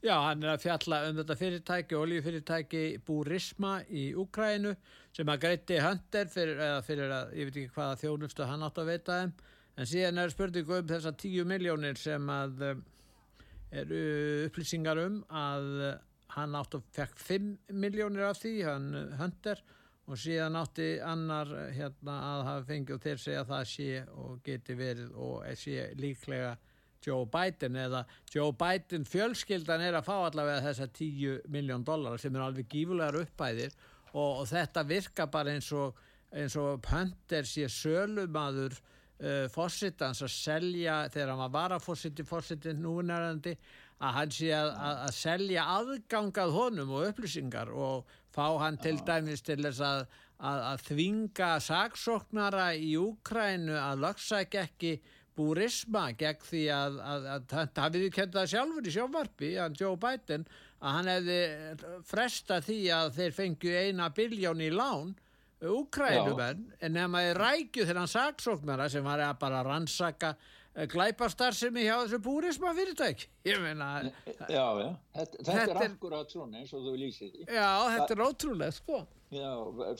Já, 0.03 0.13
hann 0.21 0.43
er 0.45 0.51
að 0.53 0.61
fjalla 0.61 0.97
um 1.07 1.15
þetta 1.17 1.35
fyrirtæki, 1.39 1.95
oljufyrirtæki 1.97 2.81
Burisma 3.05 3.79
í 3.89 4.11
Úkrænu 4.13 4.75
sem 5.17 5.31
að 5.33 5.39
greiti 5.41 5.79
Hunter 5.81 6.29
fyrir, 6.29 6.59
eða 6.61 6.83
fyrir 6.85 7.13
að, 7.15 7.31
ég 7.33 7.49
veit 7.49 7.57
ekki 7.63 7.73
hvaða 7.73 7.95
þjónustu 8.03 8.45
hann 8.45 8.65
átt 8.67 8.77
að 8.77 8.91
veita 8.91 9.17
þeim, 9.17 9.33
en 9.73 9.89
síðan 9.89 10.21
er 10.21 10.35
spurningu 10.35 10.77
um 10.77 10.91
þessa 10.91 11.15
tíu 11.17 11.47
miljónir 11.49 11.97
sem 11.97 12.29
að 12.29 12.61
eru 13.71 14.03
upplýsingar 14.47 15.01
um 15.03 15.17
að 15.29 15.71
hann 16.37 16.55
átt 16.59 16.77
að 16.77 16.85
fekk 16.95 17.19
5 17.23 17.49
miljónir 17.73 18.27
af 18.29 18.39
því, 18.41 18.53
hann 18.67 18.87
Hunter 19.19 19.63
og 20.07 20.19
síðan 20.19 20.55
átti 20.55 20.87
annar 21.03 21.49
hérna 21.75 22.15
að 22.29 22.45
hafa 22.47 22.65
fengið 22.69 22.95
og 22.95 23.03
þeir 23.03 23.21
segja 23.21 23.43
að 23.43 23.51
það 23.51 23.69
sé 23.73 23.89
og 24.15 24.41
geti 24.45 24.77
verið 24.79 25.13
og 25.19 25.45
sé 25.59 25.87
líklega 25.99 26.55
Joe 27.03 27.27
Biden 27.31 27.77
eða 27.79 28.03
Joe 28.33 28.53
Biden 28.57 29.05
fjölskyldan 29.07 29.83
er 29.83 29.99
að 29.99 30.07
fá 30.07 30.15
allavega 30.17 30.63
þessa 30.65 30.87
10 30.99 31.49
miljón 31.51 31.85
dólar 31.87 32.19
sem 32.21 32.35
er 32.35 32.45
alveg 32.45 32.69
gífulegar 32.71 33.19
uppæðir 33.21 33.75
og, 34.13 34.43
og 34.43 34.45
þetta 34.49 34.85
virka 34.87 35.27
bara 35.31 35.53
eins 35.55 35.69
og, 35.75 35.97
eins 36.31 36.55
og 36.59 36.87
Hunter 36.91 37.47
sé 37.47 37.67
sölumadur 37.71 38.77
uh, 39.23 39.47
fósittans 39.53 40.23
að 40.25 40.33
selja 40.33 41.01
þegar 41.13 41.33
hann 41.33 41.43
var 41.45 41.55
varafósitti 41.57 42.25
fósitti 42.27 42.75
núnærandi 42.77 43.57
að 43.97 44.15
hann 44.19 44.33
sé 44.37 44.53
að, 44.53 44.71
að, 44.75 45.03
að 45.07 45.13
selja 45.17 45.67
aðgangað 45.73 46.55
honum 46.55 46.95
og 46.97 47.11
upplýsingar 47.11 47.73
og 47.73 48.17
fá 48.33 48.45
hann 48.61 48.77
til 48.81 48.97
dæmis 49.05 49.41
til 49.45 49.59
þess 49.63 49.81
að, 49.81 50.03
að 50.37 50.83
þvinga 50.91 51.51
saksóknara 51.65 52.67
í 52.77 52.93
Úkrænu 53.01 53.77
að 53.79 54.03
lögsækja 54.05 54.67
ekki 54.67 54.97
búrisma 55.37 56.07
gegn 56.17 56.45
því 56.45 56.63
að, 56.73 56.97
að, 57.01 57.27
að, 57.33 57.51
að 57.61 57.81
hann 57.83 57.97
við 57.97 58.09
kemta 58.15 58.41
það 58.41 58.51
sjálfur 58.53 58.89
í 58.89 58.93
sjónvarpi, 58.95 59.51
hann 59.61 59.77
Joe 59.77 59.97
Biden, 60.01 60.45
að 60.81 60.97
hann 60.97 61.11
hefði 61.11 61.39
fresta 62.09 62.59
því 62.65 62.79
að 62.93 63.11
þeir 63.17 63.37
fengju 63.37 63.75
eina 63.81 64.09
biljón 64.17 64.63
í 64.65 64.71
lán 64.73 65.13
Úkrænumenn, 65.57 66.67
en 66.81 66.93
nefn 66.93 67.17
að 67.17 67.27
þeir 67.27 67.41
rækju 67.41 67.87
hann 67.89 68.11
saksóknara 68.11 68.89
sem 68.93 69.05
var 69.05 69.23
að 69.25 69.39
bara 69.41 69.63
rannsaka 69.65 70.35
glæparstarfsemi 70.85 71.87
hjá 71.87 71.95
þessu 72.03 72.19
búrisma 72.21 72.73
fyrirtæk 72.77 73.23
ég 73.49 73.61
meina 73.63 73.87
já, 74.05 74.65
já. 74.77 74.89
Þetta, 75.17 75.45
þetta 75.47 75.63
er 75.63 75.79
akkurat 75.87 76.33
svona 76.33 76.61
eins 76.61 76.73
og 76.77 76.85
þú 76.85 76.93
lýsir 77.01 77.31
því 77.33 77.47
já, 77.47 77.69
þetta 77.95 78.13
er 78.13 78.23
ótrúlega 78.27 78.75
sko 78.75 78.99
já, 79.33 79.49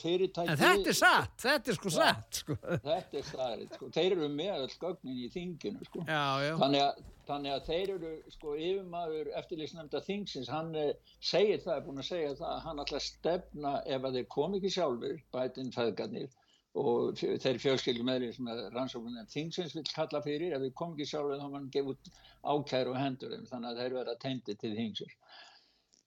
fyrirtæki 0.04 0.54
en 0.54 0.62
þetta 0.62 0.94
er 0.94 1.00
satt, 1.00 1.36
þetta 1.48 1.74
er 1.74 1.80
sko 1.80 1.94
satt 1.98 2.42
sko. 2.44 2.58
þetta 2.62 3.22
er 3.22 3.28
satt, 3.32 3.78
sko. 3.80 3.90
þeir 3.98 4.18
eru 4.20 4.30
með 4.38 4.54
all 4.54 4.76
gögnin 4.86 5.24
í 5.26 5.32
þinginu 5.34 5.90
sko. 5.90 6.06
þannig, 6.06 6.84
að, 6.86 7.02
þannig 7.28 7.54
að 7.54 7.70
þeir 7.70 7.94
eru 7.98 8.12
sko 8.34 8.56
yfirmaður 8.56 9.30
eftirlýsnefnda 9.42 10.02
þingsins 10.08 10.52
hann 10.52 10.74
eh, 10.76 10.94
segir 11.20 11.62
það, 11.64 11.76
er 11.76 11.86
búin 11.88 12.04
að 12.04 12.10
segja 12.10 12.36
það 12.42 12.60
hann 12.66 12.84
ætla 12.84 13.00
að 13.02 13.08
stefna 13.08 13.74
ef 13.86 14.08
að 14.10 14.20
þeir 14.20 14.28
kom 14.36 14.58
ekki 14.58 14.74
sjálfur 14.78 15.24
bætinn 15.36 15.74
fæðgarnir 15.76 16.36
og 16.78 17.18
þeir 17.18 17.60
fjölskyldum 17.62 18.08
meðlir 18.08 18.34
sem 18.36 18.50
rannsóknum 18.76 19.30
þingsins 19.34 19.76
vil 19.78 19.86
kalla 19.90 20.22
fyrir 20.26 20.56
ef 20.56 20.64
við 20.64 20.74
komum 20.78 20.98
ekki 20.98 21.10
sjálfur 21.12 21.42
þá 21.42 21.48
mann 21.54 21.70
gefur 21.74 21.98
ákæru 22.44 22.94
og 22.94 23.00
hendur 23.02 23.34
þeim 23.34 23.48
þannig 23.52 23.70
að 23.72 23.82
þeir 23.82 23.96
verða 23.98 24.18
tendið 24.24 24.60
til 24.64 24.74
þingsins. 24.78 25.16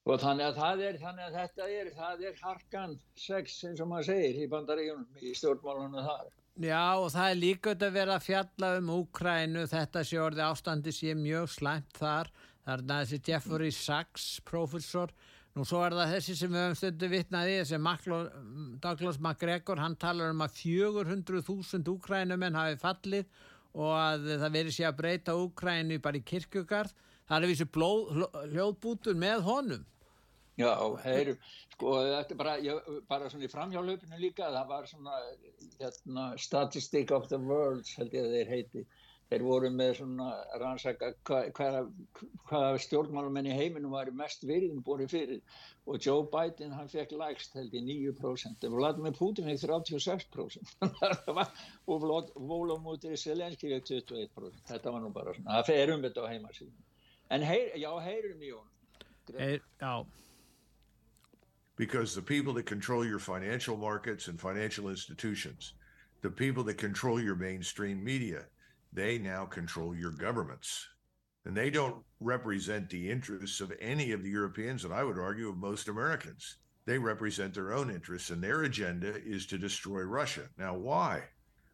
Og 0.09 0.17
þannig 0.17 0.47
að, 0.47 0.55
það 0.57 0.83
er, 0.87 0.95
þannig 1.01 1.25
að 1.27 1.35
þetta 1.37 1.65
er, 1.79 1.89
það 1.97 2.23
er 2.29 2.37
harkan 2.41 2.93
sex 3.21 3.57
eins 3.67 3.81
og 3.83 3.89
maður 3.91 4.07
segir 4.07 4.39
í 4.41 4.47
bandaríunum 4.49 5.19
í 5.21 5.33
stjórnmálunum 5.37 6.07
þar 6.07 6.31
Já 6.59 6.99
og 6.99 7.11
það 7.13 7.29
er 7.29 7.37
líka 7.39 7.73
að 7.75 7.93
vera 7.95 8.17
að 8.17 8.25
fjalla 8.27 8.71
um 8.79 8.89
Úkrænu 8.97 9.67
þetta 9.71 10.03
sé 10.03 10.17
orði 10.19 10.43
ástandi 10.43 10.91
sé 10.91 11.13
mjög 11.15 11.47
slæmt 11.53 11.95
þar. 11.95 12.31
Það 12.65 12.73
er 12.73 12.83
þessi 12.89 13.21
Jeffrey 13.27 13.71
Sachs 13.71 14.25
professor 14.45 15.13
Nú 15.51 15.65
svo 15.67 15.81
er 15.83 15.91
það 15.91 16.13
þessi 16.13 16.33
sem 16.39 16.51
við 16.53 16.61
höfum 16.63 16.77
stundu 16.79 17.07
vitnaði 17.11 17.55
þessi 17.59 17.79
Douglas 18.79 19.17
MacGregor. 19.19 19.81
Hann 19.83 19.97
talar 19.99 20.31
um 20.31 20.43
að 20.45 20.53
400.000 20.61 21.91
úkrænumenn 21.91 22.55
hafi 22.55 22.77
fallið 22.79 23.25
og 23.75 23.91
að 23.95 24.29
það 24.43 24.55
veri 24.55 24.75
sér 24.75 24.89
að 24.91 24.99
breyta 25.01 25.35
úkrænu 25.39 25.99
bara 26.03 26.19
í 26.19 26.23
kirkugarð 26.27 26.93
það 27.27 27.35
er 27.37 27.51
þessi 27.51 27.67
hljóðbútur 28.51 29.19
með 29.19 29.43
honum 29.47 29.85
Já, 30.61 30.73
heyru, 31.05 31.35
sko 31.75 31.93
þetta 32.07 32.35
er 32.35 32.41
bara, 32.41 32.55
ég, 32.65 32.89
bara 33.09 33.29
svona 33.33 33.47
í 33.47 33.51
framhjálfupinu 33.51 34.19
líka 34.21 34.49
það 34.53 34.73
var 34.73 34.89
svona 34.89 35.21
hérna, 35.79 36.25
Statistic 36.39 37.13
of 37.15 37.29
the 37.31 37.39
World 37.41 37.89
held 37.97 38.17
ég 38.17 38.27
að 38.27 38.35
þeir 38.37 38.53
heiti. 38.55 38.85
Þeir 39.31 39.43
voru 39.47 39.69
með 39.71 39.93
svona 40.01 40.29
rannsaka 40.59 41.13
hvaða 41.23 41.85
hva 42.49 42.61
stjórnmálumenn 42.83 43.47
í 43.47 43.53
heiminum 43.55 43.93
var 43.95 44.09
mest 44.11 44.43
virðin 44.43 44.81
búin 44.83 45.07
fyrir. 45.07 45.39
Og 45.87 46.03
Joe 46.03 46.25
Biden 46.29 46.75
hann 46.75 46.89
fekk 46.91 47.15
lægst 47.17 47.55
held 47.57 47.73
í 47.73 47.81
9% 47.87 48.67
en 48.67 48.75
Vladimir 48.75 49.15
Putin 49.17 49.47
fekk 49.47 49.63
36% 49.63 50.75
og 50.83 52.05
Volomútið 52.51 53.15
Selenski 53.17 53.71
fekk 53.71 53.87
21% 53.89 54.67
þetta 54.69 54.93
var 54.93 55.01
nú 55.01 55.09
bara 55.15 55.33
svona, 55.37 55.57
það 55.57 55.71
fer 55.71 55.93
um 55.95 56.05
þetta 56.05 56.27
á 56.27 56.31
heimasíðan 56.35 56.89
en 57.31 57.47
heyr, 57.47 57.71
já, 57.79 57.91
heyrum 58.05 58.43
í 58.43 58.51
hún 58.53 58.67
Heyr, 59.31 59.63
já 59.79 59.93
Because 61.81 62.13
the 62.13 62.21
people 62.21 62.53
that 62.53 62.67
control 62.67 63.03
your 63.03 63.17
financial 63.17 63.75
markets 63.75 64.27
and 64.27 64.39
financial 64.39 64.89
institutions, 64.89 65.73
the 66.21 66.29
people 66.29 66.63
that 66.65 66.77
control 66.77 67.19
your 67.19 67.33
mainstream 67.33 68.03
media, 68.03 68.45
they 68.93 69.17
now 69.17 69.45
control 69.45 69.95
your 69.95 70.11
governments. 70.11 70.87
And 71.43 71.57
they 71.57 71.71
don't 71.71 71.95
represent 72.19 72.87
the 72.87 73.09
interests 73.09 73.61
of 73.61 73.73
any 73.81 74.11
of 74.11 74.21
the 74.21 74.29
Europeans, 74.29 74.85
and 74.85 74.93
I 74.93 75.03
would 75.03 75.17
argue 75.17 75.49
of 75.49 75.57
most 75.57 75.87
Americans. 75.87 76.57
They 76.85 76.99
represent 76.99 77.55
their 77.55 77.73
own 77.73 77.89
interests, 77.89 78.29
and 78.29 78.43
their 78.43 78.61
agenda 78.61 79.15
is 79.15 79.47
to 79.47 79.57
destroy 79.57 80.01
Russia. 80.01 80.49
Now, 80.59 80.75
why? 80.75 81.23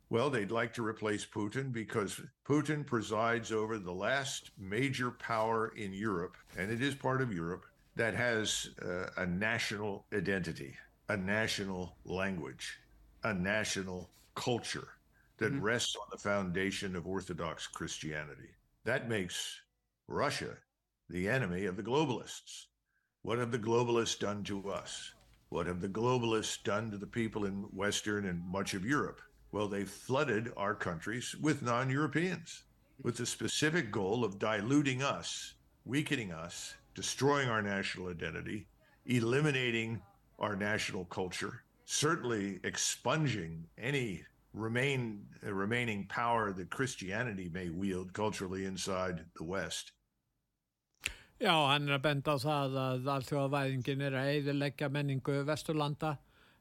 Well, 0.10 0.30
they'd 0.30 0.51
like 0.51 0.74
to 0.76 0.86
replace 0.86 1.26
Putin 1.26 1.74
because 1.74 2.22
Putin 2.47 2.86
presides 2.86 3.51
over 3.51 3.78
the 3.78 3.91
last 3.91 4.51
major 4.58 5.12
power 5.12 5.74
in 5.76 5.91
Europe, 5.91 6.38
and 6.58 6.72
it 6.72 6.82
is 6.82 6.95
part 6.95 7.22
of 7.22 7.34
Europe, 7.34 7.66
that 7.98 8.14
has 8.14 8.70
uh, 8.86 9.10
a 9.18 9.26
national 9.26 10.06
identity, 10.14 10.76
a 11.10 11.18
national 11.18 11.98
language. 12.06 12.80
a 13.24 13.34
national 13.34 14.10
culture 14.36 14.88
that 15.39 15.52
mm-hmm. 15.52 15.62
rests 15.62 15.95
on 15.95 16.08
the 16.12 16.18
foundation 16.18 16.95
of 16.95 17.08
Orthodox 17.08 17.68
Christianity. 17.68 18.52
That 18.86 19.10
makes 19.10 19.60
Russia 20.08 20.56
the 21.10 21.28
enemy 21.28 21.66
of 21.66 21.76
the 21.76 21.84
globalists. 21.84 22.68
What 23.24 23.39
have 23.39 23.52
the 23.52 23.60
globalists 23.60 24.20
done 24.20 24.43
to 24.45 24.70
us? 24.70 25.12
What 25.50 25.66
have 25.66 25.82
the 25.82 25.89
globalists 25.89 26.64
done 26.64 26.91
to 26.91 26.98
the 26.98 27.08
people 27.08 27.45
in 27.45 27.64
Western 27.74 28.28
and 28.28 28.39
much 28.48 28.76
of 28.76 28.86
Europe? 28.86 29.20
Well, 29.52 29.68
they 29.68 29.84
flooded 29.84 30.54
our 30.56 30.76
countries 30.76 31.36
with 31.41 31.64
non 31.64 31.89
Europeans 31.89 32.64
with 33.02 33.18
the 33.18 33.26
specific 33.26 33.91
goal 33.91 34.24
of 34.24 34.39
diluting 34.39 35.02
us, 35.02 35.56
weakening 35.86 36.32
us, 36.32 36.76
destroying 36.98 37.48
our 37.48 37.62
national 37.62 38.10
identity, 38.10 38.66
eliminating 39.06 40.02
our 40.39 40.56
national 40.56 41.06
culture, 41.06 41.62
certainly 41.86 42.60
expunging 42.64 43.64
any 43.78 44.24
remain 44.54 45.22
uh, 45.45 45.54
remaining 45.54 46.08
power 46.08 46.52
that 46.54 46.72
Christianity 46.72 47.50
may 47.54 47.70
wield 47.70 48.14
culturally 48.14 48.66
inside 48.66 49.22
the 49.38 49.43
West. 49.43 49.91
Já, 51.39 51.54
hann 51.70 51.86
er 51.86 52.00
að 52.00 52.02
benda 52.02 52.34
á 52.34 52.38
það 52.41 52.78
að 52.82 53.10
allþjóðavæðingin 53.14 54.00
er 54.08 54.16
að 54.18 54.30
eiðilegja 54.32 54.88
menningu 54.89 55.43
Vesturlanda, 55.45 56.16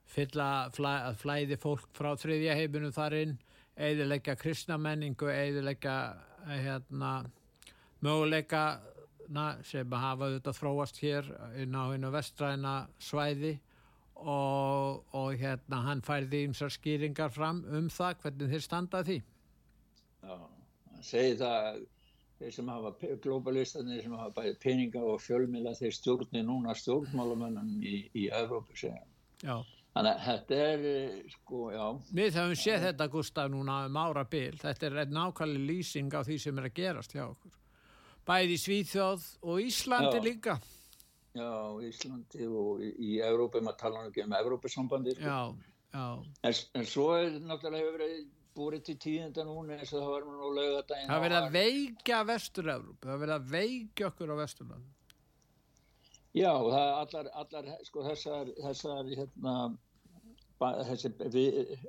fylla 0.04 0.48
flæ, 0.76 0.92
flæði 1.16 1.56
fólk 1.56 1.88
frá 1.96 2.10
þriðja 2.20 2.58
heiminu 2.58 2.90
þar 2.92 3.16
inn, 3.22 3.32
eiðilegja 3.80 4.34
kristna 4.36 4.76
menningu, 4.76 5.30
eiðilegja 5.32 5.96
hérna, 6.44 7.14
möguleika 8.04 8.66
sem 9.66 9.92
hafa 9.92 10.28
auðvitað 10.28 10.58
þróast 10.60 11.00
hér 11.02 11.30
inn 11.62 11.74
á 11.76 11.84
hennu 11.92 12.10
vestræna 12.14 12.74
svæði 13.02 13.56
og, 14.16 15.02
og 15.12 15.34
hérna 15.40 15.82
hann 15.88 16.04
færði 16.06 16.44
ymsar 16.48 16.72
skýringar 16.72 17.34
fram 17.34 17.64
um 17.68 17.90
það 17.92 18.22
hvernig 18.22 18.54
þeir 18.54 18.64
standað 18.64 19.10
því 19.10 19.18
Já, 20.26 20.36
hann 20.92 21.06
segi 21.10 21.36
það 21.42 21.84
þeir 22.38 22.56
sem 22.58 22.72
hafa 22.74 23.14
globalistanir 23.24 24.02
sem 24.04 24.16
hafa 24.16 24.34
bæði 24.40 24.56
peninga 24.62 25.04
og 25.04 25.22
fjölmila 25.24 25.76
þeir 25.78 25.96
stjórni 25.96 26.44
núna 26.44 26.76
stjórnmálamönnum 26.76 27.80
í, 27.82 28.02
í 28.16 28.28
Evrópu 28.32 28.76
segja 28.76 29.04
Já 29.44 29.60
Þannig 29.96 30.12
að 30.12 30.24
þetta 30.26 30.56
er, 30.60 31.12
sko, 31.32 31.58
já. 31.72 31.84
Við 32.18 32.34
höfum 32.36 32.58
séð 32.60 32.82
þetta, 32.84 33.04
Gustaf, 33.14 33.46
núna 33.48 33.76
um 33.86 33.94
ára 33.96 34.26
byl. 34.28 34.58
Þetta 34.60 34.90
er 34.90 34.96
nákvæmlega 35.08 35.68
lýsing 35.70 36.12
á 36.12 36.20
því 36.20 36.36
sem 36.42 36.58
er 36.60 36.66
að 36.68 36.74
gerast 36.76 37.14
hjá 37.16 37.22
okkur. 37.24 37.54
Bæði 38.26 38.56
Svíþjóð 38.58 39.26
og 39.46 39.60
Íslandi 39.62 40.18
já. 40.18 40.24
líka. 40.24 40.56
Já, 41.36 41.52
Íslandi 41.86 42.48
og 42.48 42.82
í, 42.82 42.90
í 42.98 43.10
Európa, 43.22 43.60
maður 43.62 43.78
tala 43.84 44.02
um 44.02 44.08
ekki 44.10 44.24
um 44.24 44.34
Európa-sambandi. 44.40 45.14
Sko. 45.14 45.28
Já, 45.28 45.38
já. 45.92 46.06
En, 46.42 46.58
en 46.80 46.88
svo 46.90 47.06
er 47.18 47.38
náttúrulega 47.38 47.84
hefur 47.84 47.98
verið 48.00 48.26
búið 48.56 48.82
til 48.88 48.96
tíðenda 49.04 49.44
núna 49.44 49.76
eins 49.76 49.92
og 49.92 50.02
það 50.02 50.12
var 50.14 50.28
nú 50.32 50.50
lögadaginn. 50.56 51.10
Það 51.10 51.24
verið 51.26 51.38
að 51.38 51.56
veikja 51.56 52.20
Vestur-Európa, 52.30 53.08
það 53.10 53.24
verið 53.24 53.36
að 53.36 53.50
veikja 53.54 54.10
okkur 54.10 54.32
á 54.32 54.36
Vesturlandi. 54.40 54.92
Já, 56.36 56.52
það 56.52 56.80
er 56.82 56.94
allar, 57.00 57.28
allar 57.40 57.68
sko, 57.86 58.04
þessar, 58.04 58.52
þessar 58.60 59.12
hérna, 59.12 59.54
þessi 60.60 61.10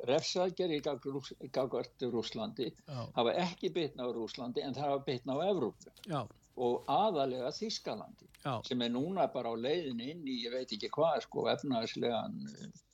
refsaðger 0.10 0.74
í 0.76 0.82
gagvart 0.84 2.08
Rúslandi 2.12 2.72
hafa 2.88 3.38
ekki 3.46 3.72
bytna 3.76 4.08
á 4.08 4.10
Rúslandi 4.12 4.66
en 4.66 4.76
það 4.76 4.90
hafa 4.92 5.06
bytna 5.08 5.38
á 5.40 5.48
Evrópu. 5.52 5.94
Já 6.08 6.22
og 6.58 6.88
aðalega 6.90 7.52
Þískalandi 7.54 8.28
Já. 8.42 8.56
sem 8.66 8.82
er 8.82 8.90
núna 8.94 9.28
bara 9.34 9.54
á 9.54 9.56
leiðin 9.62 10.02
inn 10.02 10.26
í 10.26 10.40
ég 10.46 10.54
veit 10.56 10.74
ekki 10.74 10.90
hvað 10.94 11.22
sko 11.28 11.46
efnaðislegan 11.52 12.38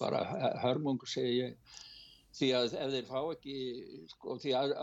bara 0.01 0.23
hörmungu 0.63 1.07
segi 1.07 1.37
ég 1.39 1.79
því 2.33 2.49
að 2.57 2.75
ef 2.81 2.93
þeir 2.95 3.07
fá 3.07 3.19
ekki 3.21 3.57
sko 4.11 4.37
því 4.43 4.55
að 4.59 4.73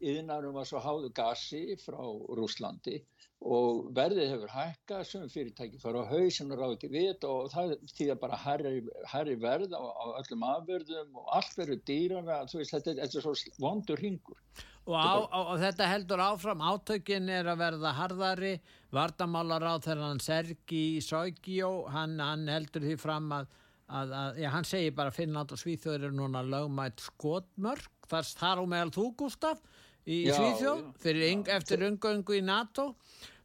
yðnarum 0.00 0.56
var 0.58 0.68
svo 0.68 0.82
háðu 0.82 1.12
gasi 1.14 1.62
frá 1.82 2.00
Rúslandi 2.38 3.02
og 3.42 3.88
verðið 3.96 4.30
hefur 4.32 4.52
hækka 4.52 4.98
sem 5.06 5.24
fyrirtæki 5.30 5.80
fara 5.82 6.02
á 6.06 6.10
haus 6.10 6.36
sem 6.38 6.50
ráð 6.52 6.76
ekki 6.76 6.90
vit 6.92 7.24
og 7.26 7.48
það 7.52 7.74
þýðar 7.90 8.20
bara 8.22 8.38
herri 8.42 9.36
verð 9.40 9.74
á, 9.74 9.82
á 9.82 10.04
öllum 10.20 10.44
afverðum 10.46 11.16
og 11.18 11.32
allt 11.38 11.56
verður 11.58 11.80
dýrana 11.88 12.42
veist, 12.46 12.74
þetta, 12.74 12.94
þetta 13.00 13.18
er 13.18 13.26
svo 13.26 13.34
vondur 13.62 14.02
ringur 14.02 14.38
og, 14.86 14.94
á, 14.94 15.26
á, 15.26 15.38
og 15.42 15.56
þetta 15.62 15.90
heldur 15.90 16.22
áfram 16.22 16.62
átökin 16.62 17.30
er 17.32 17.50
að 17.50 17.64
verða 17.64 17.94
harðari 17.98 18.54
vardamálar 18.94 19.66
á 19.66 19.74
þegar 19.82 20.06
hann 20.08 20.22
Sergi 20.22 20.84
Sókjó 21.02 21.72
hann, 21.92 22.18
hann 22.22 22.46
heldur 22.50 22.86
því 22.86 22.98
fram 23.02 23.30
að, 23.34 23.50
að, 23.88 24.16
að 24.22 24.42
já, 24.44 24.50
hann 24.54 24.68
segir 24.68 24.98
bara 24.98 25.14
Finnland 25.14 25.54
og 25.54 25.62
Svíþjóður 25.62 26.10
er 26.10 26.14
núna 26.18 26.44
lögmætt 26.46 27.02
skotmörk 27.10 28.10
þar 28.10 28.28
þar 28.38 28.62
á 28.62 28.64
meðal 28.70 28.94
þú 28.94 29.08
Gustaf 29.24 29.62
í 30.06 30.24
já, 30.26 30.34
Svíþjóð 30.36 30.84
fyrir, 31.02 31.44
eftir 31.54 31.84
umgöngu 31.86 32.38
í 32.38 32.42
NATO 32.44 32.92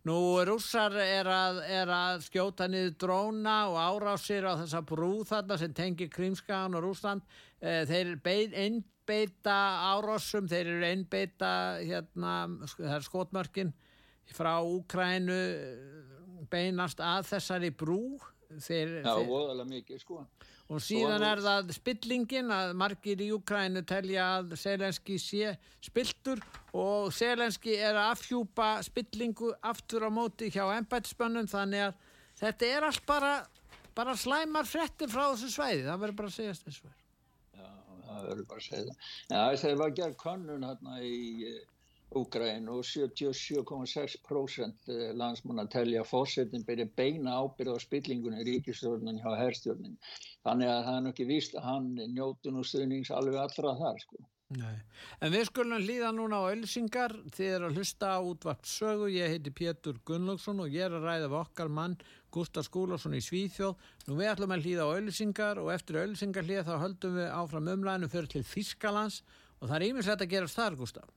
Nú 0.07 0.39
rússar 0.45 0.93
er 1.01 1.27
að, 1.27 1.57
er 1.67 1.89
að 1.91 2.21
skjóta 2.27 2.67
niður 2.69 2.93
dróna 3.01 3.55
og 3.67 3.77
árásir 3.81 4.45
á 4.47 4.55
þessa 4.61 4.79
brú 4.87 5.25
þarna 5.27 5.57
sem 5.59 5.73
tengir 5.75 6.11
Krímskagan 6.13 6.77
og 6.77 6.85
Rúsland. 6.85 7.25
Eh, 7.59 7.81
þeir 7.89 8.13
einbeita 8.23 9.57
árásum, 9.89 10.47
þeir 10.47 10.71
eru 10.77 10.87
einbeita 10.87 11.51
hérna, 11.81 12.37
skotmörkin 13.03 13.73
frá 14.37 14.53
Úkrænu 14.63 15.41
beinast 16.51 17.03
að 17.03 17.27
þessari 17.33 17.73
brú. 17.75 18.21
Þeir, 18.47 19.01
Já, 19.01 19.11
voðalega 19.27 19.67
mikið 19.73 20.05
sko 20.05 20.21
og 20.67 20.81
síðan 20.83 21.23
er 21.23 21.39
það 21.43 21.71
spillingin 21.77 22.51
að 22.51 22.73
margir 22.79 23.21
í 23.23 23.29
Ukrænu 23.35 23.83
telja 23.87 24.25
að 24.39 24.55
Selenski 24.59 25.15
sé 25.21 25.53
spiltur 25.85 26.41
og 26.75 27.13
Selenski 27.15 27.77
er 27.77 27.95
að 27.95 28.11
afhjúpa 28.17 28.73
spillingu 28.85 29.53
aftur 29.63 30.07
á 30.07 30.11
móti 30.11 30.51
hjá 30.51 30.65
ennbættisbönnum 30.75 31.47
þannig 31.51 31.87
að 31.87 31.95
þetta 32.41 32.71
er 32.73 32.87
allt 32.89 33.07
bara, 33.07 33.31
bara 33.95 34.17
slæmar 34.19 34.67
frettir 34.67 35.11
frá 35.11 35.23
þessu 35.31 35.53
sveiði, 35.55 35.87
það 35.87 36.03
verður 36.03 36.19
bara 36.19 36.33
að 36.33 36.37
segja 36.37 36.57
þessu 36.57 36.75
sveiði. 36.81 36.99
Já, 37.57 37.69
það 38.09 38.27
verður 38.27 38.51
bara 38.51 38.61
að 38.63 38.67
segja 38.67 38.85
það. 38.91 39.09
Já, 39.31 39.41
það 39.63 39.81
var 39.81 39.87
að 39.87 39.97
gera 40.01 40.21
konun 40.25 40.67
hérna 40.67 40.99
í 41.01 41.17
Úgræn 42.15 42.69
og 42.71 42.85
77,6% 42.87 44.87
landsmann 45.19 45.59
að 45.63 45.71
telja 45.73 46.03
að 46.03 46.11
fórsetin 46.11 46.63
byrja 46.67 46.87
beina 46.95 47.31
ábyrð 47.41 47.73
á 47.75 47.77
spillingunni 47.83 48.45
ríkistjórnun 48.47 49.19
hjá 49.19 49.31
herrstjórnin. 49.41 49.95
Þannig 50.47 50.67
að 50.71 50.85
það 50.87 50.95
er 50.95 51.05
nokkið 51.09 51.31
víst 51.33 51.53
að 51.57 51.67
hann 51.67 51.87
njóti 52.15 52.47
nú 52.55 52.61
stuðnings 52.63 53.11
alveg 53.11 53.37
allra 53.43 53.71
þar 53.81 53.97
sko. 54.05 54.17
Nei. 54.55 54.77
En 55.19 55.33
við 55.33 55.43
skulum 55.49 55.83
hlýða 55.83 56.13
núna 56.15 56.39
á 56.39 56.47
ölsingar 56.53 57.11
þið 57.35 57.49
er 57.51 57.61
að 57.67 57.75
hlusta 57.75 58.05
á 58.15 58.23
útvart 58.23 58.63
sögu 58.63 59.11
ég 59.11 59.27
heiti 59.33 59.51
Pétur 59.51 59.99
Gunnlaugsson 60.07 60.63
og 60.63 60.71
ég 60.71 60.87
er 60.87 60.95
að 60.95 61.03
ræða 61.09 61.27
við 61.27 61.41
okkar 61.41 61.67
mann 61.67 61.99
Gustaf 62.31 62.63
Skúlason 62.69 63.17
í 63.17 63.19
Svíþjóð 63.25 63.75
nú 64.07 64.15
við 64.15 64.31
ætlum 64.31 64.55
að 64.55 64.63
hlýða 64.63 64.87
á 64.87 64.95
ölsingar 65.01 65.59
og 65.59 65.73
eftir 65.75 65.99
ölsingar 66.05 66.47
hlýða 66.47 66.63
þá 66.69 66.83
höldum 66.85 67.19
við 67.19 67.27
áfram 67.41 67.71
umlæðinu 67.75 68.07
fyrir 68.15 68.31
til 68.37 68.47
Þískalands 68.47 69.19
og 69.59 69.67
það 69.67 69.77
er 69.81 69.87
ímislegt 69.89 70.23
að 70.23 70.35
gerast 70.37 70.61
þar 70.61 70.79
Gustaf 70.79 71.16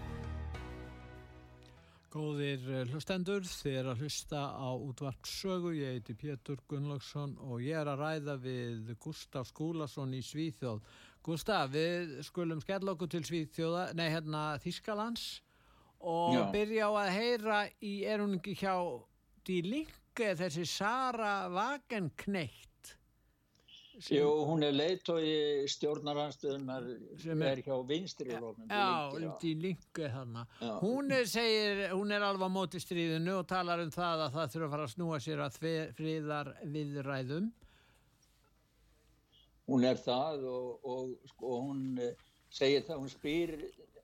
Góðir 2.11 2.65
eh, 2.67 2.89
hlustendur, 2.91 3.45
þið 3.47 3.75
er 3.79 3.87
að 3.87 4.01
hlusta 4.03 4.39
á 4.51 4.69
útvart 4.75 5.27
sögu, 5.29 5.69
ég 5.77 5.95
heiti 5.95 6.15
Pétur 6.19 6.59
Gunnlaugsson 6.67 7.37
og 7.47 7.61
ég 7.63 7.77
er 7.79 7.87
að 7.87 8.01
ræða 8.03 8.35
við 8.43 8.89
Gustaf 8.99 9.47
Skúlason 9.47 10.11
í 10.17 10.19
Svíþjóð. 10.25 10.81
Gustaf, 11.23 11.69
við 11.71 12.17
skulum 12.27 12.59
skella 12.59 12.97
okkur 12.97 13.13
til 13.13 13.23
Svíþjóða, 13.29 13.85
nei 13.95 14.09
hérna 14.11 14.57
Þískalands 14.59 15.29
og 16.01 16.35
Já. 16.35 16.43
byrja 16.51 16.89
á 16.89 16.91
að 16.99 17.13
heyra 17.15 17.61
í 17.79 17.93
erunningi 18.09 18.57
hjá 18.59 18.75
Die 19.47 19.61
Linke 19.63 20.33
þessi 20.35 20.67
Sara 20.67 21.35
Wagenknecht 21.53 22.70
sem, 24.01 24.17
Jú, 24.17 24.29
hún 24.49 24.65
er 24.65 24.73
leitói 24.73 25.67
stjórnaranstöðunar 25.69 26.87
sem 27.21 27.43
er 27.45 27.61
hjá 27.61 27.75
vinstri 27.87 28.33
lóknum. 28.33 28.67
Já, 28.67 29.37
í 29.45 29.53
lingu 29.61 30.09
þarna. 30.15 30.45
Hún 30.81 31.13
er, 31.13 31.27
segir, 31.29 31.83
hún 31.93 32.13
er 32.15 32.25
alveg 32.25 32.49
á 32.49 32.57
móti 32.57 32.81
stríðinu 32.81 33.37
og 33.39 33.47
talar 33.51 33.83
um 33.83 33.93
það 33.93 34.25
að 34.25 34.37
það 34.37 34.53
þurfa 34.55 34.67
að 34.67 34.75
fara 34.75 34.87
að 34.87 34.93
snúa 34.95 35.21
sér 35.21 35.43
að 35.45 35.59
friðar 35.99 36.53
viðræðum. 36.75 37.51
Hún 39.69 39.87
er 39.87 39.99
það 40.01 40.45
og, 40.49 40.87
og 40.91 41.31
sko, 41.31 41.55
hún, 41.67 41.83
segir 42.51 42.85
það, 42.87 43.03
hún 43.03 43.11
spyr 43.13 43.53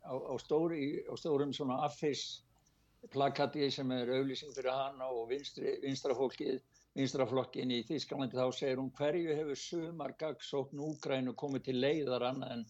á, 0.06 0.14
á, 0.14 0.34
stóri, 0.40 0.84
á 1.10 1.14
stórum 1.20 1.54
svona 1.56 1.82
affis 1.88 2.44
plakati 3.12 3.68
sem 3.72 3.92
er 3.96 4.10
auðlýsing 4.20 4.54
fyrir 4.56 4.74
hana 4.74 5.10
og 5.12 5.28
vinstri, 5.32 5.78
vinstrafólkið, 5.84 6.62
vinstraflokkin 6.98 7.74
í 7.76 7.84
Þísklandi 7.88 8.38
þá 8.40 8.48
segir 8.58 8.82
hún 8.82 8.94
hverju 8.98 9.36
hefur 9.38 9.62
sumar 9.62 10.16
gagsókn 10.20 10.82
Úgrænu 10.90 11.36
komið 11.38 11.68
til 11.70 11.78
leiðar 11.82 12.26
annað 12.32 12.56
en 12.56 12.66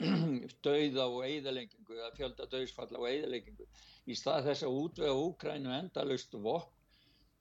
dauða 0.64 1.06
og 1.08 1.22
eigðalengingu 1.26 1.96
eða 1.98 2.12
fjölda 2.16 2.48
dauðsfalla 2.52 3.00
og 3.00 3.08
eigðalengingu 3.10 3.68
í 4.06 4.16
stað 4.16 4.50
þess 4.50 4.66
að 4.66 4.80
útvega 4.82 5.16
Úgrænu 5.26 5.72
endalust 5.76 6.36
vokk 6.48 6.76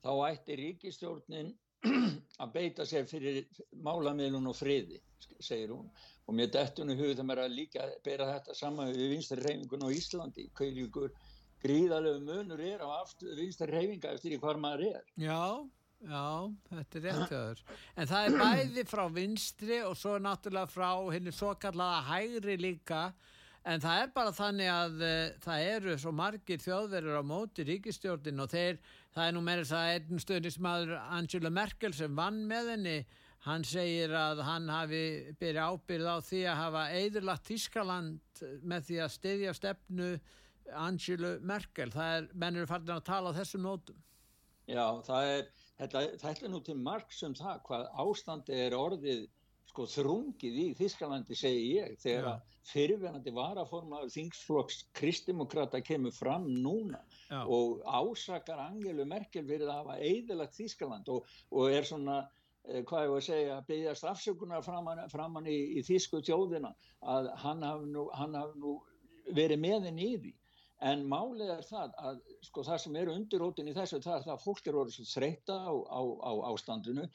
þá 0.04 0.12
ætti 0.30 0.58
ríkistjórnin 0.60 1.52
að 2.44 2.54
beita 2.56 2.86
sér 2.88 3.08
fyrir 3.08 3.46
málamiðlun 3.84 4.50
og 4.52 4.58
friði, 4.58 5.00
segir 5.40 5.72
hún. 5.72 5.88
Og 6.28 6.36
mér 6.36 6.52
dettunum 6.54 7.00
hugð 7.00 7.18
það 7.20 7.28
mér 7.30 7.42
að 7.46 7.56
líka 7.56 7.88
bera 8.06 8.28
þetta 8.34 8.56
saman 8.58 8.92
við 8.92 9.14
vinstri 9.16 9.40
reyfingun 9.42 9.86
á 9.88 9.90
Íslandi, 9.96 10.48
hverjugur 10.60 11.14
gríðalegu 11.64 12.24
munur 12.28 12.64
er 12.64 12.84
á 12.84 13.04
vinstri 13.24 13.70
reyfinga 13.72 14.14
eftir 14.16 14.36
í 14.36 14.42
hvar 14.44 14.60
maður 14.62 14.86
er. 14.92 15.08
Já, 15.20 15.40
já, 16.00 16.28
þetta 16.70 17.00
er 17.00 17.06
rétt 17.06 17.34
höður 17.34 17.64
en 17.96 18.10
það 18.12 18.28
er 18.28 18.38
bæði 18.40 18.86
frá 18.88 19.04
vinstri 19.14 19.82
og 19.84 19.98
svo 20.00 20.16
náttúrulega 20.24 20.72
frá 20.72 20.92
henni 21.14 21.34
svo 21.36 21.52
kallaða 21.60 22.06
hægri 22.14 22.58
líka. 22.60 23.10
En 23.68 23.82
það 23.84 24.02
er 24.02 24.12
bara 24.16 24.32
þannig 24.34 24.70
að 24.72 25.02
uh, 25.04 25.16
það 25.44 25.64
eru 25.74 25.96
svo 26.00 26.14
margir 26.16 26.62
þjóðverður 26.64 27.20
á 27.20 27.24
móti 27.28 27.66
ríkistjórnin 27.68 28.40
og 28.40 28.52
þeir, 28.54 28.80
það 29.14 29.26
er 29.26 29.36
nú 29.36 29.42
meira 29.44 29.66
þess 29.66 29.76
að 29.76 29.90
einn 29.96 30.24
stundismadur 30.24 30.94
Angela 31.02 31.52
Merkel 31.54 31.94
sem 31.94 32.16
vann 32.16 32.40
með 32.50 32.72
henni. 32.74 33.00
Hann 33.46 33.64
segir 33.64 34.12
að 34.16 34.42
hann 34.44 34.68
hafi 34.72 35.04
byrja 35.40 35.70
ábyrð 35.72 36.08
á 36.12 36.18
því 36.28 36.42
að 36.52 36.60
hafa 36.60 36.82
eðurlagt 37.00 37.48
Þískaland 37.48 38.42
með 38.68 38.88
því 38.90 38.98
að 39.04 39.14
styðja 39.16 39.54
stefnu 39.56 40.10
Angela 40.76 41.36
Merkel. 41.52 41.92
Það 41.94 42.16
er, 42.18 42.30
menn 42.34 42.60
eru 42.60 42.68
farin 42.70 42.96
að 42.96 43.06
tala 43.12 43.32
á 43.32 43.38
þessum 43.40 43.64
nótum. 43.68 44.02
Já, 44.70 44.86
það 45.08 45.32
er 45.36 45.48
þetta, 45.80 46.06
þetta 46.22 46.46
er 46.46 46.54
nú 46.54 46.62
til 46.66 46.78
marg 46.80 47.12
sem 47.16 47.36
það 47.38 47.62
hvað 47.68 47.86
ástandi 48.04 48.58
er 48.68 48.76
orðið 48.78 49.28
sko 49.70 49.86
þrungið 49.90 50.56
í 50.64 50.66
Þískalandi 50.78 51.38
segi 51.38 51.68
ég 51.78 52.00
þegar 52.02 52.26
Já. 52.26 52.32
að 52.32 52.58
fyrirverandi 52.70 53.34
varaformaður 53.36 54.12
þingsflokks 54.16 54.80
kristdemokrata 54.98 55.82
kemur 55.86 56.14
fram 56.16 56.48
núna 56.64 57.00
Já. 57.30 57.44
og 57.46 57.84
ásakar 57.86 58.62
Angelu 58.66 59.06
Merkel 59.08 59.46
fyrir 59.48 59.70
að 59.70 59.84
hafa 59.84 59.98
eðilagt 60.10 60.58
Þískaland 60.58 61.10
og, 61.14 61.30
og 61.54 61.72
er 61.72 61.88
svona 61.88 62.20
eh, 62.66 62.82
hvað 62.82 63.06
ég 63.06 63.14
var 63.14 63.22
að 63.22 63.28
segja, 63.30 63.62
byggjast 63.70 64.10
afsökunar 64.10 64.66
framan, 64.66 65.06
framan 65.14 65.50
í, 65.50 65.60
í 65.78 65.86
þýsku 65.86 66.24
þjóðina 66.26 66.74
að 67.16 67.32
hann 67.46 67.66
hafi 67.66 67.94
nú, 67.94 68.10
hafi 68.18 68.60
nú 68.60 68.78
verið 69.38 69.62
með 69.62 69.90
henni 69.92 70.14
í 70.16 70.22
því 70.26 70.36
en 70.86 71.04
málið 71.12 71.52
er 71.58 71.66
það 71.68 71.96
að 72.00 72.20
sko 72.48 72.64
það 72.64 72.82
sem 72.84 72.98
eru 73.02 73.16
undirrótin 73.18 73.68
í 73.68 73.76
þessu 73.76 74.00
það 74.04 74.16
er 74.16 74.26
það 74.28 74.36
að 74.36 74.44
fólk 74.46 74.68
eru 74.70 74.82
orðið 74.84 74.98
svo 74.98 75.08
þreytta 75.10 75.58
á, 75.60 75.74
á, 75.76 76.02
á 76.24 76.32
ástandinu 76.54 77.08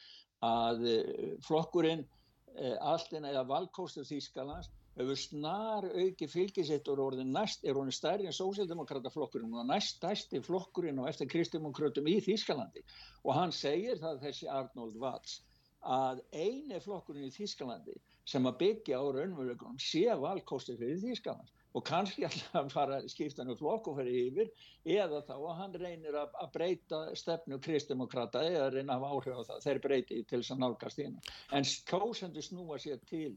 að 0.44 0.86
eh, 0.90 1.36
flokkurinn 1.46 2.04
eh, 2.04 2.76
alltinn 2.80 3.28
eða 3.30 3.46
valkóstur 3.48 4.04
Þýskalands 4.08 4.68
hefur 4.94 5.18
snar 5.18 5.86
auki 5.90 6.28
fylgisitt 6.30 6.88
og 6.92 7.00
orðið 7.08 7.32
næst, 7.34 7.64
er 7.64 7.78
orðið 7.80 7.96
stærri 7.96 8.28
en 8.28 8.36
sósildemokrataflokkurinn 8.36 9.56
og 9.58 9.66
næst 9.66 9.96
stærsti 9.96 10.42
flokkurinn 10.44 11.00
og 11.02 11.08
eftir 11.10 11.30
kristdemokratum 11.32 12.06
í 12.12 12.20
Þýskalandi. 12.22 12.84
Og 13.24 13.34
hann 13.34 13.54
segir 13.54 13.98
það 13.98 14.22
þessi 14.28 14.50
Arnold 14.52 15.00
Watts 15.02 15.40
að 15.82 16.22
eini 16.30 16.78
flokkurinn 16.84 17.26
í 17.26 17.34
Þýskalandi 17.34 17.96
sem 18.28 18.46
að 18.46 18.60
byggja 18.62 19.02
á 19.02 19.04
raunveruleikunum 19.18 19.82
sé 19.82 20.06
valkostur 20.20 20.78
fyrir 20.78 21.02
Þýskaland 21.02 21.50
og 21.74 21.82
kannski 21.86 22.24
alltaf 22.26 22.60
að 22.60 22.70
fara 22.72 22.98
að 23.00 23.08
skipta 23.10 23.42
hann 23.42 23.58
flokk 23.58 23.88
og 23.90 23.98
fyrir 23.98 24.28
yfir 24.28 24.50
eða 24.96 25.22
þá 25.26 25.34
að 25.36 25.56
hann 25.60 25.74
reynir 25.82 26.18
að, 26.18 26.36
að 26.42 26.52
breyta 26.54 27.00
stefnu 27.18 27.58
kristdemokrata 27.62 28.44
eða 28.46 28.68
reyna 28.76 28.98
að 28.98 29.08
áhrif 29.10 29.40
á 29.40 29.42
það. 29.48 29.64
Þeir 29.66 29.80
breyti 29.86 30.20
til 30.22 30.40
þess 30.40 30.54
að 30.54 30.62
nálgast 30.62 31.02
hérna 31.02 31.34
en 31.58 31.66
kjósendur 31.90 32.46
snúa 32.46 32.78
sér 32.82 33.02
til 33.10 33.32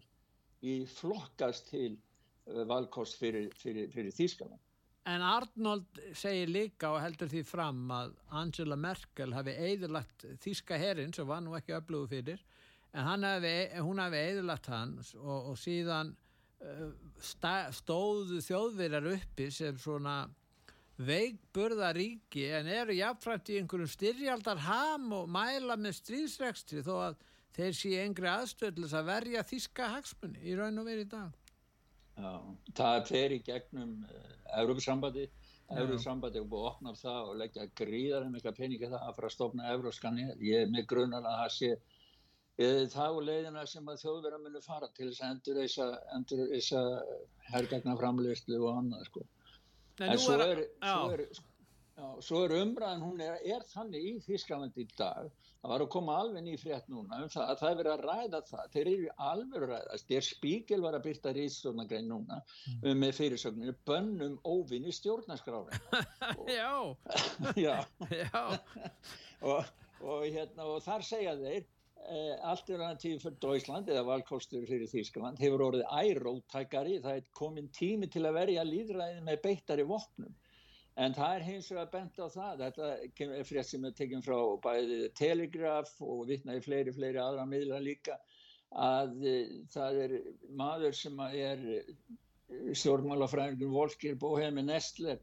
í 0.62 0.78
flokkast 0.90 1.72
til 1.72 1.92
uh, 1.98 2.64
valkost 2.70 3.18
fyrir, 3.18 3.50
fyrir, 3.58 3.90
fyrir 3.94 4.14
Þýskaland. 4.14 4.62
En 5.08 5.24
Arnold 5.24 6.02
segir 6.20 6.50
líka 6.52 6.92
og 6.92 7.00
heldur 7.00 7.30
því 7.32 7.42
fram 7.48 7.86
að 7.96 8.14
Angela 8.36 8.76
Merkel 8.76 9.32
hafi 9.34 9.54
eðurlagt 9.56 10.26
þíska 10.44 10.78
herinn 10.82 11.14
sem 11.16 11.28
var 11.30 11.40
nú 11.46 11.56
ekki 11.56 11.78
öflugu 11.78 12.10
fyrir 12.12 12.42
en 12.92 13.24
hafi, 13.24 13.54
hún 13.80 14.02
hafi 14.04 14.20
eðurlagt 14.20 14.68
hans 14.72 15.14
og, 15.16 15.54
og 15.54 15.60
síðan 15.62 16.12
stóðu 17.22 18.42
þjóðverjar 18.46 19.10
uppi 19.14 19.50
sem 19.54 19.78
svona 19.80 20.26
veikburða 20.98 21.92
ríki 21.94 22.48
en 22.58 22.70
eru 22.74 22.96
jáfnfræmt 22.98 23.52
í 23.54 23.60
einhverjum 23.62 23.92
styrjaldar 23.92 24.62
ham 24.66 25.12
og 25.14 25.28
mæla 25.30 25.78
með 25.78 26.00
stríðsrekstri 26.00 26.82
þó 26.86 26.96
að 27.10 27.20
þeir 27.58 27.76
sé 27.78 27.92
engri 28.02 28.30
aðstöðlis 28.32 28.96
að 28.98 29.12
verja 29.12 29.44
þíska 29.46 29.92
hagsmunni 29.94 30.42
í 30.46 30.56
raun 30.58 30.82
og 30.82 30.90
verið 30.90 31.06
í 31.06 31.12
dag. 31.14 31.44
Já, 32.18 32.32
það 32.80 33.04
fer 33.12 33.36
í 33.36 33.44
gegnum 33.46 33.94
Európsambandi 34.58 35.28
Európsambandi 35.68 36.40
er 36.40 36.48
búið 36.48 36.64
að 36.64 36.70
opna 36.72 36.94
það 36.98 37.30
og 37.30 37.40
leggja 37.42 37.66
gríðar 37.78 38.26
um 38.26 38.36
eitthvað 38.38 38.60
peningi 38.62 38.90
það 38.90 39.02
að 39.04 39.16
fara 39.18 39.30
að 39.30 39.36
stofna 39.36 39.72
Európskan 39.74 40.20
ég 40.24 40.64
er 40.64 40.72
með 40.72 40.88
grunar 40.94 41.28
að 41.28 41.40
það 41.44 41.54
sé 41.58 41.72
e, 42.58 42.70
það 42.94 43.20
og 43.20 43.26
leiðina 43.30 43.66
sem 43.70 43.90
að 43.90 44.02
þjóðverða 44.04 44.42
munu 44.46 44.62
fara 44.66 44.90
til 44.98 45.12
þess 45.12 45.24
að 45.24 45.34
endur 45.34 45.60
þessa 45.62 45.90
endur 46.18 46.46
þessa 46.54 46.84
herrgagna 47.52 47.98
framleyslu 48.00 48.62
og 48.62 48.82
annað 48.82 49.06
sko. 49.12 49.26
En, 50.00 50.12
en 50.12 50.20
svo 50.22 50.38
er, 50.38 50.42
er, 50.52 50.64
svo 50.84 51.14
er, 51.16 51.22
já, 51.98 52.08
svo 52.22 52.46
er 52.46 52.56
umræðan 52.60 53.06
hún 53.06 53.22
er, 53.26 53.38
er 53.42 53.64
þannig 53.72 54.04
í 54.12 54.16
Þísklandi 54.28 54.84
í 54.84 54.90
dag. 54.98 55.30
Það 55.58 55.72
var 55.72 55.84
að 55.84 55.90
koma 55.96 56.16
alveg 56.22 56.44
ný 56.46 56.52
frétt 56.62 56.86
núna 56.92 57.18
um 57.24 57.32
það 57.34 57.48
að 57.50 57.58
það 57.60 57.72
er 57.72 57.78
verið 57.80 57.94
að 57.96 58.04
ræða 58.06 58.42
það. 58.50 58.68
Þeir 58.76 58.90
eru 58.92 59.08
alveg 59.30 59.56
að 59.58 59.72
ræða 59.72 59.98
þér 60.12 60.26
spíkil 60.28 60.78
var 60.84 60.98
að 61.00 61.06
byrta 61.08 61.34
rýðstjórnagrein 61.38 62.12
núna 62.12 62.38
Mm. 62.68 62.84
um, 62.84 63.00
með 63.02 63.16
fyrirsögninu 63.18 63.74
bönnum 63.88 64.36
óvinni 64.46 64.94
stjórnarskrári 64.94 65.80
Já, 66.60 66.96
já, 67.58 67.76
já, 68.22 68.44
og, 69.42 69.66
og, 70.04 70.22
hérna, 70.28 70.68
og 70.68 70.84
þar 70.86 71.06
segja 71.08 71.34
þeir 71.42 71.66
eh, 72.10 72.34
er 72.40 73.00
tíð 73.02 73.22
fyrir 73.24 73.38
Dóísland 73.44 73.90
eða 73.92 74.04
valkostur 74.08 74.66
fyrir 74.70 74.90
Þýskaland 74.92 75.42
hefur 75.44 75.64
orðið 75.68 75.94
æróttækari, 76.02 77.00
það 77.04 77.20
er 77.20 77.30
komin 77.40 77.70
tími 77.76 78.10
til 78.14 78.26
að 78.26 78.38
verja 78.40 78.66
líðræðið 78.68 79.24
með 79.28 79.42
beittari 79.46 79.88
vopnum. 79.88 80.36
En 80.98 81.14
það 81.14 81.36
er 81.36 81.46
hins 81.46 81.70
vegar 81.70 81.90
bent 81.94 82.18
á 82.18 82.28
það. 82.34 82.64
Þetta 82.64 82.88
er 83.38 83.44
frétt 83.46 83.70
sem 83.70 83.84
er 83.86 83.98
tekinn 83.98 84.24
frá 84.26 84.38
bæði 84.64 85.12
Telegraph 85.20 86.00
og 86.02 86.24
vitnaði 86.32 86.64
fleiri, 86.66 86.94
fleiri 86.96 87.22
aðra 87.22 87.46
miðla 87.46 87.82
líka 87.86 88.18
að 88.74 89.14
eh, 89.26 89.52
það 89.74 90.02
er 90.06 90.16
maður 90.58 90.98
sem 90.98 91.22
er 91.28 91.68
stjórnmálafræðingur 92.48 93.74
Volker 93.74 94.16
Bohemi 94.20 94.64
Nestler 94.66 95.20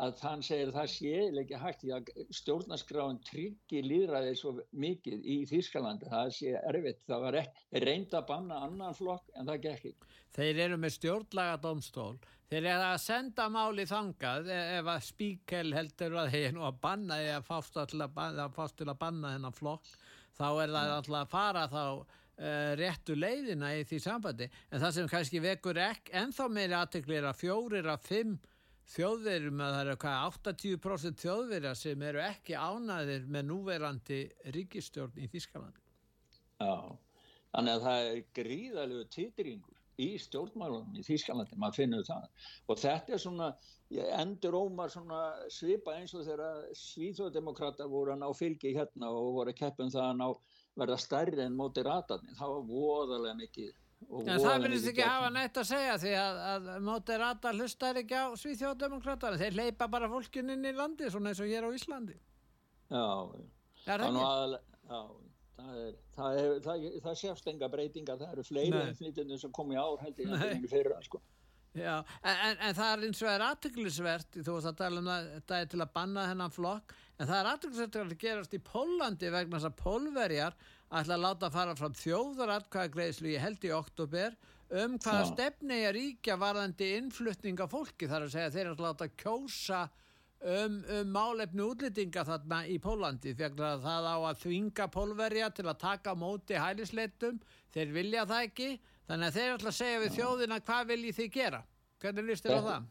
að 0.00 0.20
hann 0.24 0.42
segir 0.44 0.70
að 0.70 0.76
það 0.78 0.90
sé 0.92 1.14
ekki 1.42 1.62
hægt 1.62 1.82
því 1.82 1.94
að 1.96 2.10
stjórnarskráin 2.38 3.18
tryggi 3.28 3.82
líðræði 3.84 4.36
svo 4.40 4.54
mikið 4.72 5.26
í 5.28 5.38
Þýskalandi. 5.50 6.08
Það 6.12 6.30
sé 6.38 6.54
erfitt, 6.62 7.02
það 7.08 7.26
var 7.26 7.40
reynd 7.86 8.14
að 8.16 8.28
banna 8.30 8.62
annan 8.68 8.96
flokk 8.96 9.28
en 9.36 9.50
það 9.50 9.64
gekk 9.66 9.90
ekki. 9.92 10.14
Þeir 10.32 10.62
eru 10.66 10.78
með 10.80 10.96
stjórnlaga 10.96 11.58
domstól 11.60 12.14
þeir 12.52 12.66
eru 12.68 12.84
að 12.84 12.98
senda 13.00 13.44
máli 13.48 13.84
þangað 13.88 14.48
e- 14.52 14.64
ef 14.78 14.88
að 14.92 15.04
spíkel 15.06 15.70
heldur 15.72 16.18
að 16.20 16.34
þeir 16.34 16.56
nú 16.56 16.66
að 16.68 16.80
banna 16.82 17.20
eða 17.20 17.44
fást 17.46 17.76
til 17.76 18.02
að 18.04 18.16
banna, 18.16 18.48
að 18.48 18.98
banna 19.00 19.36
þennan 19.36 19.56
flokk 19.56 19.94
þá 20.36 20.48
er 20.50 20.74
það 20.74 20.92
alltaf 20.96 21.16
að 21.20 21.30
fara 21.32 21.62
þá 21.72 21.84
uh, 21.86 22.72
réttu 22.80 23.16
leiðina 23.16 23.72
í 23.78 23.84
því 23.88 24.00
sambandi. 24.04 24.48
En 24.70 24.82
það 24.82 24.94
sem 24.96 25.10
kannski 25.12 25.42
vekur 25.44 25.80
ekki 25.80 26.16
ennþá 26.22 26.48
meiri 26.52 26.76
aðtekli 26.76 27.18
er 27.20 27.28
að 27.30 27.40
fjórir 27.40 27.88
af 27.92 28.04
fimm 28.08 28.36
þjóðverjum 28.92 29.62
að 29.62 29.74
það 29.74 29.82
eru 29.84 29.96
hvað 30.04 30.24
80% 30.28 31.22
þjóðverja 31.22 31.74
sem 31.78 32.02
eru 32.08 32.22
ekki 32.24 32.56
ánaðir 32.58 33.28
með 33.30 33.46
núverandi 33.50 34.20
ríkistjórn 34.56 35.22
í 35.22 35.28
Þískalandi 35.32 35.86
Já, 36.62 36.74
þannig 37.54 37.76
að 37.76 37.86
það 37.86 38.08
er 38.08 38.24
gríðalegu 38.38 39.06
titringur 39.14 39.78
í 40.00 40.08
stjórnmálunum 40.20 40.96
í 40.98 41.04
Þýskalandi, 41.06 41.58
maður 41.60 41.78
finnur 41.82 42.06
það. 42.06 42.28
Og 42.72 42.80
þetta 42.80 43.14
er 43.14 43.22
svona, 43.22 43.48
endur 44.18 44.56
ómar 44.56 44.92
svona 44.92 45.20
svipa 45.52 45.96
eins 45.98 46.14
og 46.16 46.24
þegar 46.26 46.62
svíþjóðdemokrata 46.78 47.88
voru 47.92 48.14
að 48.14 48.22
ná 48.22 48.28
fylgi 48.36 48.74
hérna 48.76 49.12
og 49.12 49.34
voru 49.38 49.52
að 49.52 49.60
keppum 49.60 49.92
það 49.92 50.08
að 50.08 50.18
ná 50.22 50.26
verða 50.80 50.98
stærri 51.02 51.44
en 51.44 51.58
móti 51.58 51.84
ratarnir, 51.84 52.36
það 52.38 52.54
var 52.54 52.68
voðalega 52.70 53.38
mikið 53.42 53.72
En 54.10 54.40
það 54.42 54.62
verðist 54.66 54.88
ekki 54.92 55.04
hafa 55.06 55.30
neitt 55.32 55.58
að 55.62 55.68
segja 55.70 55.96
því 56.02 56.12
að, 56.20 56.38
að 56.52 56.68
Moderata 56.86 57.52
hlustar 57.56 58.00
ekki 58.02 58.18
á 58.18 58.26
Svíþjóðdemokratana. 58.42 59.38
Þeir 59.40 59.56
leipa 59.58 59.88
bara 59.92 60.08
fólkin 60.12 60.50
inn 60.54 60.64
í 60.68 60.72
landi 60.76 61.10
svona 61.10 61.32
eins 61.32 61.40
og 61.44 61.50
hér 61.50 61.66
á 61.66 61.70
Íslandi. 61.76 62.16
Já, 62.92 63.04
Það 63.82 63.92
er 63.94 64.02
það, 64.02 64.06
er 64.06 64.06
ekki. 64.06 64.24
aðalega, 64.30 64.80
já, 64.92 64.98
það, 65.58 65.76
er, 65.82 65.94
það, 66.16 66.40
er, 66.42 66.50
það, 66.66 66.88
það 67.06 67.16
sést 67.22 67.48
enga 67.52 67.68
breytinga, 67.72 68.16
það 68.20 68.34
eru 68.36 68.44
fleiri 68.46 68.74
Nei. 68.76 68.82
innflytjandum 68.92 69.40
sem 69.42 69.54
kom 69.58 69.72
í 69.72 69.78
ár 69.80 69.96
held 70.04 70.20
ég 70.22 70.28
Nei. 70.30 70.50
en 70.58 70.66
fyrir 70.70 70.92
það 70.94 71.06
sko. 71.08 71.22
Já, 71.72 71.94
en, 72.28 72.58
en 72.68 72.74
það 72.76 72.90
er 72.92 73.04
eins 73.06 73.22
og 73.24 73.30
er 73.32 73.42
aðtöklusvert, 73.46 74.34
þú 74.44 74.54
veist 74.58 74.68
að 74.68 74.76
tala 74.82 75.00
um 75.00 75.06
það, 75.08 75.28
þetta 75.38 75.60
er 75.64 75.70
til 75.72 75.80
að 75.80 75.92
banna 75.94 76.26
þennan 76.28 76.52
flokk, 76.52 76.92
en 77.16 77.30
það 77.30 77.38
er 77.38 77.48
aðtöklusvert 77.54 77.96
að 78.02 78.12
gerast 78.20 78.56
í 78.58 78.60
Pólandi 78.66 79.30
vegna 79.32 79.56
þess 79.56 79.70
að 79.70 79.78
pólverjar 79.80 80.58
ætla 80.92 81.16
að 81.16 81.24
láta 81.24 81.50
fara 81.52 81.74
fram 81.76 81.94
þjóðaratkvæðagreislu 81.96 83.32
í 83.32 83.40
held 83.40 83.64
í 83.64 83.72
oktober 83.72 84.36
um 84.72 84.98
hvaða 85.00 85.24
stefni 85.32 85.80
er 85.86 85.96
ríkja 85.96 86.36
varðandi 86.40 86.94
innflutninga 86.98 87.68
fólki 87.70 88.08
þar 88.10 88.26
að 88.26 88.34
segja 88.34 88.52
þeir 88.54 88.70
að 88.72 88.82
láta 88.86 89.08
kjósa 89.22 89.82
um, 89.86 90.78
um 90.98 91.12
málefni 91.12 91.64
útlýtinga 91.64 92.24
þarna 92.28 92.62
í 92.68 92.78
Pólandi 92.82 93.34
þegar 93.38 93.82
það 93.84 94.08
á 94.08 94.16
að 94.16 94.40
þvinga 94.44 94.88
pólverja 94.92 95.50
til 95.56 95.68
að 95.68 95.82
taka 95.84 96.16
móti 96.18 96.58
hælisleitum, 96.60 97.40
þeir 97.72 97.94
vilja 97.96 98.26
það 98.28 98.48
ekki 98.48 98.70
þannig 99.08 99.28
að 99.28 99.38
þeir 99.38 99.54
ætla 99.56 99.72
að 99.72 99.78
segja 99.80 100.02
við 100.02 100.18
þjóðina 100.18 100.60
hvað 100.66 100.92
viljið 100.92 101.18
þið 101.20 101.32
gera? 101.38 101.62
Hvernig 102.02 102.28
líst 102.28 102.48
þér 102.48 102.58
á 102.58 102.62
það? 102.68 102.90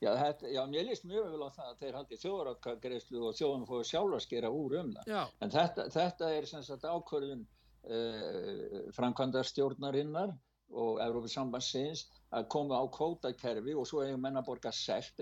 Já, 0.00 0.14
þetta, 0.16 0.48
já, 0.48 0.60
mér 0.72 0.86
líst 0.88 1.04
mjög 1.04 1.26
vel 1.28 1.44
á 1.44 1.50
það 1.52 1.70
að 1.70 1.80
þeir 1.82 1.96
haldi 1.98 2.18
þjóðratkvæðagreislu 2.22 3.24
og 3.28 3.34
þjóðan 3.36 3.66
fóðu 3.68 3.88
sjálf 3.90 4.14
að 4.16 4.22
skera 4.24 4.50
úr 4.56 4.76
um 4.80 4.92
það. 4.94 5.10
Já. 5.12 5.22
en 5.44 5.52
þetta, 5.52 5.84
þetta 5.96 6.30
er 6.36 6.46
sem 6.48 6.62
sagt 6.64 6.86
ákvörðun 6.88 7.42
uh, 7.44 8.78
framkvæmdarstjórnarinnar 8.96 10.32
og 10.70 11.00
Európið 11.02 11.34
sambandsins 11.34 12.06
að 12.38 12.46
koma 12.54 12.78
á 12.78 12.84
kvótakerfi 12.94 13.74
og 13.76 13.88
svo 13.90 14.04
hefur 14.04 14.22
menna 14.22 14.42
borga 14.46 14.72
sekt 14.72 15.20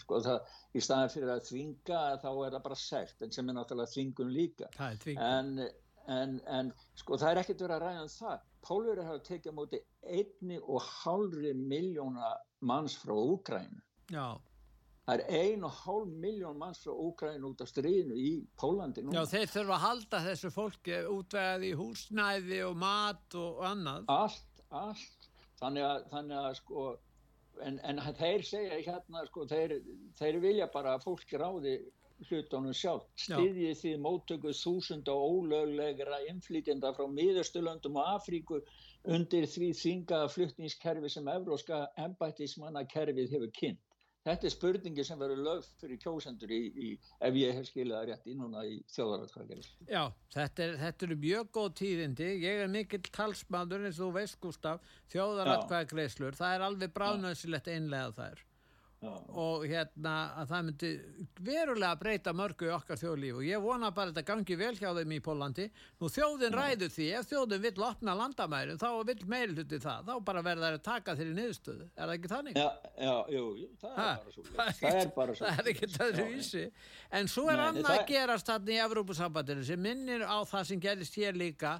sko, 0.00 0.20
það, 0.24 0.52
í 0.72 0.82
staðan 0.82 1.12
fyrir 1.12 1.32
að 1.34 1.44
þvinga 1.50 2.02
þá 2.22 2.28
er 2.32 2.56
það 2.56 2.62
bara 2.66 2.80
sekt 2.80 3.22
en 3.22 3.34
sem 3.36 3.52
er 3.52 3.58
náttúrulega 3.58 3.92
þvingun 3.92 4.32
líka. 4.32 4.70
En, 5.14 5.52
en, 6.08 6.38
en 6.58 6.72
sko 6.96 7.20
það 7.20 7.34
er 7.34 7.42
ekkert 7.42 7.66
verið 7.66 7.76
að 7.76 7.84
ræða 7.86 8.06
um 8.06 8.14
það 8.16 8.46
Pólverið 8.66 9.08
hafa 9.08 9.22
tekið 9.30 9.52
á 9.52 9.58
móti 9.60 9.80
einni 10.02 10.58
og 10.62 10.82
hálfri 10.82 11.54
miljóna 11.54 12.34
manns 12.66 12.98
frá 12.98 13.14
Úkrænu 13.14 13.82
Já 14.10 14.36
Það 15.06 15.20
er 15.22 15.36
ein 15.38 15.64
og 15.66 15.74
hálf 15.84 16.14
miljón 16.18 16.56
manns 16.58 16.80
frá 16.82 16.90
Úkrænu 16.90 17.52
út 17.52 17.60
af 17.62 17.68
stríðinu 17.70 18.16
í 18.18 18.30
Pólandi 18.58 19.04
núna. 19.04 19.20
Já, 19.20 19.28
þeir 19.30 19.52
þurfa 19.52 19.76
að 19.76 19.84
halda 19.84 20.22
þessu 20.24 20.48
fólki 20.50 20.96
útvegaði 21.12 21.68
í 21.68 21.76
húsnæði 21.78 22.58
og 22.66 22.74
mat 22.82 23.36
og 23.38 23.60
annað. 23.68 24.08
Allt, 24.10 24.64
allt. 24.74 25.28
Þannig 25.60 25.86
að, 25.86 26.08
þannig 26.10 26.40
að 26.40 26.56
sko, 26.58 26.88
en, 27.68 27.78
en 27.86 28.02
þeir 28.18 28.46
segja 28.50 28.80
hérna, 28.88 29.22
sko, 29.30 29.46
þeir, 29.54 29.76
þeir 30.18 30.40
vilja 30.42 30.68
bara 30.74 30.96
að 30.96 31.06
fólki 31.06 31.38
ráði 31.38 31.76
hlutunum 32.28 32.74
sjálf. 32.76 33.06
Stiðjið 33.20 33.80
því 33.80 33.94
móttöku 34.04 34.52
þúsund 34.56 35.08
og 35.12 35.24
ólöglegra 35.30 36.22
inflytjenda 36.30 36.92
frá 36.96 37.06
miðurstulöndum 37.12 37.98
og 38.00 38.12
Afríku 38.16 38.60
undir 39.16 39.46
því 39.50 39.72
þingaða 39.80 40.30
flutningskerfi 40.34 41.10
sem 41.12 41.28
evróska 41.30 41.84
embættismannakerfið 42.06 43.36
hefur 43.36 43.52
kynnt. 43.60 43.82
Þetta 44.26 44.48
er 44.48 44.50
spurningi 44.50 45.04
sem 45.06 45.20
verður 45.20 45.42
lög 45.46 45.66
fyrir 45.78 45.98
kjósendur 46.02 46.50
í, 46.50 46.58
í, 46.82 46.88
ef 47.22 47.36
ég 47.38 47.52
hef 47.54 47.68
skiljaði 47.68 48.08
rétt 48.10 48.26
í 48.26 48.34
núna 48.34 48.64
í 48.66 48.80
þjóðaratkvæðinu. 48.90 49.62
Já, 49.86 50.02
þetta, 50.34 50.64
er, 50.64 50.74
þetta 50.80 51.06
eru 51.06 51.18
mjög 51.22 51.52
góð 51.54 51.68
tíðindi. 51.82 52.32
Ég 52.42 52.64
er 52.64 52.72
mikill 52.72 53.04
talsmaður 53.14 53.86
eins 53.86 54.02
og 54.02 54.16
veist 54.18 54.40
Gustaf, 54.42 54.82
þjóðaratkvæðagreislur. 55.14 56.34
Það 56.40 56.56
er 56.56 56.66
alveg 56.72 56.98
bráðnöðsilegt 56.98 57.70
einlega 57.70 58.10
það 58.18 58.34
er. 58.34 58.45
Og 59.36 59.66
hérna 59.68 60.14
að 60.40 60.52
það 60.52 60.66
myndi 60.68 60.92
verulega 61.46 62.00
breyta 62.00 62.34
mörgu 62.36 62.68
í 62.68 62.74
okkar 62.74 63.00
þjóðlíf. 63.00 63.40
Og 63.40 63.46
ég 63.46 63.64
vona 63.64 63.92
bara 63.94 64.10
að 64.10 64.16
þetta 64.16 64.26
gangi 64.32 64.58
vel 64.62 64.72
hjá 64.78 64.88
þeim 64.98 65.16
í 65.16 65.20
Pólandi 65.24 65.68
nú 66.00 66.10
þjóðin 66.12 66.56
ræður 66.56 66.92
því, 66.96 67.08
ef 67.20 67.30
þjóðin 67.30 67.64
vill 67.66 67.86
opna 67.86 68.16
landamærin 68.18 68.80
þá 68.80 68.88
vill 69.10 69.20
meilhutti 69.30 69.80
það. 69.82 70.10
Þá 70.10 70.14
bara 70.30 70.44
verða 70.46 70.70
það 70.70 70.78
að 70.80 70.86
taka 70.90 71.16
þeirri 71.20 71.36
niðurstöðu. 71.40 71.90
Er 71.96 72.04
það 72.04 72.16
ekki 72.16 72.32
þannig? 72.34 72.60
Já, 72.60 72.68
já, 72.96 73.14
jú, 73.36 73.44
jú 73.60 73.68
það, 73.80 73.98
er 74.00 74.34
svo, 74.34 74.44
það 74.80 74.98
er 75.00 75.12
bara 75.16 75.36
svo 75.36 75.46
það 75.46 75.60
er 75.62 75.70
ekki 75.72 75.88
það 75.92 76.08
er 76.08 76.30
vísi 76.30 76.64
en 77.18 77.30
svo 77.30 77.46
er 77.50 77.60
Nei, 77.60 77.66
annað 77.66 77.92
að 77.92 78.02
gerast 78.10 78.50
þarna 78.50 78.74
í 78.74 78.80
Evrópusambandinu 78.86 79.66
sem 79.66 79.82
minnir 79.82 80.26
á 80.26 80.36
það 80.48 80.68
sem 80.70 80.82
gerist 80.82 81.18
hér 81.20 81.38
líka 81.38 81.76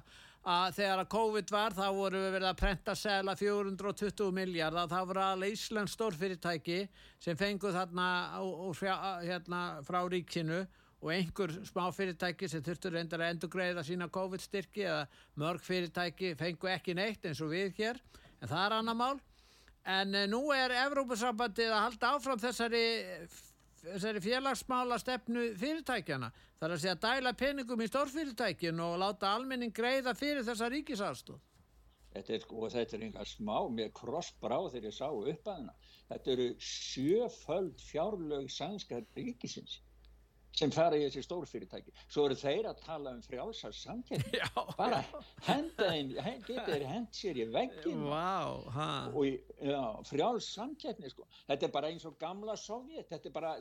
að 0.47 0.77
þegar 0.77 1.01
að 1.01 1.09
COVID 1.11 1.51
var 1.51 1.75
þá 1.75 1.85
voru 1.91 2.19
við 2.23 2.33
verið 2.37 2.49
að 2.49 2.59
prenta 2.61 2.93
segla 2.95 3.35
420 3.35 4.33
miljard 4.35 4.79
þá 4.87 4.99
voru 5.09 5.23
alveg 5.25 5.55
Íslands 5.57 5.95
stórfyrirtæki 5.97 6.77
sem 7.19 7.39
fenguð 7.39 7.75
þarna 7.75 8.09
úr, 8.45 8.83
hérna, 9.25 9.61
frá 9.83 9.99
ríkinu 10.07 10.61
og 11.01 11.11
einhver 11.13 11.51
smá 11.67 11.89
fyrirtæki 11.93 12.47
sem 12.49 12.63
þurftur 12.65 12.95
reyndar 12.95 13.21
að 13.21 13.33
endur 13.33 13.51
greiða 13.53 13.83
sína 13.85 14.07
COVID 14.13 14.41
styrki 14.41 14.85
eða 14.87 15.03
mörg 15.37 15.61
fyrirtæki 15.65 16.33
fengu 16.39 16.71
ekki 16.71 16.95
neitt 16.97 17.27
eins 17.27 17.41
og 17.43 17.51
við 17.51 17.75
hér 17.81 17.99
en 18.41 18.47
það 18.47 18.63
er 18.63 18.77
annar 18.79 18.97
mál. 18.97 19.19
En 19.87 20.15
eh, 20.15 20.25
nú 20.31 20.41
er 20.55 20.73
Evrópusambandið 20.85 21.71
að 21.71 21.83
halda 21.85 22.15
áfram 22.15 22.41
þessari 22.41 22.85
þessari 23.93 24.21
félagsmála 24.23 24.97
stefnu 25.01 25.43
fyrirtækjana 25.59 26.31
þar 26.59 26.73
að 26.73 26.81
segja 26.83 26.95
dæla 27.05 27.33
peningum 27.37 27.83
í 27.83 27.89
stórfyrirtækin 27.91 28.81
og 28.83 28.97
láta 29.01 29.33
almenning 29.35 29.73
greiða 29.75 30.15
fyrir 30.17 30.45
þessa 30.47 30.71
ríkisafstóð 30.73 31.43
Þetta 32.17 32.33
er 32.33 32.41
sko, 32.41 32.69
þetta 32.73 32.95
er 32.97 33.01
einhver 33.05 33.29
smá 33.29 33.57
með 33.69 33.91
krossbráð 33.99 34.71
þegar 34.73 34.87
ég 34.87 34.95
sá 34.95 35.07
upp 35.11 35.49
að 35.51 35.57
hana 35.59 35.73
þetta 36.07 36.31
eru 36.33 36.47
sjöföld 36.63 37.83
fjárlög 37.83 38.47
sænska 38.53 39.01
ríkisins 39.17 39.81
sem 40.57 40.73
fara 40.73 40.97
í 40.97 41.03
þessi 41.05 41.23
stórfyrirtæki 41.25 41.93
svo 42.03 42.27
eru 42.27 42.37
þeir 42.39 42.69
að 42.71 42.83
tala 42.85 43.13
um 43.15 43.23
frjálsar 43.25 43.75
samkjörn 43.77 44.23
bara 44.77 45.03
henda 45.47 45.91
þeim 45.91 46.13
geta 46.47 46.65
þeir 46.71 46.87
hend 46.91 47.11
sér 47.19 47.41
í 47.43 47.49
veggin 47.53 48.05
wow, 48.07 48.63
og 49.13 50.07
frjáls 50.09 50.49
samkjörni 50.55 51.11
sko. 51.13 51.27
þetta 51.49 51.69
er 51.69 51.75
bara 51.75 51.91
eins 51.93 52.07
og 52.09 52.17
gamla 52.21 52.57
Sovjet 52.57 53.11
þetta 53.11 53.29
er 53.29 53.35
bara, 53.35 53.53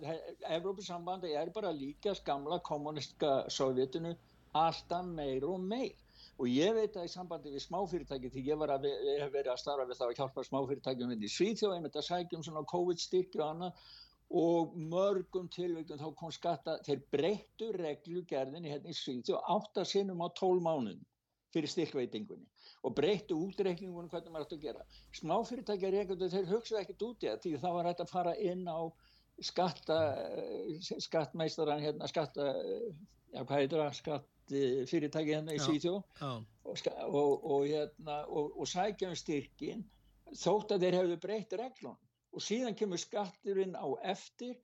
Evrópusambandi 0.56 1.34
er 1.36 1.52
bara 1.54 1.74
líkast 1.74 2.24
gamla 2.24 2.60
kommunistka 2.64 3.42
Sovjetinu 3.52 4.16
alltaf 4.56 5.06
meir 5.06 5.44
og 5.44 5.60
meir. 5.60 5.94
Og 6.36 6.48
ég 6.52 6.74
veit 6.76 6.96
að 6.96 7.06
í 7.08 7.12
sambandi 7.12 7.52
við 7.52 7.62
smáfyrirtæki 7.64 8.30
því 8.32 8.42
ég, 8.50 8.64
að, 8.74 8.88
ég 8.88 9.22
hef 9.24 9.30
verið 9.32 9.52
að 9.52 9.60
starfa 9.62 9.86
við 9.88 10.00
það 10.00 10.10
að 10.10 10.18
hjálpa 10.20 10.44
smáfyrirtækjum 10.48 11.14
í 11.16 11.30
Svíþjóð, 11.32 11.76
ég 11.76 11.84
myndi 11.84 12.00
að 12.00 12.08
sækjum 12.10 12.44
svona 12.44 12.64
COVID-styrki 12.72 13.40
og 13.40 13.46
annað 13.46 13.86
og 14.30 14.74
mörgum 14.74 15.48
tilvægum 15.52 16.00
þá 16.00 16.08
kom 16.18 16.32
skatta, 16.34 16.78
þeir 16.86 17.02
breyttu 17.14 17.70
reglugerðinni 17.76 18.72
hérna 18.72 18.90
í 18.90 18.96
Svíði 18.96 19.36
og 19.36 19.52
átta 19.56 19.84
sinnum 19.86 20.24
á 20.26 20.28
tól 20.34 20.58
mánun 20.62 21.02
fyrir 21.54 21.70
styrkveitingunni 21.70 22.46
og 22.82 22.94
breyttu 22.98 23.36
útreikningunum 23.38 24.10
hvernig 24.10 24.32
maður 24.32 24.48
ætti 24.48 24.58
að 24.58 24.64
gera. 24.66 24.86
Smáfyrirtækja 25.20 25.92
reyngjöndu 25.94 26.30
þeir 26.32 26.48
hugsaðu 26.50 26.80
ekkert 26.82 27.04
út 27.06 27.22
í 27.22 27.30
það 27.30 27.44
því 27.44 27.52
það 27.62 27.76
var 27.76 27.88
hægt 27.90 28.02
að 28.02 28.12
fara 28.12 28.34
inn 28.50 28.64
á 28.66 28.80
skatta, 29.46 29.98
skattmeistaran 31.06 31.84
hérna, 31.84 32.08
skatta, 32.10 32.48
já 33.32 33.42
hvað 33.42 33.60
heitir 33.60 33.82
það, 33.82 33.98
skattfyrirtæki 34.00 35.36
hérna 35.36 35.54
í 35.56 35.62
Svíðjó 35.62 36.00
og, 36.24 36.82
og, 37.06 37.46
og, 37.46 37.66
hérna, 37.68 38.24
og 38.32 38.66
sækja 38.70 39.12
um 39.12 39.18
styrkin 39.18 39.86
þótt 40.34 40.74
að 40.74 40.86
þeir 40.86 40.98
hefðu 41.00 41.20
breytt 41.22 41.56
reglun 41.60 41.98
og 42.36 42.44
síðan 42.44 42.76
kemur 42.76 43.00
skatturinn 43.00 43.76
á 43.76 43.88
eftir 44.12 44.56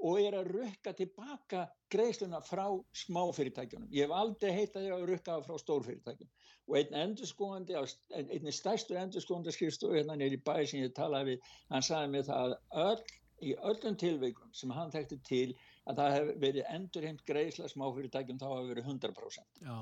og 0.00 0.18
er 0.20 0.34
að 0.38 0.48
rukka 0.54 0.92
tilbaka 0.96 1.66
greiðsluna 1.92 2.40
frá 2.44 2.64
smáfyrirtækjunum. 3.02 3.90
Ég 3.92 4.06
hef 4.06 4.14
aldrei 4.16 4.52
heitað 4.56 4.86
því 4.86 4.92
að 4.94 5.06
rukka 5.10 5.36
frá 5.44 5.58
stórfyrirtækjum 5.60 6.30
og 6.70 6.76
einn 6.78 6.98
endurskóðandi, 7.02 7.76
einn 8.16 8.52
stærstu 8.54 8.96
endurskóðandi 8.96 9.54
skrifstofu 9.54 9.98
hérna 9.98 10.16
nýri 10.18 10.40
bæði 10.46 10.68
sem 10.70 10.84
ég 10.84 10.94
talaði 10.96 11.34
við, 11.34 11.48
hann 11.74 11.86
sagði 11.86 12.12
mér 12.14 12.28
það 12.28 12.44
að 12.44 12.84
öll, 12.86 13.16
í 13.40 13.54
öllum 13.72 13.96
tilveikum 14.00 14.52
sem 14.56 14.72
hann 14.76 14.92
þekkti 14.94 15.18
til 15.26 15.46
að 15.88 16.02
það 16.02 16.14
hef 16.16 16.30
verið 16.44 16.70
endurheimt 16.76 17.26
greiðsla 17.28 17.70
smáfyrirtækjum 17.72 18.40
þá 18.40 18.46
hafa 18.48 18.68
verið 18.70 18.90
100%. 18.94 19.62
Já. 19.64 19.76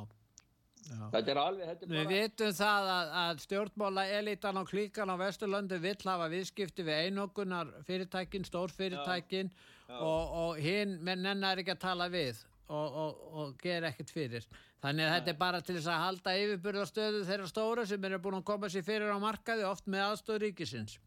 Já. 0.89 1.01
Þetta 1.13 1.33
er 1.33 1.41
alveg 1.43 1.71
þetta 1.71 1.87
er 1.87 1.91
Við 1.93 1.99
bara... 1.99 2.13
vitum 2.15 2.53
það 2.59 2.91
að, 2.93 3.11
að 3.23 3.43
stjórnmála 3.45 4.05
elitan 4.19 4.61
og 4.61 4.71
klíkan 4.71 5.13
á 5.13 5.17
Vesturlandi 5.21 5.81
vill 5.83 5.97
hafa 6.05 6.29
viðskipti 6.33 6.87
við 6.87 7.03
einogunar 7.07 7.75
fyrirtækin, 7.89 8.47
stórfyrirtækin 8.49 9.53
og, 9.99 10.39
og 10.45 10.63
hinn 10.63 10.97
mennar 11.05 11.61
ekki 11.61 11.75
að 11.77 11.85
tala 11.85 12.09
við 12.13 12.41
og, 12.69 12.99
og, 13.05 13.23
og 13.33 13.55
gera 13.63 13.93
ekkert 13.93 14.13
fyrir. 14.15 14.49
Þannig 14.83 15.09
að 15.09 15.15
þetta 15.17 15.33
er 15.33 15.39
bara 15.39 15.63
til 15.65 15.79
þess 15.79 15.93
að 15.93 16.05
halda 16.07 16.37
yfirburðarstöðu 16.43 17.23
þeirra 17.29 17.49
stóra 17.51 17.87
sem 17.91 18.05
eru 18.09 18.21
búin 18.23 18.39
að 18.39 18.49
koma 18.53 18.71
sér 18.71 18.87
fyrir 18.87 19.11
á 19.11 19.19
markaði 19.21 19.67
oft 19.67 19.89
með 19.91 20.05
aðstöð 20.11 20.45
ríkisins. 20.45 21.01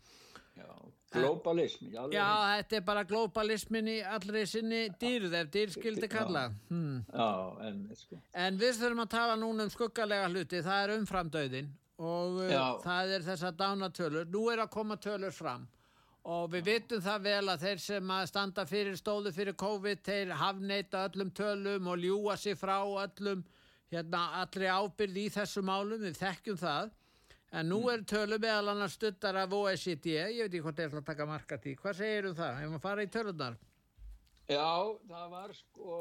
Já 0.57 0.67
Globalismi. 1.11 1.89
Já, 1.91 2.27
þetta 2.55 2.77
er 2.77 2.83
bara 2.87 3.03
globalismin 3.03 3.89
í 3.91 3.97
allri 4.07 4.45
sinni 4.47 4.85
dýrð 5.01 5.35
ef 5.41 5.49
dýr 5.51 5.73
skildi 5.73 6.07
kalla. 6.11 6.45
Hmm. 6.69 7.01
Já, 7.11 7.31
en 7.67 7.81
sko. 7.99 8.19
En 8.31 8.59
við 8.61 8.79
þurfum 8.79 9.03
að 9.03 9.11
tala 9.17 9.35
núna 9.39 9.67
um 9.67 9.73
skuggalega 9.73 10.29
hluti, 10.31 10.63
það 10.63 10.83
er 10.85 10.93
umframdauðin 10.95 11.69
og 12.01 12.39
uh, 12.39 12.47
Já. 12.47 12.63
það 12.85 13.13
er 13.17 13.27
þessa 13.27 13.51
dánatölur. 13.59 14.31
Nú 14.31 14.45
er 14.53 14.63
að 14.63 14.71
koma 14.77 14.97
tölur 15.03 15.35
fram 15.35 15.67
og 16.31 16.51
við 16.53 16.67
vitum 16.69 17.01
það 17.01 17.23
vel 17.25 17.49
að 17.49 17.63
þeir 17.65 17.79
sem 17.81 18.11
að 18.13 18.25
standa 18.29 18.65
fyrir 18.69 18.97
stóðu 18.99 19.31
fyrir 19.33 19.57
COVID, 19.57 20.03
þeir 20.05 20.33
hafneita 20.37 21.07
öllum 21.09 21.31
tölum 21.33 21.87
og 21.91 21.97
ljúa 21.97 22.37
sig 22.37 22.55
frá 22.59 22.77
öllum, 22.85 23.41
hérna, 23.91 24.27
allri 24.43 24.69
ábyrð 24.69 25.17
í 25.17 25.27
þessu 25.33 25.63
málum, 25.65 26.03
við 26.05 26.19
þekkjum 26.21 26.59
það 26.61 26.91
En 27.51 27.67
nú 27.67 27.81
er 27.91 28.05
tölu 28.07 28.37
meðal 28.39 28.71
annars 28.71 28.93
stuttar 28.95 29.35
af 29.35 29.51
OECD, 29.51 30.13
ég 30.15 30.37
veit 30.45 30.53
ekki 30.53 30.61
hvort 30.63 30.77
það 30.77 30.85
er 30.85 31.01
að 31.01 31.07
taka 31.09 31.25
marka 31.27 31.57
því. 31.59 31.73
Hvað 31.81 31.97
segir 31.99 32.27
um 32.29 32.37
það? 32.37 32.59
Ef 32.61 32.69
maður 32.71 32.83
fara 32.85 33.03
í 33.03 33.09
tölunar? 33.11 33.57
Já, 34.51 34.69
það 35.09 35.25
var 35.33 35.53
sko, 35.57 35.97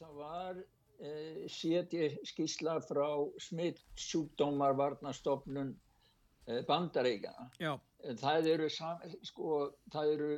það 0.00 0.18
var 0.18 0.58
eh, 0.58 1.44
séti 1.54 2.10
skísla 2.26 2.74
frá 2.88 3.06
smitt 3.42 3.84
sjúkdómar 4.02 4.74
varnastofnun 4.78 5.72
eh, 6.48 6.60
bandaríkjana. 6.66 7.48
Já. 7.62 7.72
Það 8.18 8.52
eru, 8.56 8.68
sko, 9.30 9.62
það 9.94 10.14
eru, 10.16 10.32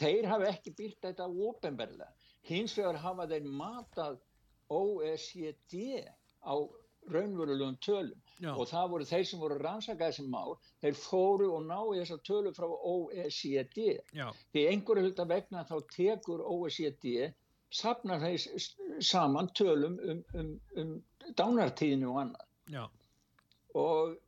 þeir 0.00 0.32
hafa 0.32 0.48
ekki 0.54 0.72
byrkt 0.80 1.10
þetta 1.10 1.28
ópenbarlega. 1.28 2.08
Hins 2.48 2.72
vegar 2.80 3.00
hafa 3.04 3.28
þeir 3.28 3.52
matað 3.52 4.16
OECD 4.72 6.08
á 6.40 6.56
raunverulegum 7.10 7.76
tölum 7.82 8.18
Já. 8.42 8.52
og 8.54 8.66
það 8.70 8.88
voru 8.94 9.06
þeir 9.06 9.26
sem 9.28 9.42
voru 9.42 9.58
rannsakað 9.60 10.12
þessi 10.12 10.24
mál, 10.30 10.56
þeir 10.82 10.98
fóru 10.98 11.52
og 11.56 11.66
náðu 11.66 12.00
þessar 12.00 12.22
tölur 12.28 12.56
frá 12.56 12.66
OECD 12.68 13.78
Já. 14.14 14.26
því 14.54 14.66
einhverju 14.72 15.06
hluta 15.06 15.28
vegna 15.28 15.64
þá 15.68 15.76
tekur 15.94 16.42
OECD 16.46 17.32
sapnar 17.72 18.20
þeir 18.20 19.00
saman 19.02 19.48
tölum 19.56 19.96
um, 20.02 20.24
um, 20.38 20.52
um 20.76 20.92
dánartíðinu 21.38 22.12
og 22.12 22.20
annað 22.26 22.90
og 23.78 24.18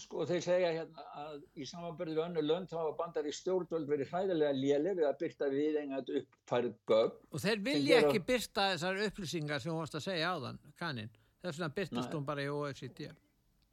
sko 0.00 0.24
þeir 0.26 0.42
segja 0.42 0.70
hérna 0.74 1.04
að 1.20 1.42
í 1.60 1.66
samanbyrðu 1.68 2.16
við 2.16 2.22
önnur 2.24 2.46
lönd 2.48 2.70
þá 2.70 2.78
hafa 2.80 2.94
bandar 2.98 3.28
í 3.28 3.34
stjórnvöld 3.34 3.90
verið 3.90 4.10
hræðilega 4.10 4.56
léleg 4.58 4.96
við 4.98 5.08
að 5.08 5.20
byrta 5.20 5.50
við 5.52 5.78
engat 5.82 6.10
uppfærið 6.20 6.78
gögn 6.90 7.20
Og 7.30 7.44
þeir 7.44 7.52
sem 7.52 7.68
vilja 7.68 8.00
ekki 8.00 8.22
byrta 8.30 8.70
þessar 8.72 9.02
upplýsingar 9.06 9.62
sem 9.62 9.70
þú 9.70 9.76
varst 9.78 9.98
að 10.00 10.06
segja 10.08 10.32
áðan, 10.34 10.58
kannin. 10.80 11.12
Þess 11.44 11.58
vegna 11.60 11.74
byrtist 11.76 12.14
hún 12.16 12.24
bara 12.24 12.44
í 12.44 12.48
OECD. 12.48 13.08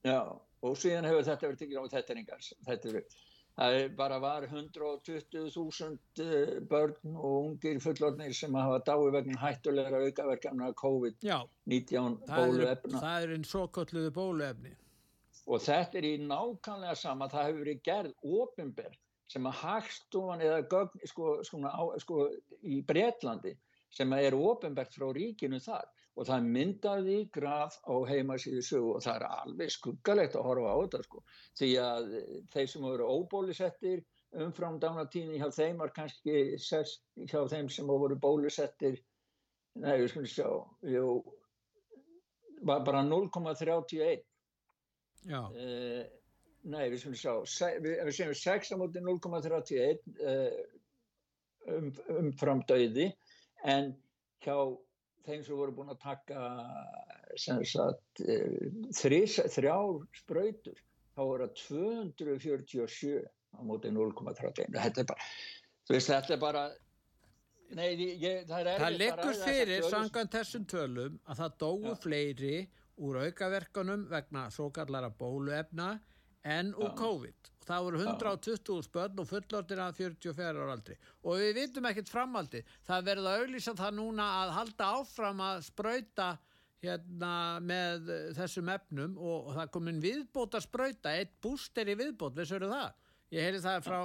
Já, 0.03 0.19
og 0.67 0.79
síðan 0.79 1.07
hefur 1.07 1.27
þetta 1.27 1.47
verið 1.47 1.61
tekið 1.61 1.77
á 1.79 1.83
þetta 1.93 2.11
er 2.13 2.19
engar, 2.19 2.47
þetta 2.67 2.89
er, 2.89 2.97
það 3.59 3.75
er 3.77 3.93
bara 4.01 4.17
var 4.23 4.47
120.000 4.49 6.23
eh, 6.25 6.51
börn 6.73 7.15
og 7.15 7.37
ungir 7.37 7.79
fullorðnir 7.83 8.35
sem 8.35 8.57
hafa 8.59 8.81
dái 8.89 9.11
vegna 9.15 9.39
hættulegra 9.39 10.01
aukaverkana 10.07 10.71
COVID-19 10.81 11.29
Já, 11.29 11.37
það 12.27 12.43
eru, 12.43 12.57
bóluefna 12.57 13.03
það 13.05 13.27
eru 13.27 13.37
einn 13.37 13.47
svo 13.53 13.63
kolluðu 13.77 14.11
bóluefni. 14.17 14.75
og 15.47 15.63
þetta 15.67 16.01
er 16.01 16.09
í 16.09 16.13
nákvæmlega 16.25 16.97
sama, 16.97 17.29
það 17.31 17.47
hefur 17.47 17.63
verið 17.63 17.81
gerð 17.87 18.29
ofinber 18.41 18.99
sem 19.31 19.47
að 19.47 19.59
hagstofan 19.61 20.43
eða 20.43 20.61
gögn 20.73 21.07
sko, 21.07 21.37
sko, 21.47 21.63
á, 21.63 21.83
sko, 22.03 22.27
í 22.67 22.81
Bretlandi 22.83 23.55
sem 23.91 24.11
er 24.17 24.35
ofinbert 24.35 24.91
frá 24.97 25.07
ríkinu 25.15 25.61
þar 25.63 25.87
og 26.19 26.27
það 26.27 26.47
myndaði 26.55 27.17
graf 27.33 27.77
á 27.87 27.95
heimasíðu 28.09 28.63
sögu 28.67 28.95
og 28.95 29.03
það 29.05 29.19
er 29.19 29.27
alveg 29.29 29.73
skuggalegt 29.73 30.35
að 30.35 30.47
horfa 30.49 30.73
á 30.73 30.77
þetta 30.81 31.03
sko. 31.07 31.23
Því 31.59 31.69
að 31.83 32.09
þeir 32.53 32.71
sem 32.73 32.87
eru 32.91 33.11
óbólusettir 33.15 34.03
umfram 34.45 34.79
dánatíni 34.79 35.39
hjá 35.39 35.49
þeim 35.55 35.79
var 35.81 35.93
kannski 35.95 36.57
sex, 36.59 36.99
hjá 37.27 37.41
þeim 37.51 37.69
sem 37.71 37.87
voru 37.87 38.15
bólusettir 38.19 38.99
nei, 39.79 39.95
við 39.99 40.09
skulum 40.11 40.31
sjá 40.31 40.49
jú, 40.93 41.05
var 42.67 42.83
bara 42.87 43.03
0,31 43.07 44.27
Já, 45.29 45.41
Eh, 45.53 46.05
nei, 46.63 46.87
við 46.89 47.01
skulum 47.03 47.17
sjá, 47.19 47.33
se, 47.45 47.67
við, 47.83 47.99
við 48.07 48.15
segjum 48.17 48.37
6 48.39 48.71
á 48.73 48.75
móti 48.81 49.03
0,31 49.05 49.99
uh, 50.31 50.61
um, 51.75 51.91
umfram 52.23 52.63
döiði 52.69 53.11
en 53.69 53.91
hjá 54.41 54.55
þeim 55.27 55.43
sem 55.45 55.57
voru 55.57 55.75
búin 55.75 55.91
að 55.93 55.99
taka 56.03 56.45
sagt 57.39 58.23
uh, 58.25 58.69
þrís, 58.97 59.37
þrjár 59.55 60.01
sprautur 60.21 60.79
þá 61.15 61.21
voru 61.21 61.47
það 61.47 62.13
247 62.19 63.25
á 63.51 63.59
móti 63.67 63.91
0,31 63.91 64.77
þetta 64.77 65.03
er 65.03 65.09
bara, 65.11 65.27
veist, 65.91 66.11
þetta 66.11 66.35
er 66.35 66.41
bara 66.41 66.63
nei, 67.77 67.89
ég, 67.99 68.45
það 68.49 68.59
er 68.59 68.69
það 68.69 68.85
að 68.87 69.01
þessar 69.01 69.41
fyrir 69.47 69.89
samkvæmt 69.91 70.37
þessum 70.37 70.69
tölum 70.71 71.19
að 71.25 71.43
það 71.43 71.57
dóu 71.65 71.89
Já. 71.89 71.97
fleiri 72.05 72.55
úr 73.01 73.21
aukaverkanum 73.25 74.07
vegna 74.11 74.47
svo 74.53 74.69
kallara 74.73 75.11
bóluefna 75.17 75.93
en 76.43 76.73
úr. 76.75 76.93
COVID. 76.97 77.49
Það 77.61 77.83
voru 77.85 77.99
120 78.01 78.87
börn 78.91 79.19
og 79.21 79.27
fullortir 79.29 79.79
að 79.79 79.99
44 80.01 80.47
ára 80.49 80.71
aldri 80.73 80.95
og 81.21 81.37
við 81.37 81.51
vitum 81.59 81.87
ekkert 81.87 82.09
framaldi. 82.09 82.63
Það 82.87 83.05
verður 83.09 83.29
að 83.29 83.43
auðlýsa 83.43 83.75
það 83.77 83.99
núna 83.99 84.29
að 84.39 84.53
halda 84.57 84.87
áfram 84.97 85.43
að 85.45 85.61
sprauta 85.67 86.31
hérna 86.81 87.33
með 87.61 88.09
eh, 88.09 88.29
þessum 88.37 88.69
efnum 88.73 89.17
og, 89.19 89.51
og 89.51 89.57
það 89.59 89.73
komin 89.75 90.01
viðbót 90.01 90.57
að 90.57 90.65
sprauta, 90.65 91.13
eitt 91.13 91.35
búster 91.43 91.91
í 91.91 91.97
viðbót, 91.99 92.33
vissur 92.37 92.65
það? 92.65 92.95
Ég 93.31 93.45
heyri 93.45 93.61
það 93.63 93.85
frá, 93.85 93.99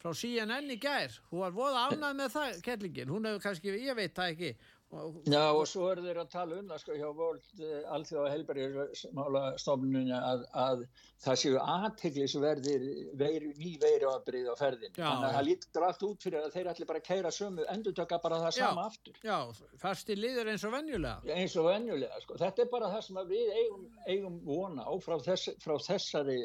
frá 0.00 0.12
CNN 0.16 0.70
í 0.72 0.78
gær, 0.80 1.18
hún 1.32 1.42
var 1.42 1.56
voða 1.56 1.82
ánægð 1.90 2.20
með 2.20 2.30
það, 2.36 2.60
kettlingin, 2.68 3.10
hún 3.12 3.26
hefur 3.28 3.42
kannski, 3.48 3.74
ég 3.82 3.98
veit 3.98 4.14
það 4.16 4.36
ekki. 4.36 4.52
Og, 4.92 5.14
Já 5.24 5.46
og 5.56 5.62
svo 5.64 5.86
eru 5.88 6.02
þeir 6.04 6.18
að 6.20 6.32
tala 6.34 6.56
um 6.60 6.66
það 6.68 6.80
sko 6.82 6.94
hjá 6.98 7.06
World 7.16 7.60
uh, 7.64 7.76
Alþjóða 7.96 8.32
helbæriðsmálastofnunni 8.34 10.12
að, 10.12 10.42
að 10.52 10.82
það 11.24 11.38
séu 11.40 11.54
aðteglisverðir 11.62 12.82
veiru, 13.16 13.52
ný 13.56 13.70
veiru 13.80 14.10
ábrið 14.12 14.50
á 14.52 14.54
ferðin. 14.58 14.92
Þannig 14.98 15.28
að 15.28 15.36
það 15.38 15.46
lítur 15.46 15.86
allt 15.86 16.02
út 16.08 16.26
fyrir 16.26 16.42
að 16.42 16.56
þeir 16.58 16.68
ætli 16.74 16.88
bara 16.90 17.00
keira 17.06 17.30
sömu, 17.32 17.64
endur 17.72 17.94
taka 17.96 18.18
bara 18.20 18.40
það 18.42 18.58
Já. 18.58 18.66
sama 18.66 18.84
aftur. 18.90 19.16
já, 19.24 19.38
fasti 19.80 20.16
liður 20.18 20.50
eins 20.52 20.66
og 20.68 20.74
venjulega. 20.74 21.38
Eins 21.38 21.54
og 21.56 21.68
venjulega 21.70 22.18
sko. 22.24 22.36
Þetta 22.42 22.64
er 22.66 22.68
bara 22.74 22.90
það 22.92 23.06
sem 23.06 23.20
við 23.30 23.54
eigum, 23.62 23.86
eigum 24.12 24.36
vona 24.44 24.84
á 24.84 24.92
frá, 25.00 25.16
þess, 25.24 25.54
frá 25.62 25.78
þessari, 25.86 26.36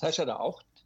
þessari 0.00 0.34
átt 0.34 0.82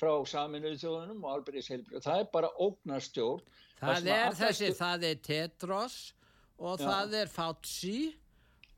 frá 0.00 0.14
saminuðu 0.24 0.80
þjóðunum 0.80 1.20
og 1.26 1.34
alberðisheilbrið. 1.34 2.00
Það 2.06 2.22
er 2.22 2.32
bara 2.32 2.50
ógnarstjórn. 2.56 3.44
Það 3.80 3.98
sem 3.98 4.08
að 4.08 4.16
er 4.16 4.38
þessi, 4.38 4.72
það 4.76 5.06
er 5.10 5.20
Tetros 5.24 5.98
og 6.60 6.80
Já. 6.80 6.86
það 6.86 7.16
er 7.22 7.32
Fauci 7.32 7.94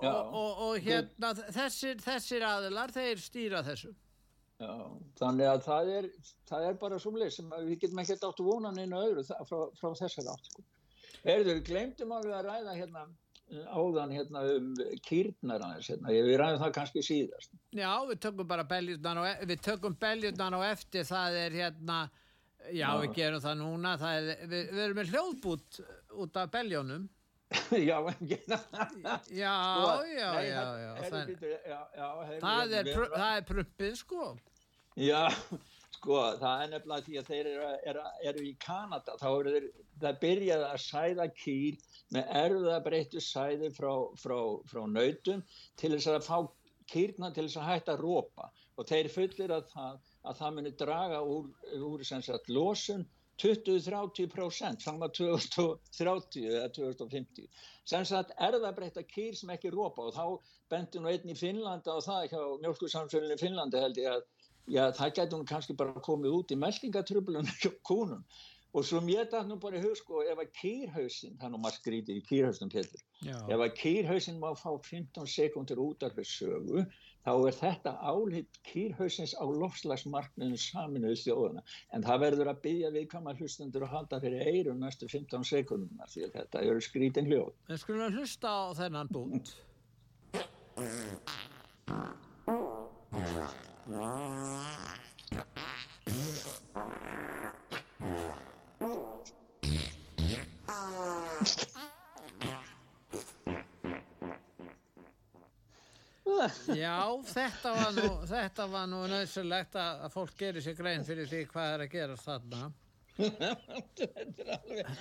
og, 0.02 0.34
og, 0.34 0.62
og 0.66 0.78
hérna 0.82 1.32
þessir, 1.38 1.98
þessir 2.02 2.44
aðilar, 2.46 2.92
þeir 2.94 3.22
stýra 3.22 3.62
þessu. 3.66 3.92
Já, 4.62 4.74
þannig 5.18 5.48
að 5.50 5.64
það 5.64 5.88
er, 5.96 6.06
það 6.46 6.66
er 6.68 6.76
bara 6.78 6.98
svoleið 7.02 7.32
sem 7.34 7.50
að 7.54 7.66
við 7.70 7.80
getum 7.82 8.02
ekkert 8.02 8.26
átt 8.28 8.42
að 8.42 8.50
vona 8.50 8.70
neina 8.76 9.00
öðru 9.02 9.24
frá, 9.26 9.58
frá 9.78 9.88
þessari 9.98 10.30
átt. 10.30 10.50
Sko. 10.52 10.64
Erður, 11.22 11.56
við 11.58 11.64
glemdum 11.70 12.14
alveg 12.14 12.36
að 12.36 12.48
ræða 12.48 12.74
hérna 12.78 13.02
eh, 13.50 13.64
áðan 13.74 14.14
hérna 14.14 14.42
um 14.56 14.68
kýrnar 15.06 15.64
aðeins 15.66 15.90
hérna, 15.92 16.14
við 16.14 16.38
ræðum 16.40 16.62
það 16.62 16.74
kannski 16.78 17.04
síðast. 17.06 17.56
Já, 17.74 17.90
við 18.10 18.20
tökum 18.26 18.50
bara 18.52 18.66
beljurnar 18.70 19.22
og, 19.22 19.30
e- 19.32 19.48
við 19.50 19.64
tökum 19.66 19.98
beljurnar 20.02 20.58
og 20.58 20.66
eftir 20.68 21.08
það 21.10 21.40
er 21.42 21.58
hérna, 21.58 21.98
já, 22.68 22.86
Já. 22.86 22.88
við 23.02 23.16
gerum 23.18 23.42
það 23.46 23.58
núna, 23.64 23.96
það 24.02 24.20
er, 24.20 24.46
við, 24.46 24.70
við 24.76 24.84
erum 24.86 25.02
með 25.02 25.12
hljóðbút 25.16 25.82
út 26.22 26.38
af 26.42 26.54
beljónum. 26.54 27.10
Já, 27.88 27.96
Já, 29.32 29.53
já, 30.12 30.30
já, 30.46 30.62
það- 31.11 32.72
er, 32.78 32.90
það 33.16 33.36
er 33.36 33.46
prumpið, 33.50 33.94
sko. 34.00 34.26
Já, 35.00 35.20
sko, 35.96 36.18
það 36.42 36.64
er 36.64 36.72
nefnilega 36.74 37.07
því 37.07 37.18
að 37.20 37.30
þeir 37.30 37.50
eru, 37.53 37.68
eru, 37.92 38.07
eru 38.32 38.44
í 38.48 38.53
Kanada, 38.64 39.16
þá 39.20 39.28
eru 39.32 39.55
þeir, 39.57 39.68
það 40.03 40.18
byrjaði 40.24 40.66
að 40.70 40.82
sæða 40.86 41.28
kýr 41.42 41.78
með 42.12 42.34
erfðabreyttu 42.42 43.22
sæði 43.24 43.70
frá, 43.76 43.92
frá, 44.20 44.38
frá 44.68 44.82
nautum 44.90 45.44
til 45.80 45.92
þess 45.94 46.11
að 46.12 46.26
fá 46.26 46.36
kýrna 46.92 47.30
til 47.32 47.46
þess 47.46 47.61
að 47.62 47.68
hætta 47.70 47.94
að 47.96 48.03
rópa 48.05 48.50
og 48.80 48.88
þeir 48.88 49.09
fullir 49.12 49.53
að 49.55 49.68
það, 49.72 49.98
að 50.28 50.38
það 50.40 50.55
muni 50.59 50.72
draga 50.80 51.20
úr, 51.24 51.46
úr 51.78 52.03
sem 52.05 52.24
sagt 52.24 52.50
losun 52.53 53.07
20-30% 53.40 54.84
fram 54.84 55.02
að 55.02 55.14
2030 55.18 56.48
eða 56.52 56.68
2050 56.76 57.48
sem 57.88 58.04
sagt 58.06 58.34
erðabreytta 58.38 59.02
kýr 59.08 59.34
sem 59.38 59.50
ekki 59.54 59.72
rópa 59.72 60.08
og 60.08 60.14
þá 60.16 60.26
benti 60.72 61.00
nú 61.00 61.10
einn 61.10 61.32
í 61.32 61.36
Finnlanda 61.38 61.96
og 61.96 62.04
það 62.06 62.28
hjá 62.32 62.42
mjölkursamsölunni 62.64 63.38
í 63.38 63.42
Finnlandi 63.42 63.82
held 63.82 64.00
ég 64.00 64.10
að 64.12 64.24
já, 64.70 64.84
það 64.94 65.14
getur 65.18 65.38
hún 65.40 65.48
kannski 65.48 65.76
bara 65.78 66.02
komið 66.06 66.38
út 66.38 66.54
í 66.54 66.58
meltingatröflunum 66.60 67.54
hjá 67.62 67.72
kúnum. 67.86 68.24
Og 68.72 68.86
svo 68.88 69.02
mér 69.04 69.26
það 69.28 69.50
nú 69.50 69.58
bara 69.60 69.76
í 69.76 69.82
hug 69.82 69.96
sko 69.98 70.22
ef 70.24 70.38
að 70.40 70.52
kýrhausin, 70.56 71.34
það 71.40 71.50
nú 71.52 71.58
maður 71.60 71.74
skrítið 71.76 72.20
í 72.20 72.22
kýrhausnum 72.24 72.70
Pétur, 72.72 73.02
Já, 73.20 73.34
ef 73.36 73.64
að 73.66 73.74
kýrhausin 73.82 74.38
má 74.40 74.48
fá 74.56 74.70
15 74.86 75.28
sekundur 75.28 75.82
út 75.82 76.06
af 76.06 76.14
þessu 76.16 76.46
sögu 76.48 76.84
þá 77.26 77.32
er 77.48 77.56
þetta 77.58 77.92
álit 78.12 78.60
kýrhausins 78.68 79.34
á 79.38 79.44
lofslagsmarkninu 79.46 80.58
saminuðu 80.58 81.18
þjóðuna 81.22 81.64
en 81.94 82.06
það 82.06 82.24
verður 82.26 82.52
að 82.52 82.62
byggja 82.66 82.92
viðkama 82.96 83.36
hlustundur 83.38 83.86
að 83.86 83.94
halda 83.96 84.22
fyrir 84.24 84.48
eirum 84.52 84.80
næstu 84.82 85.10
15 85.12 85.46
sekunduna 85.52 86.08
því 86.10 86.26
að 86.28 86.38
þetta 86.38 86.64
eru 86.70 86.86
skrítin 86.88 87.30
hljóð 87.30 87.52
við 87.68 87.84
skulum 87.84 88.06
að 88.08 88.18
hlusta 88.18 88.50
á 88.50 88.62
þennan 88.82 89.12
bút. 89.12 89.54
Já, 106.78 106.98
þetta 107.32 107.72
var 107.76 107.92
nú, 107.96 108.08
þetta 108.28 108.66
var 108.72 108.88
nú 108.90 109.02
nöðsulegt 109.10 109.76
að, 109.80 110.02
að 110.06 110.14
fólk 110.16 110.34
gerir 110.38 110.64
sér 110.64 110.76
grein 110.78 111.06
fyrir 111.06 111.28
því 111.30 111.42
hvað 111.52 111.74
er 111.74 111.84
að 111.84 111.92
gerast 111.92 112.28
þarna. 112.28 112.72
Þetta 113.16 114.08
er 114.08 114.52
alveg... 114.56 114.92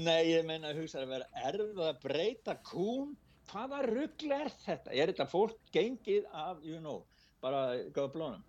Nei, 0.00 0.20
ég 0.30 0.46
meina 0.48 0.72
að 0.72 0.80
hugsa 0.82 1.02
að 1.04 1.12
vera 1.14 1.44
erfið 1.50 1.82
að 1.86 2.00
breyta 2.04 2.56
kún. 2.66 3.12
Hvaða 3.50 3.82
ruggl 3.86 4.34
er 4.34 4.52
þetta? 4.62 4.94
Er 4.94 5.10
þetta 5.10 5.26
fólk 5.30 5.58
gengið 5.74 6.26
af, 6.30 6.60
you 6.66 6.78
know, 6.82 7.04
bara 7.42 7.66
gáða 7.94 8.12
blónum? 8.14 8.46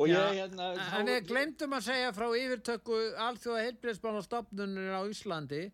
Já, 0.00 0.16
ég 0.32 0.38
hérna... 0.38 0.70
en 0.96 1.08
við 1.10 1.26
glemdum 1.28 1.74
að 1.76 1.86
segja 1.90 2.12
frá 2.16 2.26
yfirtöku 2.38 3.00
alþjóða 3.20 3.64
heilbreyðsbánastofnunir 3.66 4.94
á 4.96 5.02
Íslandi. 5.10 5.64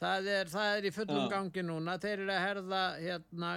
Það 0.00 0.30
er, 0.32 0.48
það 0.50 0.76
er 0.78 0.86
í 0.88 0.92
fullum 0.94 1.26
Já. 1.26 1.32
gangi 1.34 1.64
núna. 1.66 1.98
Þeir 2.00 2.22
eru 2.22 2.32
að 2.32 2.44
herða 2.46 2.80
hérna 3.02 3.50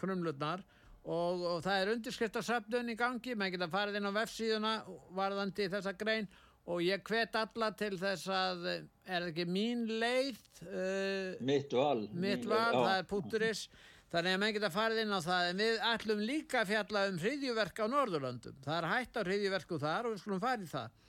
krumlurnar 0.00 0.64
og, 1.06 1.44
og 1.54 1.62
það 1.64 1.80
er 1.80 1.92
undirskriftarsöfnun 1.94 2.92
í 2.92 2.98
gangi. 2.98 3.36
Menn 3.38 3.54
geta 3.54 3.70
farið 3.70 4.00
inn 4.00 4.10
á 4.10 4.18
vefsíðuna 4.18 4.74
varðandi 5.16 5.70
þessa 5.72 5.94
grein 5.98 6.28
og 6.66 6.82
ég 6.82 7.02
hvet 7.06 7.36
alla 7.38 7.70
til 7.78 7.94
þess 7.98 8.26
að, 8.32 8.64
er 9.06 9.20
það 9.22 9.28
ekki 9.30 9.48
mín 9.48 9.84
leið? 10.02 10.40
Uh, 10.66 11.36
Mitt 11.46 11.74
val. 11.76 12.08
mitt 12.10 12.46
val, 12.48 12.72
já. 12.74 12.80
það 12.80 12.96
er 12.96 13.06
púturis 13.10 13.66
þannig 14.12 14.36
að 14.36 14.40
menn 14.42 14.54
geta 14.56 14.70
farið 14.74 15.02
inn 15.02 15.14
á 15.14 15.20
það 15.22 15.48
en 15.50 15.60
við 15.62 15.80
ætlum 15.92 16.22
líka 16.26 16.62
að 16.62 16.70
fjalla 16.72 17.02
um 17.10 17.18
hriðjuverk 17.22 17.82
á 17.82 17.86
Norðurlöndum 17.92 18.60
það 18.64 18.78
er 18.78 18.88
hægt 18.92 19.18
á 19.18 19.22
hriðjuverku 19.26 19.78
þar 19.82 20.08
og 20.08 20.14
við 20.14 20.22
skulum 20.22 20.42
farið 20.42 20.70
það 20.72 21.02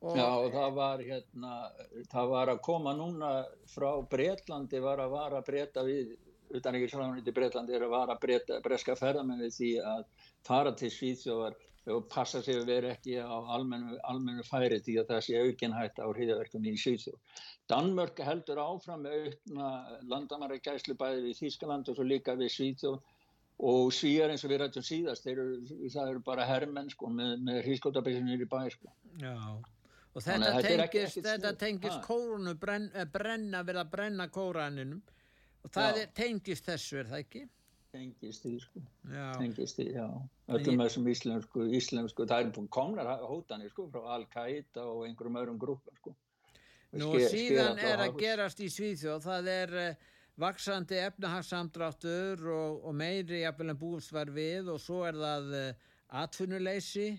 og 0.00 0.16
Já, 0.16 0.26
og 0.32 0.48
það 0.54 0.76
var 0.78 1.02
hérna, 1.04 1.54
það 2.08 2.30
var 2.32 2.50
að 2.54 2.62
koma 2.64 2.92
núna 2.96 3.30
frá 3.68 3.90
Bretlandi 4.10 4.80
var 4.80 5.02
að 5.04 5.12
vara 5.12 5.42
breyta 5.44 5.84
við, 5.84 6.14
utan 6.58 6.76
ekki 6.78 6.90
sláðunni 6.92 7.34
Bretlandi 7.34 7.76
er 7.76 7.84
að 7.86 7.94
vara 7.94 8.16
breyta, 8.20 8.60
breska 8.64 8.96
ferðamenn 8.98 9.42
við 9.44 9.52
því 9.56 9.70
að 9.94 10.04
fara 10.46 10.72
til 10.78 10.90
Svíþjóðar 10.94 11.58
og 11.90 12.08
passa 12.12 12.42
sig 12.44 12.58
að 12.60 12.66
vera 12.68 12.90
ekki 12.94 13.16
á 13.18 13.38
almennu, 13.56 13.96
almennu 14.04 14.42
færi 14.44 14.80
því 14.84 14.98
að 15.00 15.08
það 15.12 15.22
sé 15.26 15.38
aukin 15.40 15.72
hætt 15.74 15.96
á 16.02 16.06
hriðaverkum 16.10 16.66
í 16.68 16.74
Svíþjóð. 16.78 17.16
Danmörk 17.70 18.20
heldur 18.26 18.60
áfram 18.60 19.06
með 19.06 19.16
aukna 19.30 19.70
landamæra 20.10 20.58
gæslu 20.60 20.94
bæði 21.00 21.24
við 21.28 21.40
Þýskaland 21.40 21.88
og 21.88 21.96
svo 21.96 22.06
líka 22.06 22.36
við 22.38 22.52
Svíþjóð. 22.56 23.00
Og 23.60 23.90
svíjar 23.92 24.30
eins 24.32 24.40
og 24.46 24.52
við 24.54 24.62
rættum 24.62 24.84
síðast, 24.86 25.26
eru, 25.28 25.42
það 25.92 26.14
eru 26.14 26.20
bara 26.24 26.46
herrmenn 26.48 26.86
sko 26.88 27.10
með, 27.12 27.34
með 27.44 27.58
hrískotabissinir 27.66 28.40
í 28.40 28.48
bæ 28.48 28.62
sko. 28.72 28.88
Já, 29.20 29.34
og 29.36 30.24
Þannig 30.24 30.54
þetta 30.54 30.86
ekki- 30.86 31.02
tengist, 31.20 31.58
tengist 31.60 32.00
kórunu, 32.06 32.54
brenn, 32.56 32.88
eh, 32.94 33.04
brenna, 33.04 33.60
verða 33.62 33.84
að 33.84 33.90
brenna 33.90 34.28
kóraninum 34.32 35.02
og 35.64 35.72
það 35.74 35.98
er, 36.02 36.12
tengist 36.16 36.68
þessu, 36.68 37.00
er 37.02 37.10
það 37.10 37.24
ekki? 37.24 37.42
Tengist 37.90 38.44
því 38.46 38.52
sko. 38.62 38.80
Já, 39.10 39.24
tengist 39.40 39.80
í, 39.82 39.86
já, 39.96 40.06
öllum 40.54 40.76
ég- 40.76 40.82
þessum 40.84 41.08
íslensku, 41.10 41.64
íslensku, 41.80 42.26
það 42.30 42.46
er 42.46 42.68
komnar 42.70 43.08
hótanir 43.26 43.72
sko 43.72 43.88
frá 43.90 44.04
Al-Qaida 44.16 44.84
og 44.86 45.06
einhverjum 45.08 45.40
öðrum 45.42 45.58
grúpum 45.58 45.96
sko. 45.98 46.14
Nú 46.92 47.12
Ske- 47.16 47.28
síðan 47.34 47.78
er 47.78 48.04
að 48.06 48.16
gerast 48.18 48.60
í 48.62 48.68
Svíþjóð, 48.70 49.22
það 49.26 49.48
er 49.56 49.74
uh, 49.82 49.94
vaksandi 50.40 50.98
efnahagsamdráttur 51.06 52.46
og, 52.50 52.80
og 52.86 52.94
meiri 52.94 53.42
jafnvel 53.42 53.74
en 53.74 53.78
búist 53.78 54.12
var 54.14 54.30
við 54.34 54.70
og 54.72 54.80
svo 54.82 55.02
er 55.06 55.18
það 55.18 55.52
uh, 55.58 55.90
atvinnuleysi 56.22 57.10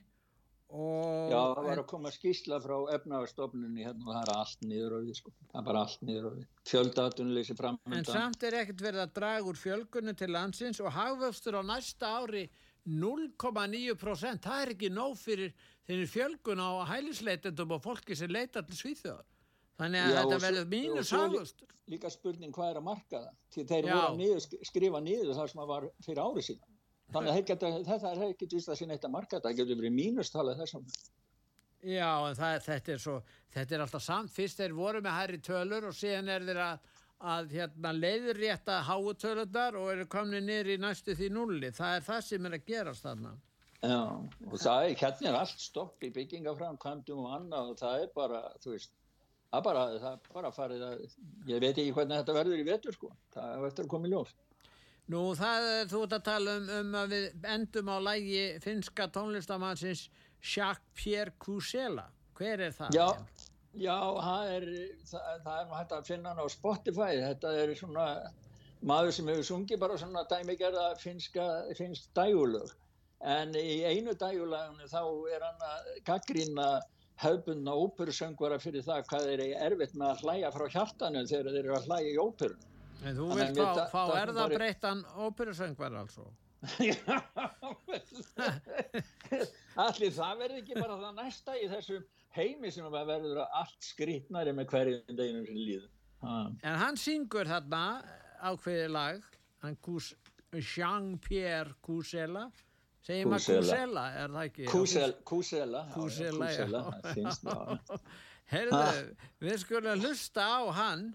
og 0.72 1.32
Já, 1.32 1.40
það 1.56 1.66
var 1.68 1.80
að 1.82 1.88
koma 1.92 2.12
skýsla 2.16 2.60
frá 2.64 2.76
efnaðarstofnunni 2.96 3.84
hérna 3.86 4.08
og 4.08 4.14
það 4.16 4.22
er 4.24 4.32
allt 4.38 4.62
niður 4.70 4.96
á 4.96 5.00
við 5.04 5.16
sko, 5.20 5.32
það 5.52 5.60
er 5.62 5.66
bara 5.68 5.82
allt 5.86 6.02
niður 6.08 6.28
á 6.28 6.32
við, 6.38 6.46
fjöldatunleysi 6.72 7.52
En 7.56 7.60
framöndan. 7.62 8.06
samt 8.12 8.44
er 8.48 8.58
ekkert 8.62 8.84
verið 8.86 9.04
að 9.06 9.14
draga 9.20 9.50
úr 9.52 9.60
fjölgunni 9.60 10.14
til 10.18 10.30
landsins 10.32 10.80
og 10.80 10.92
hagvöxtur 10.96 11.60
á 11.60 11.64
næsta 11.68 12.14
ári 12.22 12.46
0,9% 12.88 14.42
það 14.46 14.62
er 14.66 14.72
ekki 14.74 14.90
nóg 14.94 15.18
fyrir 15.20 15.52
þeirri 15.88 16.08
fjölgun 16.10 16.62
á 16.64 16.70
hælisleitendum 16.90 17.76
og 17.76 17.84
fólki 17.84 18.16
sem 18.18 18.32
leita 18.32 18.64
til 18.66 18.78
Svíþjóðar. 18.80 19.28
Þannig 19.82 20.02
að 20.02 20.12
Já, 20.12 20.18
þetta 20.22 20.40
verður 20.46 20.68
lí- 20.72 21.12
hagvöxtur. 21.12 21.68
Líka 21.92 22.10
spurning 22.14 22.54
hvað 22.56 22.70
er 22.72 22.78
að 22.80 22.84
marka 22.88 23.20
það, 23.20 23.36
því 23.54 23.64
þeir 23.72 23.88
voru 23.92 24.28
að 24.36 24.66
skrifa 24.70 25.00
niður 25.04 25.34
það 25.36 25.48
sem 25.52 25.62
að 25.64 25.68
var 25.74 25.88
fyrir 26.06 26.22
ári 26.24 26.44
síðan. 26.46 26.71
Þannig 27.12 27.32
að 27.34 27.50
geta, 27.50 27.72
þetta 27.88 28.12
er 28.12 28.24
ekkert 28.30 28.56
vist 28.56 28.72
að 28.72 28.80
sinna 28.80 28.96
eitt 28.96 29.08
að 29.08 29.14
marka 29.16 29.38
þetta, 29.38 29.50
það 29.50 29.60
getur 29.60 29.80
verið 29.82 29.94
mínustalið 29.98 30.64
þessum. 30.64 30.88
Já, 31.82 32.10
en 32.30 32.38
það, 32.38 32.58
þetta, 32.68 32.94
er 32.94 33.02
svo, 33.02 33.18
þetta 33.56 33.76
er 33.76 33.84
alltaf 33.86 34.04
samt. 34.06 34.34
Fyrst 34.36 34.62
þeir 34.62 34.76
voru 34.78 35.02
með 35.02 35.18
hærri 35.18 35.40
tölur 35.44 35.88
og 35.90 35.96
síðan 35.98 36.30
er 36.30 36.46
þeir 36.48 36.62
að, 36.64 36.90
að 37.34 37.56
hérna, 37.58 37.94
leiðrétta 37.98 38.82
háu 38.88 39.14
tölurnar 39.18 39.78
og 39.80 39.90
eru 39.96 40.06
komni 40.12 40.42
niður 40.46 40.76
í 40.76 40.82
næstu 40.82 41.16
því 41.18 41.32
nulli. 41.34 41.72
Það 41.76 41.96
er 41.98 42.06
það 42.06 42.22
sem 42.28 42.48
er 42.48 42.58
að 42.58 42.68
gerast 42.70 43.08
þarna. 43.08 43.34
Já, 43.82 43.98
og 43.98 44.58
það 44.62 44.84
er, 44.86 44.96
hérna 45.02 45.30
er 45.32 45.40
allt 45.40 45.62
stopp 45.64 46.06
í 46.06 46.12
byggingaframkvæmdum 46.14 47.24
og 47.26 47.32
annað 47.40 47.72
og 47.72 47.80
það 47.80 48.04
er 48.04 48.12
bara, 48.14 48.42
þú 48.62 48.76
veist, 48.76 48.94
það 49.50 49.58
er 49.58 49.66
bara, 49.66 49.86
það 50.04 50.12
er 50.12 50.36
bara 50.36 50.52
farið 50.54 50.84
að, 50.86 51.06
ég 51.50 51.64
veit 51.64 51.72
ekki 51.74 51.96
hvernig 51.98 52.22
þetta 52.22 52.36
verður 52.38 52.62
í 52.62 52.68
vetur 52.68 52.98
sko, 52.98 53.10
það 53.34 53.56
er 53.56 53.66
eftir 53.72 53.88
að 53.88 53.94
koma 53.96 54.06
í 54.06 54.14
ljós. 54.14 54.36
Nú, 55.10 55.22
það 55.36 55.68
er, 55.68 55.88
þú 55.92 56.02
ert 56.06 56.18
að 56.18 56.26
tala 56.28 56.58
um, 56.60 56.68
um 56.80 56.98
að 57.02 57.16
við 57.16 57.48
endum 57.56 57.90
á 57.90 57.98
lægi 58.06 58.44
finska 58.64 59.08
tónlistamannsins 59.16 60.06
Jacques-Pierre 60.42 61.34
Cousela. 61.42 62.06
Hver 62.38 62.64
er 62.68 62.76
það? 62.76 62.96
Já, 62.96 63.08
já, 63.74 63.98
það 63.98 64.54
er, 64.58 64.70
það, 65.10 65.34
það 65.48 65.58
er 65.58 65.74
hægt 65.80 65.98
að 65.98 66.08
finna 66.14 66.32
hann 66.32 66.46
á 66.46 66.48
Spotify, 66.54 67.12
þetta 67.26 67.52
er 67.64 67.74
svona 67.78 68.06
maður 68.82 69.14
sem 69.18 69.30
hefur 69.30 69.48
sungið 69.50 69.82
bara 69.82 69.98
svona 70.02 70.24
dæmigerða 70.30 70.88
finska, 71.02 71.48
finsk 71.78 72.08
dægulög, 72.18 72.72
en 73.22 73.54
í 73.58 73.82
einu 73.86 74.16
dægulaginu 74.18 74.90
þá 74.90 75.04
er 75.36 75.46
hann 75.46 75.68
að 75.68 75.92
gaggrýna 76.08 76.72
hefbundna 77.22 77.76
óperusöngvara 77.78 78.58
fyrir 78.62 78.86
það 78.86 79.06
hvað 79.12 79.28
þeir 79.30 79.44
eru 79.46 79.50
erfitt 79.68 79.94
með 79.94 80.08
að 80.10 80.24
hlæja 80.26 80.52
frá 80.56 80.66
hjartanu 80.74 81.26
þegar 81.30 81.52
þeir 81.52 81.64
eru 81.66 81.76
að 81.78 81.90
hlæja 81.90 82.14
í 82.14 82.22
óperun. 82.22 82.68
En 83.02 83.16
þú 83.18 83.28
vilt 83.34 83.58
að 83.58 83.80
fá, 83.90 83.90
fá 83.90 84.02
ta- 84.12 84.20
erða 84.22 84.44
bara- 84.46 84.58
breyttan 84.60 85.00
óperusöngvar 85.26 85.94
altså? 86.04 86.26
Allir 89.82 90.12
það 90.14 90.42
verður 90.44 90.58
ekki 90.62 90.76
bara 90.78 90.98
það 91.02 91.16
næsta 91.18 91.56
í 91.58 91.70
þessum 91.72 92.04
heimi 92.36 92.70
sem 92.72 92.86
að 92.86 93.08
verður 93.10 93.40
allt 93.48 93.88
skrýtnari 93.88 94.54
með 94.58 94.70
hverjum 94.74 95.16
deginum 95.18 95.46
sem 95.48 95.58
líður. 95.58 95.88
En 96.62 96.78
hann 96.84 97.00
syngur 97.02 97.50
þarna 97.50 97.82
ákveði 98.52 98.88
lag, 98.94 99.24
Jean-Pierre 100.52 101.74
Cousela, 101.86 102.46
segir 103.06 103.26
maður 103.32 103.46
Cousela. 103.48 103.62
Cousela, 103.72 104.06
er 104.22 104.34
það 104.36 104.46
ekki? 104.50 104.66
Kúsel, 104.70 105.14
kúsela, 105.32 105.82
já, 105.82 105.90
já, 105.90 105.94
Cousela, 105.96 106.46
kúsela, 106.52 106.80
já. 106.84 106.92
það 106.92 107.14
finnst 107.18 107.42
það. 107.48 108.02
Herðu, 108.52 108.82
við 109.48 109.56
skulum 109.64 110.02
hlusta 110.04 110.44
á 110.44 110.62
hann, 110.76 111.06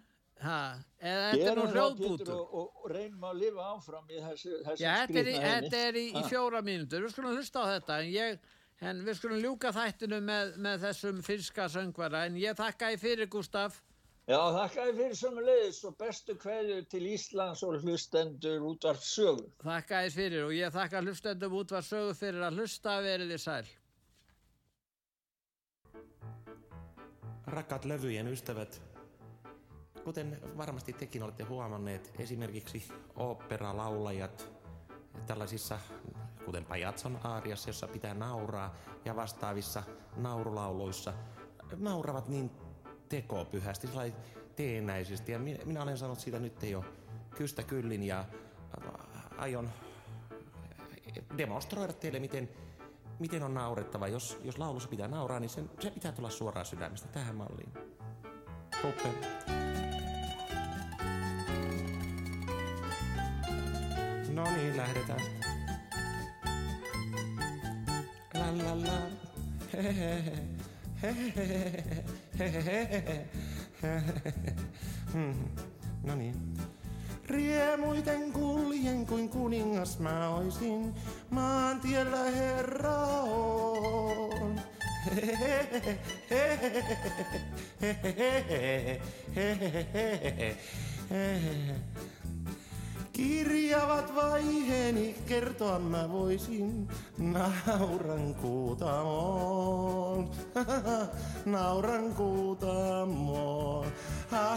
ha, 0.45 0.59
þetta 1.01 1.49
er 1.51 1.59
nú 1.59 1.65
hljóðbútur. 1.73 2.33
og, 2.35 2.53
og, 2.61 2.83
og 2.83 2.93
reynum 2.93 3.25
að 3.31 3.41
lifa 3.45 3.71
áfram 3.73 4.13
í 4.13 4.21
þessu, 4.21 4.61
þessu 4.67 4.85
Já, 4.85 4.93
þetta 5.03 5.23
er, 5.23 5.33
í, 5.33 5.39
þetta 5.47 5.83
er 5.89 5.99
í, 6.03 6.07
í 6.13 6.23
fjóra 6.29 6.63
mínútur, 6.67 7.07
við 7.07 7.15
skulum 7.15 7.37
hlusta 7.37 7.65
á 7.65 7.67
þetta, 7.77 7.99
en 8.03 8.13
ég, 8.13 8.55
en 8.91 9.03
við 9.07 9.19
skulum 9.21 9.43
ljúka 9.43 9.73
þættinu 9.77 10.21
með, 10.29 10.55
með 10.69 10.87
þessum 10.89 11.21
finska 11.27 11.69
söngvara, 11.73 12.27
en 12.29 12.41
ég 12.41 12.59
þakka 12.59 12.93
í 12.95 13.01
fyrir, 13.01 13.31
Gustaf. 13.33 13.81
Já, 14.27 14.41
þakka 14.51 14.85
þér 14.89 14.97
fyrir 14.99 15.19
sömu 15.21 15.43
leiðis 15.47 15.77
og 15.87 15.93
bestu 16.01 16.35
kveðjur 16.43 16.87
til 16.91 17.03
Íslands 17.13 17.61
og 17.63 17.77
hlustendur 17.79 18.65
útvarp 18.67 19.05
sögu. 19.07 19.45
Þakka 19.63 20.01
þér 20.03 20.15
fyrir 20.17 20.47
og 20.49 20.55
ég 20.57 20.73
þakka 20.75 21.03
hlustendum 21.05 21.55
út 21.55 21.75
var 21.77 21.87
sögu 21.87 22.17
fyrir 22.19 22.43
að 22.43 22.59
hlusta 22.59 22.97
verið 23.07 23.31
þið 23.37 23.43
sæl. 23.45 23.69
Rakkaat 27.55 27.87
levyjen 27.87 28.33
ystävät, 28.33 28.81
kuten 30.07 30.39
varmasti 30.57 30.93
tekin 30.93 31.23
olette 31.23 31.45
huomanneet, 31.45 32.15
esimerkiksi 32.19 32.89
oopperalaulajat 33.17 34.51
tällaisissa, 35.27 35.79
kuten 36.45 36.65
Pajatson 36.65 37.19
aariassa, 37.25 37.69
jossa 37.69 37.89
pitää 37.89 38.15
nauraa, 38.15 38.75
ja 39.05 39.17
vastaavissa 39.17 39.83
naurulauluissa, 40.17 41.13
nauravat 41.77 42.29
niin 42.29 42.51
tekopyhästi, 43.09 43.89
teenäisesti. 44.57 45.33
Ja 45.33 45.39
minä, 45.39 45.83
olen 45.83 45.99
sanonut 45.99 46.21
siitä 46.21 46.39
nyt 46.39 46.63
jo 46.63 46.85
kystä 47.37 47.63
kyllin 47.63 48.03
ja 48.03 48.25
aion 49.37 49.71
demonstroida 51.39 51.93
teille, 51.93 52.19
miten, 52.19 52.49
miten 53.19 53.43
on 53.43 53.55
naurettava. 53.55 54.09
Jos, 54.09 54.39
jos 54.45 54.59
laulussa 54.59 54.89
pitää 54.89 55.09
nauraa, 55.09 55.41
niin 55.41 55.51
sen, 55.51 55.71
se 55.81 55.91
pitää 55.91 56.13
tulla 56.13 56.31
suoraan 56.31 56.67
sydämestä 56.67 57.09
tähän 57.09 57.37
malliin. 57.37 57.73
Puppe. 58.83 59.66
No 64.37 64.45
niin, 64.57 64.77
lähdetään. 64.77 65.21
La 68.35 68.59
la 68.59 68.81
la. 68.81 69.01
Hehehe. 69.73 70.23
Hehehe. 71.03 71.83
Hehehe. 72.39 73.27
Hmm. 75.13 75.35
No 76.05 76.15
niin. 76.15 76.35
Riemuiten 77.27 78.33
kuljen 78.33 79.07
kuin 79.07 79.29
kuningas 79.29 79.99
mä 79.99 80.29
oisin, 80.29 80.95
maantiellä 81.31 82.25
herra 82.25 82.99
on. 83.23 84.61
Kirjavat 93.17 94.15
vaiheeni 94.15 95.17
kertoa 95.27 95.79
mä 95.79 96.09
voisin, 96.13 96.89
nauran 97.19 98.35
kuutamoon, 98.35 100.31
nauran 101.47 102.15
kuutamoon. 102.15 103.87
Ha, 104.31 104.57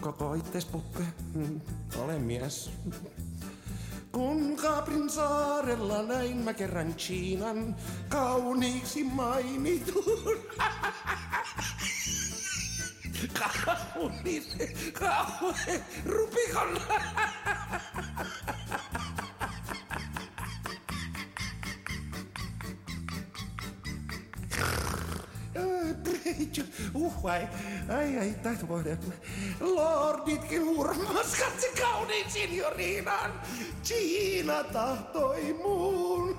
Koko 0.00 0.34
itses 0.34 0.64
puppe. 0.64 1.04
Olen 1.96 2.20
mies. 2.20 2.70
Kun 4.12 4.56
Kaprin 4.56 5.10
saarella 5.10 6.02
näin 6.02 6.36
mä 6.36 6.54
kerran 6.54 6.94
Chiinan 6.94 7.76
kauniiksi 8.08 9.04
mainitun. 9.04 10.38
Kaunis, 13.64 14.56
kaunis, 14.92 15.80
rupikon. 16.06 16.80
Uh, 26.94 27.24
ai, 27.26 27.48
ai, 28.18 28.34
voida. 28.68 28.96
Lorditkin 29.60 30.62
hurmas 30.64 31.36
katse 31.36 31.68
kauniin 31.80 32.30
signoriinan. 32.30 33.32
Kiina 33.82 34.64
tahtoi 34.64 35.52
muun. 35.62 36.38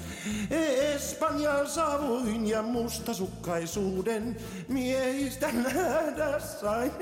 Espanjaan 0.94 1.68
saavuin 1.68 2.46
ja 2.46 2.62
mustasukkaisuuden 2.62 4.36
miehistä 4.68 5.52
nähdä 5.52 6.40
sain. 6.40 6.92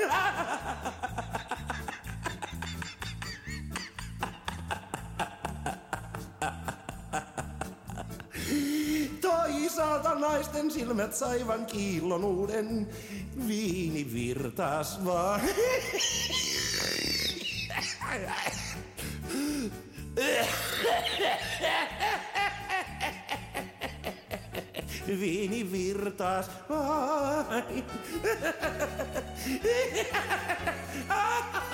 Toisaalta 9.20 10.14
naisten 10.14 10.70
silmät 10.70 11.14
saivan 11.14 11.66
kiillon 11.66 12.24
uuden. 12.24 12.88
Viini 13.48 14.12
virtaas 14.14 15.04
vaan. 15.04 15.40
Viini 25.06 25.72
virtaas 25.72 26.50
vain. 26.68 27.84